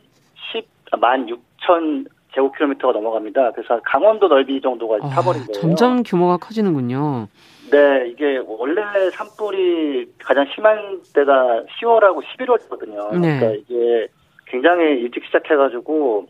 10만 0.92 1.28
6천 1.28 2.06
제곱킬로미터가 2.34 2.92
넘어갑니다. 2.92 3.52
그래서 3.52 3.80
강원도 3.84 4.28
넓이 4.28 4.60
정도가 4.60 4.98
아, 5.00 5.08
타버린 5.08 5.46
거예요. 5.46 5.60
점점 5.60 6.02
규모가 6.02 6.36
커지는군요. 6.36 7.28
네, 7.70 8.08
이게 8.08 8.40
원래 8.46 8.82
산불이 9.10 10.12
가장 10.22 10.46
심한 10.54 11.00
때가 11.14 11.64
10월하고 11.80 12.22
11월이거든요. 12.22 13.18
네. 13.20 13.38
그러니까 13.38 13.50
이게 13.52 14.08
굉장히 14.46 15.00
일찍 15.00 15.24
시작해가지고 15.26 16.26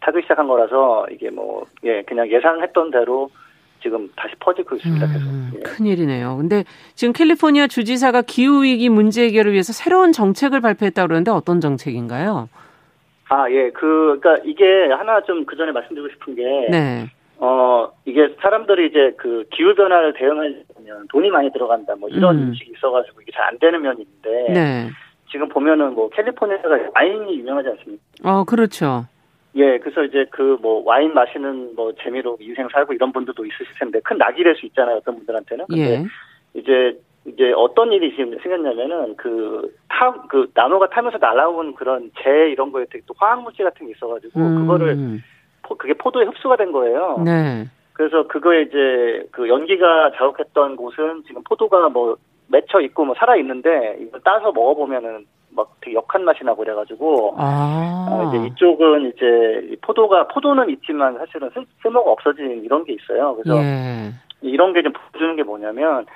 타기 0.00 0.22
시작한 0.22 0.48
거라서 0.48 1.06
이게 1.10 1.30
뭐, 1.30 1.64
예, 1.84 2.02
그냥 2.02 2.30
예상했던 2.30 2.90
대로 2.90 3.30
지금 3.82 4.10
다시 4.16 4.34
퍼지고 4.40 4.76
있습니다. 4.76 5.06
음, 5.06 5.52
예. 5.56 5.60
큰일이네요. 5.60 6.36
근데 6.38 6.64
지금 6.94 7.12
캘리포니아 7.12 7.66
주지사가 7.66 8.22
기후위기 8.22 8.88
문제 8.88 9.24
해결을 9.24 9.52
위해서 9.52 9.72
새로운 9.72 10.12
정책을 10.12 10.60
발표했다고 10.60 11.08
그러는데 11.08 11.30
어떤 11.30 11.60
정책인가요? 11.60 12.48
아, 13.28 13.50
예. 13.50 13.70
그, 13.70 14.18
그니까 14.20 14.42
이게 14.44 14.64
하나 14.90 15.22
좀 15.22 15.44
그 15.46 15.56
전에 15.56 15.72
말씀드리고 15.72 16.08
싶은 16.14 16.34
게. 16.34 16.42
네. 16.70 17.06
어, 17.44 17.92
이게 18.06 18.34
사람들이 18.40 18.86
이제 18.86 19.12
그 19.18 19.44
기후변화를 19.52 20.14
대응하려면 20.14 21.06
돈이 21.10 21.28
많이 21.30 21.52
들어간다, 21.52 21.94
뭐 21.96 22.08
이런 22.08 22.38
음. 22.38 22.54
식이 22.54 22.72
있어가지고 22.76 23.20
이게 23.20 23.32
잘 23.32 23.44
안 23.44 23.58
되는 23.58 23.82
면이 23.82 24.02
있는데. 24.02 24.52
네. 24.52 24.88
지금 25.30 25.48
보면은 25.48 25.94
뭐 25.94 26.08
캘리포니아가 26.10 26.68
와인이 26.94 27.38
유명하지 27.40 27.68
않습니까? 27.70 28.02
어, 28.22 28.44
그렇죠. 28.44 29.04
예, 29.56 29.78
그래서 29.78 30.04
이제 30.04 30.24
그 30.30 30.56
뭐 30.62 30.82
와인 30.84 31.12
마시는 31.12 31.74
뭐 31.74 31.92
재미로 32.02 32.36
인생 32.40 32.68
살고 32.72 32.92
이런 32.94 33.12
분들도 33.12 33.44
있으실 33.44 33.66
텐데 33.78 34.00
큰 34.04 34.16
낙이 34.16 34.42
될 34.44 34.54
수 34.56 34.64
있잖아요, 34.66 34.96
어떤 34.98 35.16
분들한테는. 35.16 35.66
근데 35.68 35.82
예. 35.90 36.04
이제 36.60 36.98
이제 37.26 37.52
어떤 37.56 37.92
일이 37.92 38.10
지금 38.14 38.38
생겼냐면은 38.38 39.16
그 39.16 39.74
타, 39.88 40.12
그 40.28 40.50
나무가 40.54 40.88
타면서 40.88 41.18
날아온 41.18 41.74
그런 41.74 42.10
재 42.22 42.30
이런 42.50 42.70
거에 42.70 42.84
되게 42.90 43.02
또 43.06 43.14
화학물질 43.18 43.64
같은 43.64 43.86
게 43.86 43.92
있어가지고 43.92 44.38
음. 44.40 44.58
그거를 44.60 44.94
포, 44.96 45.00
그게 45.78 45.94
포도에 45.94 46.24
흡수가 46.24 46.56
된 46.56 46.72
거예요. 46.72 47.22
네. 47.24 47.64
그래서 47.92 48.26
그거에 48.26 48.62
이제 48.62 49.26
그 49.30 49.48
연기가 49.48 50.10
자욱했던 50.16 50.76
곳은 50.76 51.22
지금 51.26 51.42
포도가 51.44 51.88
뭐 51.88 52.16
맺혀 52.48 52.80
있고 52.80 53.04
뭐 53.04 53.14
살아 53.18 53.36
있는데 53.36 53.96
이걸 54.00 54.20
따서 54.24 54.52
먹어보면은 54.52 55.26
막 55.56 55.70
되게 55.80 55.94
역한 55.94 56.24
맛이 56.24 56.44
나고 56.44 56.64
그래가지고 56.64 57.36
아. 57.38 58.08
어, 58.10 58.28
이제 58.28 58.46
이쪽은 58.46 59.12
이제 59.12 59.76
포도가 59.82 60.26
포도는 60.28 60.68
있지만 60.70 61.16
사실은 61.16 61.48
쓸, 61.54 61.64
쓸모가 61.82 62.10
없어진 62.10 62.64
이런 62.64 62.84
게 62.84 62.92
있어요. 62.92 63.36
그래서 63.36 63.56
예. 63.62 64.10
이런 64.42 64.72
게 64.72 64.82
좀 64.82 64.92
보여주는 64.92 65.36
게 65.36 65.42
뭐냐면 65.44 66.06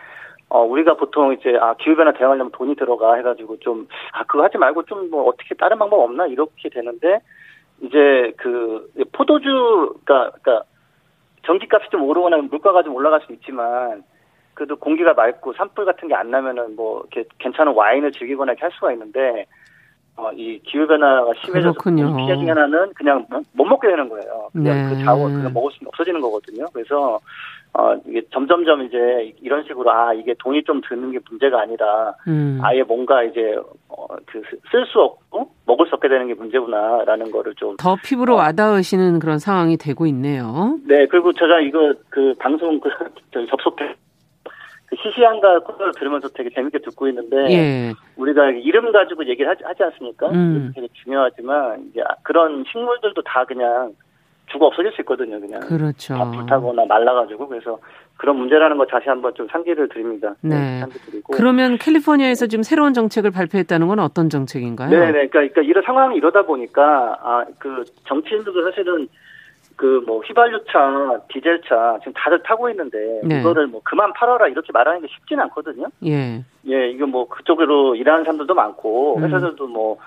어, 0.50 0.62
우리가 0.62 0.94
보통 0.94 1.34
이제, 1.34 1.56
아, 1.60 1.74
기후변화 1.74 2.12
대응하려면 2.12 2.50
돈이 2.52 2.74
들어가 2.76 3.14
해가지고 3.16 3.58
좀, 3.58 3.86
아, 4.12 4.24
그거 4.24 4.44
하지 4.44 4.56
말고 4.56 4.84
좀 4.84 5.10
뭐 5.10 5.24
어떻게 5.28 5.54
다른 5.54 5.78
방법 5.78 6.00
없나? 6.00 6.26
이렇게 6.26 6.70
되는데, 6.70 7.20
이제 7.80 8.32
그, 8.36 8.90
포도주, 9.12 9.94
가 10.04 10.30
그니까, 10.30 10.62
전기값이 11.46 11.90
좀 11.90 12.02
오르거나 12.02 12.38
물가가 12.38 12.82
좀 12.82 12.94
올라갈 12.94 13.20
수 13.22 13.32
있지만, 13.32 14.02
그래도 14.54 14.76
공기가 14.76 15.14
맑고 15.14 15.52
산불 15.54 15.84
같은 15.84 16.08
게 16.08 16.14
안 16.14 16.30
나면은 16.30 16.74
뭐, 16.76 17.04
이렇게 17.12 17.28
괜찮은 17.38 17.74
와인을 17.74 18.12
즐기거나 18.12 18.52
이렇게 18.52 18.62
할 18.62 18.72
수가 18.72 18.92
있는데, 18.92 19.46
어, 20.16 20.32
이 20.32 20.58
기후변화가 20.64 21.32
심해져서 21.44 21.78
피해 22.16 22.36
중에 22.36 22.48
하나는 22.48 22.92
그냥 22.94 23.24
못 23.52 23.64
먹게 23.64 23.86
되는 23.86 24.08
거예요. 24.08 24.48
그냥 24.52 24.82
그 24.88 24.88
네. 24.88 24.96
그 24.96 25.04
자원, 25.04 25.32
그냥 25.32 25.52
먹을 25.52 25.70
수 25.70 25.78
없어지는 25.86 26.20
거거든요. 26.20 26.66
그래서, 26.72 27.20
어, 27.74 27.94
이게 28.06 28.22
점점점 28.32 28.82
이제 28.82 29.34
이런 29.40 29.62
식으로 29.64 29.90
아 29.92 30.12
이게 30.14 30.34
돈이 30.38 30.64
좀 30.64 30.80
드는 30.88 31.12
게 31.12 31.18
문제가 31.28 31.60
아니라 31.60 32.14
음. 32.26 32.58
아예 32.62 32.82
뭔가 32.82 33.22
이제 33.22 33.56
어, 33.88 34.06
그 34.26 34.42
쓸 34.72 34.84
수 34.86 35.00
없고 35.00 35.50
먹을 35.66 35.86
수 35.86 35.94
없게 35.94 36.08
되는 36.08 36.26
게 36.26 36.34
문제구나라는 36.34 37.30
거를 37.30 37.54
좀 37.56 37.76
더 37.78 37.96
피부로 38.02 38.34
어, 38.34 38.38
와닿으시는 38.38 39.18
그런 39.20 39.38
상황이 39.38 39.76
되고 39.76 40.06
있네요. 40.06 40.78
네 40.86 41.06
그리고 41.06 41.32
제가 41.32 41.60
이거 41.60 41.94
그 42.08 42.34
방송 42.38 42.80
그 42.80 42.88
접속해 43.50 43.94
그 44.86 44.96
시시한가 44.96 45.60
코너를 45.60 45.92
들으면서 45.98 46.28
되게 46.28 46.48
재밌게 46.50 46.78
듣고 46.78 47.06
있는데 47.08 47.36
예. 47.52 47.92
우리가 48.16 48.50
이름 48.52 48.90
가지고 48.90 49.26
얘기를 49.26 49.48
하지, 49.50 49.62
하지 49.62 49.82
않습니까? 49.82 50.30
음. 50.30 50.72
되게 50.74 50.88
중요하지만 51.04 51.88
이제 51.90 52.02
그런 52.22 52.64
식물들도 52.72 53.20
다 53.22 53.44
그냥 53.44 53.92
죽어 54.50 54.66
없어질 54.66 54.92
수 54.92 55.02
있거든요. 55.02 55.40
그냥 55.40 55.60
그렇죠. 55.60 56.14
불타거나 56.32 56.84
말라가지고 56.86 57.48
그래서 57.48 57.78
그런 58.16 58.36
문제라는 58.36 58.76
거 58.78 58.86
다시 58.86 59.08
한번 59.08 59.32
좀 59.34 59.46
상기를 59.48 59.88
드립니다. 59.88 60.34
네. 60.40 60.84
네 60.84 61.20
그러면 61.32 61.78
캘리포니아에서 61.78 62.46
지금 62.46 62.62
새로운 62.62 62.92
정책을 62.92 63.30
발표했다는 63.30 63.86
건 63.86 64.00
어떤 64.00 64.28
정책인가요? 64.28 64.90
네, 64.90 64.96
네. 64.98 65.12
그러니까, 65.12 65.30
그러니까 65.30 65.62
이런 65.62 65.84
상황이 65.84 66.16
이러다 66.16 66.42
보니까 66.42 67.18
아 67.22 67.44
그 67.58 67.84
정치인들도 68.06 68.62
사실은 68.70 69.08
그 69.76 70.02
뭐 70.06 70.20
휘발유차, 70.20 71.20
디젤차 71.32 71.98
지금 72.00 72.12
다들 72.14 72.42
타고 72.42 72.68
있는데 72.70 73.20
네. 73.22 73.40
이거를 73.40 73.68
뭐 73.68 73.80
그만 73.84 74.12
팔아라 74.12 74.48
이렇게 74.48 74.72
말하는 74.72 75.00
게 75.02 75.06
쉽지는 75.08 75.44
않거든요. 75.44 75.86
예. 76.04 76.42
예, 76.66 76.90
이거 76.90 77.06
뭐 77.06 77.28
그쪽으로 77.28 77.94
일하는 77.94 78.24
사람들도 78.24 78.54
많고 78.54 79.18
음. 79.18 79.24
회사들도 79.24 79.64
음. 79.66 79.70
뭐 79.70 79.98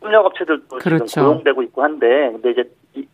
협력업체들도 0.00 0.78
그렇죠. 0.78 1.06
지금 1.06 1.24
고용되고 1.28 1.62
있고 1.64 1.82
한데 1.84 2.30
근데 2.32 2.50
이제 2.50 2.64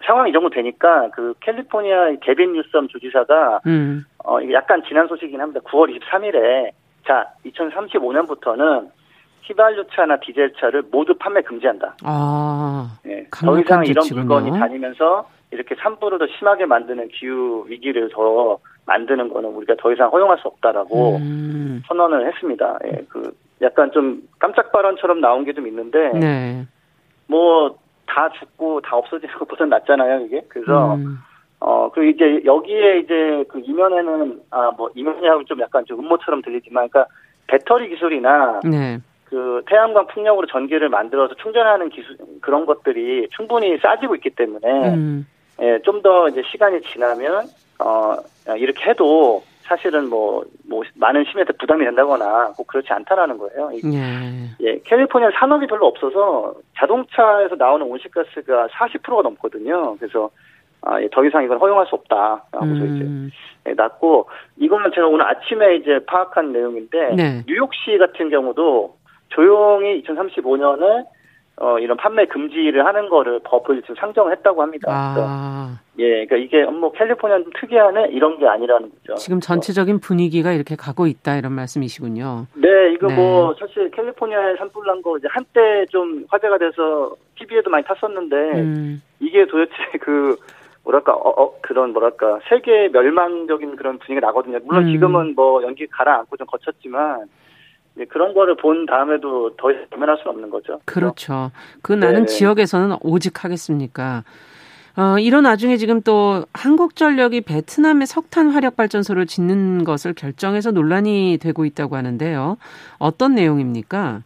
상황이 0.04 0.30
이 0.30 0.32
정도 0.32 0.50
되니까 0.50 1.10
그 1.10 1.34
캘리포니아 1.40 2.12
개빈 2.20 2.52
뉴섬 2.52 2.88
주지사가 2.88 3.60
음. 3.66 4.04
어 4.24 4.38
약간 4.52 4.82
지난 4.88 5.06
소식이긴 5.08 5.40
합니다. 5.40 5.60
9월 5.64 5.98
23일에 5.98 6.70
자 7.06 7.32
2035년부터는 7.46 8.90
휘발유차나 9.42 10.18
디젤차를 10.20 10.84
모두 10.90 11.14
판매 11.18 11.42
금지한다. 11.42 11.96
아, 12.04 12.96
네, 13.04 13.26
더 13.44 13.58
이상 13.58 13.84
이런 13.84 14.06
물건이 14.12 14.50
다니면서 14.58 15.28
이렇게 15.50 15.74
산불을 15.74 16.18
더 16.18 16.26
심하게 16.38 16.66
만드는 16.66 17.08
기후 17.08 17.64
위기를 17.66 18.08
더 18.12 18.58
만드는 18.86 19.28
거는 19.32 19.48
우리가 19.50 19.74
더 19.78 19.92
이상 19.92 20.10
허용할 20.10 20.38
수 20.38 20.48
없다라고 20.48 21.16
음. 21.16 21.82
선언을 21.88 22.26
했습니다. 22.28 22.78
예, 22.86 23.04
그 23.08 23.32
약간 23.62 23.90
좀 23.92 24.22
깜짝 24.38 24.70
발언처럼 24.72 25.20
나온 25.20 25.44
게 25.44 25.52
좀 25.52 25.66
있는데 25.66 26.10
네. 26.18 26.64
뭐 27.26 27.76
다 28.12 28.28
죽고 28.38 28.80
다 28.82 28.96
없어지는 28.96 29.34
것보다 29.38 29.64
낫잖아요 29.66 30.26
이게 30.26 30.42
그래서 30.48 30.94
음. 30.94 31.18
어 31.60 31.90
그리고 31.92 32.10
이제 32.10 32.44
여기에 32.44 32.98
이제 33.00 33.44
그 33.48 33.60
이면에는 33.64 34.40
아 34.50 34.70
뭐 34.76 34.90
이면이하고 34.94 35.44
좀 35.44 35.60
약간 35.60 35.84
좀 35.86 36.00
음모처럼 36.00 36.42
들리지만 36.42 36.88
그러니까 36.88 37.06
배터리 37.46 37.88
기술이나 37.88 38.60
네. 38.64 38.98
그 39.24 39.62
태양광 39.66 40.06
풍력으로 40.08 40.46
전기를 40.46 40.88
만들어서 40.88 41.34
충전하는 41.36 41.88
기술 41.88 42.16
그런 42.40 42.66
것들이 42.66 43.28
충분히 43.30 43.78
싸지고 43.78 44.14
있기 44.16 44.30
때문에 44.30 44.94
음. 44.94 45.26
예, 45.60 45.78
좀 45.84 46.02
더 46.02 46.28
이제 46.28 46.42
시간이 46.50 46.80
지나면 46.82 47.46
어 47.78 48.16
이렇게 48.56 48.90
해도 48.90 49.42
사실은 49.62 50.08
뭐, 50.08 50.44
뭐, 50.68 50.82
많은 50.94 51.24
시민한테 51.24 51.52
부담이 51.58 51.84
된다거나 51.84 52.52
꼭 52.56 52.66
그렇지 52.66 52.92
않다라는 52.92 53.38
거예요. 53.38 53.70
예. 53.92 54.50
예, 54.60 54.78
캘리포니아 54.84 55.30
산업이 55.34 55.66
별로 55.66 55.86
없어서 55.86 56.54
자동차에서 56.76 57.56
나오는 57.56 57.86
온실가스가 57.86 58.68
40%가 58.68 59.22
넘거든요. 59.22 59.96
그래서 59.98 60.30
아, 60.82 61.00
예, 61.00 61.08
더 61.10 61.24
이상 61.24 61.44
이건 61.44 61.58
허용할 61.58 61.86
수 61.86 61.94
없다라고 61.94 62.64
음. 62.64 63.30
이제 63.30 63.70
예, 63.70 63.74
났고 63.74 64.28
이거는 64.56 64.90
제가 64.94 65.06
오늘 65.06 65.26
아침에 65.26 65.76
이제 65.76 66.00
파악한 66.06 66.52
내용인데 66.52 67.14
네. 67.14 67.42
뉴욕시 67.46 67.98
같은 67.98 68.30
경우도 68.30 68.96
조용히 69.28 70.02
2035년에 70.02 71.06
어, 71.62 71.78
이런 71.78 71.96
판매 71.96 72.26
금지를 72.26 72.84
하는 72.84 73.08
거를 73.08 73.38
법을 73.44 73.82
지금 73.82 73.94
상정을 73.94 74.32
했다고 74.32 74.62
합니다. 74.62 74.88
아. 74.90 75.78
예, 76.00 76.26
그러니까 76.26 76.36
이게 76.36 76.64
뭐 76.64 76.90
캘리포니아 76.90 77.38
특이한 77.60 78.10
이런 78.10 78.36
게 78.40 78.48
아니라는 78.48 78.90
거죠. 78.90 79.14
지금 79.14 79.38
전체적인 79.38 80.00
분위기가 80.00 80.52
이렇게 80.52 80.74
가고 80.74 81.06
있다 81.06 81.36
이런 81.36 81.52
말씀이시군요. 81.52 82.46
네, 82.54 82.92
이거 82.92 83.06
네. 83.06 83.14
뭐 83.14 83.54
사실 83.60 83.92
캘리포니아에 83.92 84.56
산불 84.56 84.84
난 84.86 85.00
거 85.02 85.16
이제 85.18 85.28
한때 85.30 85.86
좀 85.90 86.24
화제가 86.30 86.58
돼서 86.58 87.14
TV에도 87.38 87.70
많이 87.70 87.84
탔었는데 87.84 88.36
음. 88.60 89.02
이게 89.20 89.46
도대체 89.46 89.72
그 90.02 90.36
뭐랄까 90.82 91.12
어, 91.12 91.28
어, 91.42 91.54
그런 91.60 91.92
뭐랄까 91.92 92.40
세계 92.48 92.88
멸망적인 92.88 93.76
그런 93.76 94.00
분위기가 94.00 94.26
나거든요. 94.26 94.58
물론 94.64 94.88
음. 94.88 94.92
지금은 94.92 95.34
뭐 95.36 95.62
연기 95.62 95.86
가라앉고 95.86 96.36
좀 96.38 96.46
거쳤지만 96.48 97.26
예, 97.99 98.05
그런 98.07 98.32
거를 98.34 98.57
본 98.57 98.86
다음에도 98.86 99.55
더 99.57 99.68
외면할 99.68 100.16
수는 100.18 100.34
없는 100.34 100.51
거죠. 100.51 100.80
그렇죠. 100.84 101.51
그 101.82 101.93
나는 101.93 102.20
네. 102.20 102.26
지역에서는 102.26 102.97
오직 103.03 103.45
하겠습니까? 103.45 104.24
어, 104.97 105.18
이런 105.18 105.47
와중에 105.47 105.76
지금 105.78 106.03
또 106.03 106.45
한국전력이 106.53 107.43
베트남의 107.43 108.07
석탄 108.07 108.51
화력 108.51 108.76
발전소를 108.76 109.26
짓는 109.26 109.84
것을 109.84 110.12
결정해서 110.12 110.70
논란이 110.70 111.38
되고 111.40 111.64
있다고 111.64 111.97
하는데요. 111.97 112.59
어떤 112.99 113.34
내용입니까? 113.34 114.22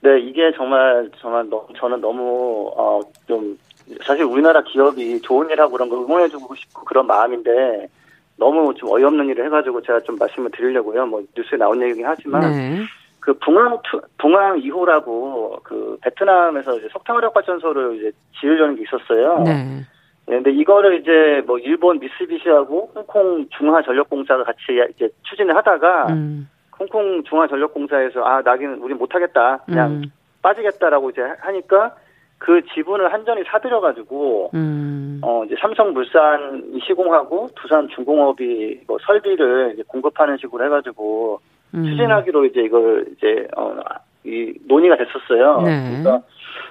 네, 0.00 0.20
이게 0.20 0.52
정말 0.56 1.10
정말 1.18 1.48
너, 1.50 1.66
저는 1.76 2.00
너무 2.00 2.72
어, 2.76 3.00
좀 3.26 3.58
사실 4.02 4.24
우리나라 4.24 4.62
기업이 4.62 5.20
좋은 5.20 5.50
일하고 5.50 5.72
그런 5.72 5.88
거 5.88 5.96
응원해주고 6.02 6.54
싶고 6.54 6.84
그런 6.84 7.06
마음인데 7.06 7.88
너무 8.36 8.74
좀 8.74 8.90
어이없는 8.90 9.28
일을 9.28 9.46
해가지고 9.46 9.82
제가 9.82 10.00
좀 10.00 10.16
말씀을 10.16 10.50
드리려고요. 10.50 11.06
뭐 11.06 11.22
뉴스에 11.36 11.58
나온 11.58 11.82
얘기긴 11.82 12.06
하지만 12.06 12.52
네. 12.52 12.82
그 13.26 13.34
붕앙 13.34 13.80
two, 13.82 14.00
붕앙 14.18 14.60
2호라고 14.60 15.60
그 15.64 15.98
베트남에서 16.00 16.78
이제 16.78 16.88
석탄화력 16.92 17.34
발전소를 17.34 17.96
이제 17.96 18.12
지으려는 18.38 18.76
게 18.76 18.82
있었어요. 18.82 19.42
네. 19.42 19.64
네. 20.28 20.36
근데 20.36 20.52
이거를 20.52 21.00
이제 21.00 21.42
뭐 21.44 21.58
일본 21.58 21.98
미쓰비시하고 21.98 22.92
홍콩 22.94 23.48
중화전력공사가 23.58 24.44
같이 24.44 24.60
이제 24.94 25.08
추진을 25.28 25.56
하다가 25.56 26.06
음. 26.10 26.48
홍콩 26.78 27.24
중화전력공사에서 27.24 28.22
아 28.22 28.42
자기는 28.42 28.78
우리 28.78 28.94
못하겠다 28.94 29.58
그냥 29.66 29.90
음. 29.90 30.02
빠지겠다라고 30.42 31.10
이제 31.10 31.22
하니까 31.40 31.96
그 32.38 32.62
지분을 32.74 33.12
한전이 33.12 33.42
사들여가지고 33.50 34.50
음. 34.54 35.20
어 35.24 35.44
이제 35.44 35.56
삼성물산이 35.60 36.78
시공하고 36.86 37.48
두산 37.56 37.88
중공업이 37.88 38.82
뭐 38.86 38.98
설비를 39.04 39.72
이제 39.74 39.82
공급하는 39.88 40.36
식으로 40.36 40.64
해가지고 40.66 41.40
음. 41.74 41.84
추진하기로 41.84 42.46
이제 42.46 42.60
이걸 42.62 43.06
이제 43.16 43.48
어 43.56 43.74
이 44.26 44.52
논의가 44.66 44.96
됐었어요. 44.96 45.62
네. 45.62 46.02
그러니까 46.02 46.22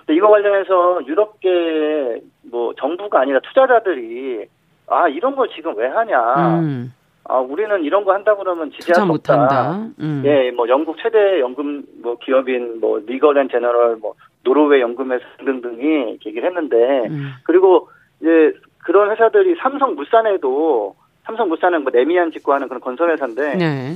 이거 0.09 0.27
관련해서 0.27 1.05
유럽계 1.07 2.21
뭐 2.51 2.73
정부가 2.75 3.21
아니라 3.21 3.39
투자자들이 3.39 4.45
아 4.87 5.07
이런 5.07 5.35
걸 5.35 5.47
지금 5.55 5.75
왜 5.77 5.87
하냐. 5.87 6.59
음. 6.59 6.93
아 7.23 7.37
우리는 7.39 7.83
이런 7.83 8.03
거 8.03 8.13
한다 8.13 8.35
그러면 8.35 8.71
지지할 8.71 9.05
수 9.05 9.11
없다. 9.13 9.79
음. 9.99 10.21
예, 10.25 10.51
뭐 10.51 10.67
영국 10.67 10.97
최대 11.01 11.39
연금 11.39 11.83
뭐 12.03 12.17
기업인 12.17 12.79
뭐 12.81 12.99
리걸앤 12.99 13.47
제너럴 13.49 13.95
뭐 13.95 14.13
노르웨이 14.43 14.81
연금회사 14.81 15.23
등등이 15.43 16.19
얘기를 16.25 16.45
했는데 16.45 17.07
음. 17.09 17.31
그리고 17.43 17.89
이제 18.19 18.53
그런 18.79 19.09
회사들이 19.11 19.55
삼성물산에도 19.55 20.95
삼성물산은 21.23 21.83
뭐 21.83 21.91
레미안 21.91 22.31
짓고 22.31 22.53
하는 22.53 22.67
그런 22.67 22.81
건설회사인데 22.81 23.55
네. 23.55 23.93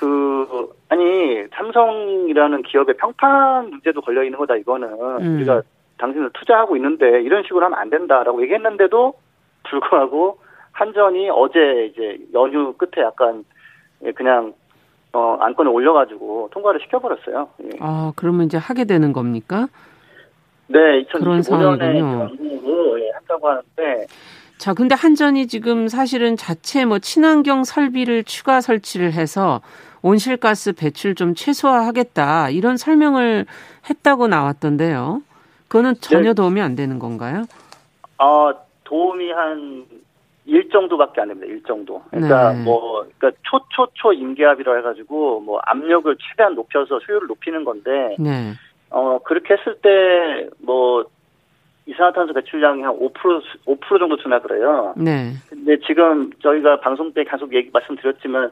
그 0.00 0.72
아니 0.88 1.44
삼성이라는 1.54 2.62
기업의 2.62 2.96
평판 2.96 3.68
문제도 3.68 4.00
걸려 4.00 4.24
있는 4.24 4.38
거다 4.38 4.56
이거는 4.56 4.88
음. 5.20 5.36
우리가 5.36 5.62
당신들 5.98 6.30
투자하고 6.32 6.76
있는데 6.76 7.20
이런 7.20 7.42
식으로 7.42 7.66
하면 7.66 7.78
안 7.78 7.90
된다라고 7.90 8.42
얘기했는데도 8.42 9.12
불구하고 9.68 10.38
한전이 10.72 11.28
어제 11.28 11.90
이제 11.92 12.18
연휴 12.32 12.72
끝에 12.72 13.04
약간 13.04 13.44
그냥 14.14 14.54
어 15.12 15.36
안건을 15.40 15.70
올려가지고 15.70 16.48
통과를 16.52 16.80
시켜버렸어요. 16.84 17.50
예. 17.64 17.70
아 17.80 18.12
그러면 18.16 18.46
이제 18.46 18.56
하게 18.56 18.84
되는 18.84 19.12
겁니까? 19.12 19.68
네, 20.68 21.04
2025년에 21.04 22.20
완공으로 22.20 23.00
예, 23.00 23.10
한다고 23.10 23.48
하는데 23.48 24.06
자, 24.56 24.74
근데 24.74 24.94
한전이 24.94 25.46
지금 25.46 25.88
사실은 25.88 26.36
자체 26.36 26.84
뭐 26.84 26.98
친환경 26.98 27.64
설비를 27.64 28.24
추가 28.24 28.60
설치를 28.60 29.14
해서 29.14 29.62
온실가스 30.02 30.72
배출 30.72 31.14
좀 31.14 31.34
최소화하겠다 31.34 32.50
이런 32.50 32.76
설명을 32.76 33.46
했다고 33.88 34.28
나왔던데요. 34.28 35.22
그거는 35.68 35.94
전혀 36.00 36.30
네. 36.30 36.34
도움이 36.34 36.60
안 36.60 36.74
되는 36.74 36.98
건가요? 36.98 37.44
어, 38.18 38.52
도움이 38.84 39.30
한 39.32 39.86
일 40.50 40.68
정도밖에 40.68 41.20
안 41.20 41.28
됩니다. 41.28 41.46
일 41.46 41.62
정도. 41.62 42.02
그러니까 42.10 42.52
네. 42.52 42.64
뭐 42.64 43.06
그러니까 43.18 43.40
초초초 43.42 44.14
임계압이라 44.14 44.76
해가지고 44.76 45.40
뭐 45.40 45.60
압력을 45.64 46.16
최대한 46.18 46.56
높여서 46.56 46.98
수율을 47.06 47.28
높이는 47.28 47.62
건데 47.64 48.16
네. 48.18 48.54
어 48.90 49.20
그렇게 49.22 49.54
했을 49.54 49.76
때뭐 49.80 51.04
이산화탄소 51.86 52.32
배출량이 52.34 52.82
한 52.82 52.98
5% 52.98 53.12
5% 53.66 53.98
정도 54.00 54.16
주나 54.16 54.40
그래요. 54.40 54.92
네. 54.96 55.34
근데 55.48 55.78
지금 55.86 56.30
저희가 56.42 56.80
방송 56.80 57.12
때 57.12 57.22
계속 57.22 57.54
얘기 57.54 57.70
말씀드렸지만 57.72 58.50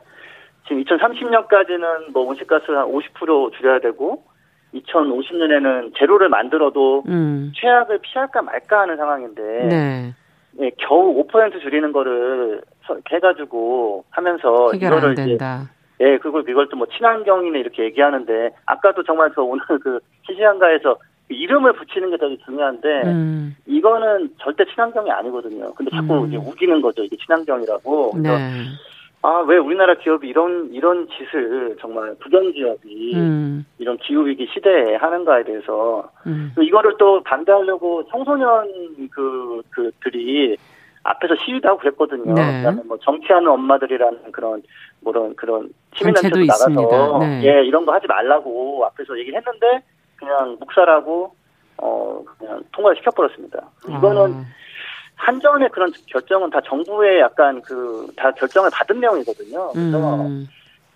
지금 0.69 0.85
2030년까지는 0.85 2.13
뭐 2.13 2.25
온실가스를 2.25 2.79
한 2.79 2.87
50% 2.87 3.53
줄여야 3.57 3.81
되고 3.81 4.23
2050년에는 4.75 5.97
제로를 5.99 6.29
만들어도 6.29 7.05
음. 7.09 7.53
최악을 7.57 7.99
피할까 8.03 8.43
말까 8.43 8.81
하는 8.81 8.97
상황인데 8.97 9.43
네. 9.43 10.15
예, 10.61 10.71
겨우 10.77 11.25
5% 11.27 11.61
줄이는 11.61 11.93
거를 11.93 12.61
해가지고 13.11 14.05
하면서 14.11 14.73
이거를 14.75 15.13
이제 15.13 15.39
예, 16.01 16.19
그걸 16.19 16.45
이걸 16.49 16.69
또 16.69 16.77
뭐 16.77 16.87
친환경이네 16.87 17.59
이렇게 17.59 17.85
얘기하는데 17.85 18.51
아까도 18.67 19.03
정말 19.03 19.31
저 19.35 19.43
오늘 19.43 19.65
그 19.83 19.99
시시한가에서 20.27 20.97
이름을 21.29 21.75
붙이는 21.75 22.11
게 22.11 22.17
되게 22.17 22.39
중요한데 22.45 22.89
음. 23.05 23.57
이거는 23.67 24.31
절대 24.41 24.65
친환경이 24.65 25.11
아니거든요. 25.11 25.73
근데 25.75 25.91
자꾸 25.91 26.23
음. 26.23 26.29
이제 26.29 26.37
우기는 26.37 26.81
거죠. 26.81 27.03
이게 27.03 27.17
친환경이라고. 27.17 28.13
그래서 28.13 28.39
네. 28.39 28.51
아, 29.23 29.45
왜 29.47 29.57
우리나라 29.57 29.95
기업이 29.95 30.29
이런, 30.29 30.71
이런 30.73 31.09
짓을 31.09 31.77
정말 31.81 32.15
국영기업이 32.23 33.15
음. 33.17 33.67
이런 33.79 33.97
기후위기 33.99 34.49
시대에 34.53 34.95
하는가에 34.95 35.43
대해서 35.43 36.09
음. 36.27 36.53
이거를 36.61 36.95
또 36.99 37.23
반대하려고 37.25 38.05
청소년 38.11 38.69
그, 39.11 39.61
그 39.71 39.91
들이 40.05 40.57
앞에서 41.03 41.35
시위도 41.45 41.69
하고 41.69 41.79
그랬거든요. 41.79 42.35
네. 42.35 42.59
그다음에 42.59 42.83
뭐 42.85 42.99
정치하는 42.99 43.49
엄마들이라는 43.49 44.33
그런 44.33 44.63
그런 45.05 45.35
그런 45.37 45.71
시민단체도 45.95 46.41
나가서 46.41 47.19
네. 47.21 47.43
예 47.45 47.65
이런 47.65 47.87
거 47.87 47.93
하지 47.95 48.07
말라고 48.07 48.85
앞에서 48.87 49.19
얘기를 49.19 49.39
했는데 49.39 49.87
그냥 50.17 50.57
묵살하고 50.61 51.35
어 51.79 52.25
그냥 52.39 52.63
통과를 52.73 52.97
시켜버렸습니다. 52.99 53.71
이거는 53.89 54.35
아. 54.35 54.45
한전의 55.19 55.69
그런 55.71 55.93
결정은 56.07 56.49
다 56.51 56.61
정부의 56.65 57.21
약간 57.21 57.61
그 57.63 58.07
다 58.17 58.31
결정을 58.33 58.71
받은 58.73 58.99
내용이거든요. 59.01 59.71
그래서 59.73 60.15
음. 60.23 60.47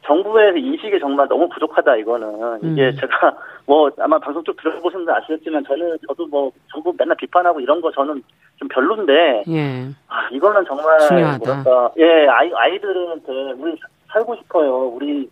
정부의 0.04 0.60
인식이 0.60 0.98
정말 0.98 1.28
너무 1.28 1.48
부족하다 1.48 1.96
이거는 1.96 2.58
이게 2.62 2.88
음. 2.88 2.96
제가 2.98 3.36
뭐 3.66 3.90
아마 4.00 4.18
방송 4.18 4.42
쪽 4.42 4.56
들어보시면 4.60 5.08
아시겠지만 5.08 5.62
저는 5.64 5.96
저도 6.08 6.26
뭐 6.26 6.50
정부 6.72 6.92
맨날 6.98 7.16
비판하고 7.16 7.60
이런 7.60 7.80
거 7.80 7.90
저는 7.92 8.22
좀 8.56 8.68
별론데 8.68 9.44
예. 9.48 9.86
아, 10.08 10.28
이거는 10.32 10.64
정말 10.66 10.98
중요하다. 11.06 11.38
뭐랄까 11.38 11.92
예 11.98 12.26
아이 12.28 12.50
아이들한테 12.52 13.32
우리 13.58 13.76
살고 14.12 14.34
싶어요 14.36 14.86
우리 14.88 15.28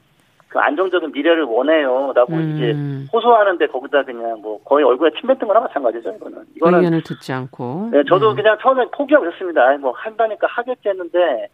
그 0.50 0.58
안정적인 0.58 1.12
미래를 1.12 1.44
원해요라고 1.44 2.32
음. 2.34 2.54
이제 2.56 3.08
호소하는데 3.12 3.66
거기다 3.68 4.02
그냥 4.02 4.42
뭐 4.42 4.60
거의 4.64 4.84
얼굴에 4.84 5.10
침 5.18 5.28
뱉은 5.28 5.38
거나 5.46 5.60
마찬가지죠 5.60 6.10
이거는 6.16 6.42
이거는 6.56 6.78
의견을 6.80 7.02
듣지 7.04 7.32
않고 7.32 7.90
네 7.92 8.02
저도 8.08 8.32
음. 8.32 8.36
그냥 8.36 8.58
처음에 8.60 8.86
포기하고 8.92 9.26
있었습니다 9.28 9.78
뭐 9.78 9.92
한다니까 9.92 10.48
하겠지 10.50 10.88
했는데 10.88 11.46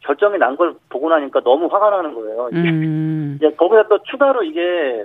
결정이 0.00 0.36
난 0.38 0.56
걸 0.56 0.74
보고 0.90 1.08
나니까 1.08 1.40
너무 1.40 1.66
화가 1.66 1.88
나는 1.90 2.14
거예요. 2.14 2.50
음. 2.52 3.38
이제 3.40 3.50
거기다 3.56 3.88
또 3.88 3.98
추가로 4.02 4.42
이게 4.42 5.04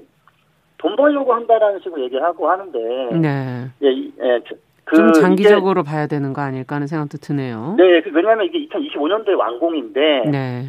돈 0.78 0.96
벌려고 0.98 1.34
한다라는 1.34 1.80
식으로 1.82 2.02
얘기하고 2.04 2.50
하는데 2.50 2.80
네. 3.16 3.66
예, 3.84 3.88
예, 3.88 4.40
그 4.84 4.96
좀 4.96 5.14
장기적으로 5.14 5.84
봐야 5.84 6.08
되는 6.08 6.34
거 6.34 6.42
아닐까 6.42 6.76
하는 6.76 6.88
생각도 6.88 7.18
드네요. 7.20 7.76
네, 7.78 8.02
그 8.02 8.10
왜냐하면 8.14 8.48
이게 8.48 8.68
2025년도에 8.68 9.38
완공인데 9.38 10.24
네. 10.32 10.66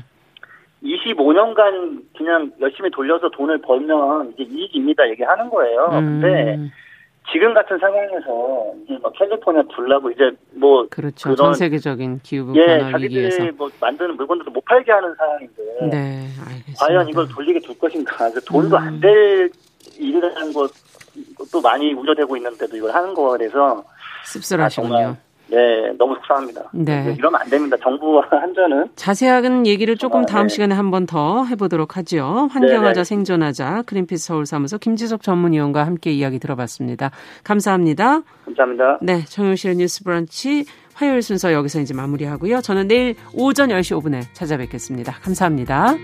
25년간 0.83 2.03
그냥 2.17 2.53
열심히 2.61 2.91
돌려서 2.91 3.31
돈을 3.31 3.59
벌면 3.59 4.35
이제 4.35 4.45
이익입니다 4.45 5.09
얘기하는 5.11 5.51
거예요. 5.51 5.89
음. 5.93 6.21
근데 6.21 6.71
지금 7.33 7.55
같은 7.55 7.79
상황에서 7.79 8.75
이제 8.85 8.99
뭐 9.01 9.13
캘리포니아 9.13 9.63
불나고 9.75 10.11
이제 10.11 10.31
뭐 10.55 10.87
그렇죠. 10.91 11.35
전 11.37 11.55
세계적인 11.55 12.21
기후 12.23 12.53
예, 12.57 12.79
변화 12.79 12.91
자기들이 12.93 13.53
뭐 13.53 13.71
만드는 13.81 14.17
물건들도 14.17 14.51
못 14.51 14.65
팔게 14.65 14.91
하는 14.91 15.15
상황인데 15.15 15.63
네, 15.91 16.29
알겠습니다. 16.41 16.87
과연 16.87 17.09
이걸 17.09 17.29
돌리게 17.29 17.61
될 17.61 17.79
것인가? 17.79 18.31
그 18.31 18.41
돈도 18.41 18.77
음. 18.77 18.83
안될 18.83 19.51
일이라는 19.99 20.53
것도 20.53 21.61
많이 21.63 21.93
우려되고 21.93 22.37
있는데도 22.37 22.77
이걸 22.77 22.91
하는 22.91 23.15
거라서 23.15 23.85
씁쓸하시군요. 24.25 24.97
아, 24.97 25.17
네, 25.51 25.93
너무 25.99 26.15
속상합니다. 26.17 26.71
네. 26.73 27.15
이러면 27.19 27.41
안 27.41 27.51
됩니다. 27.51 27.77
정부와 27.83 28.23
한전은. 28.31 28.91
자세한 28.97 29.67
얘기를 29.67 29.97
조금 29.97 30.25
다음 30.25 30.47
네. 30.47 30.49
시간에 30.55 30.75
한 30.75 30.91
번 30.91 31.07
더 31.07 31.45
해보도록 31.45 31.97
하죠. 31.97 32.49
환경하자 32.53 32.93
네네. 32.93 33.05
생존하자 33.05 33.83
그린피스 33.87 34.27
서울사무소 34.29 34.79
김지석 34.79 35.23
전문위원과 35.23 35.85
함께 35.87 36.11
이야기 36.13 36.39
들어봤습니다. 36.39 37.11
감사합니다. 37.45 38.23
감사합니다. 38.45 38.99
네, 39.03 39.25
정용실의 39.25 39.77
뉴스 39.77 40.05
브런치 40.05 40.65
화요일 40.95 41.23
순서 41.23 41.53
여기서 41.53 41.81
이제 41.81 41.95
마무리하고요. 41.95 42.61
저는 42.61 42.89
내일 42.89 43.15
오전 43.35 43.71
10시 43.71 43.99
5분에 44.01 44.23
찾아뵙겠습니다. 44.35 45.13
감사합니다. 45.23 45.95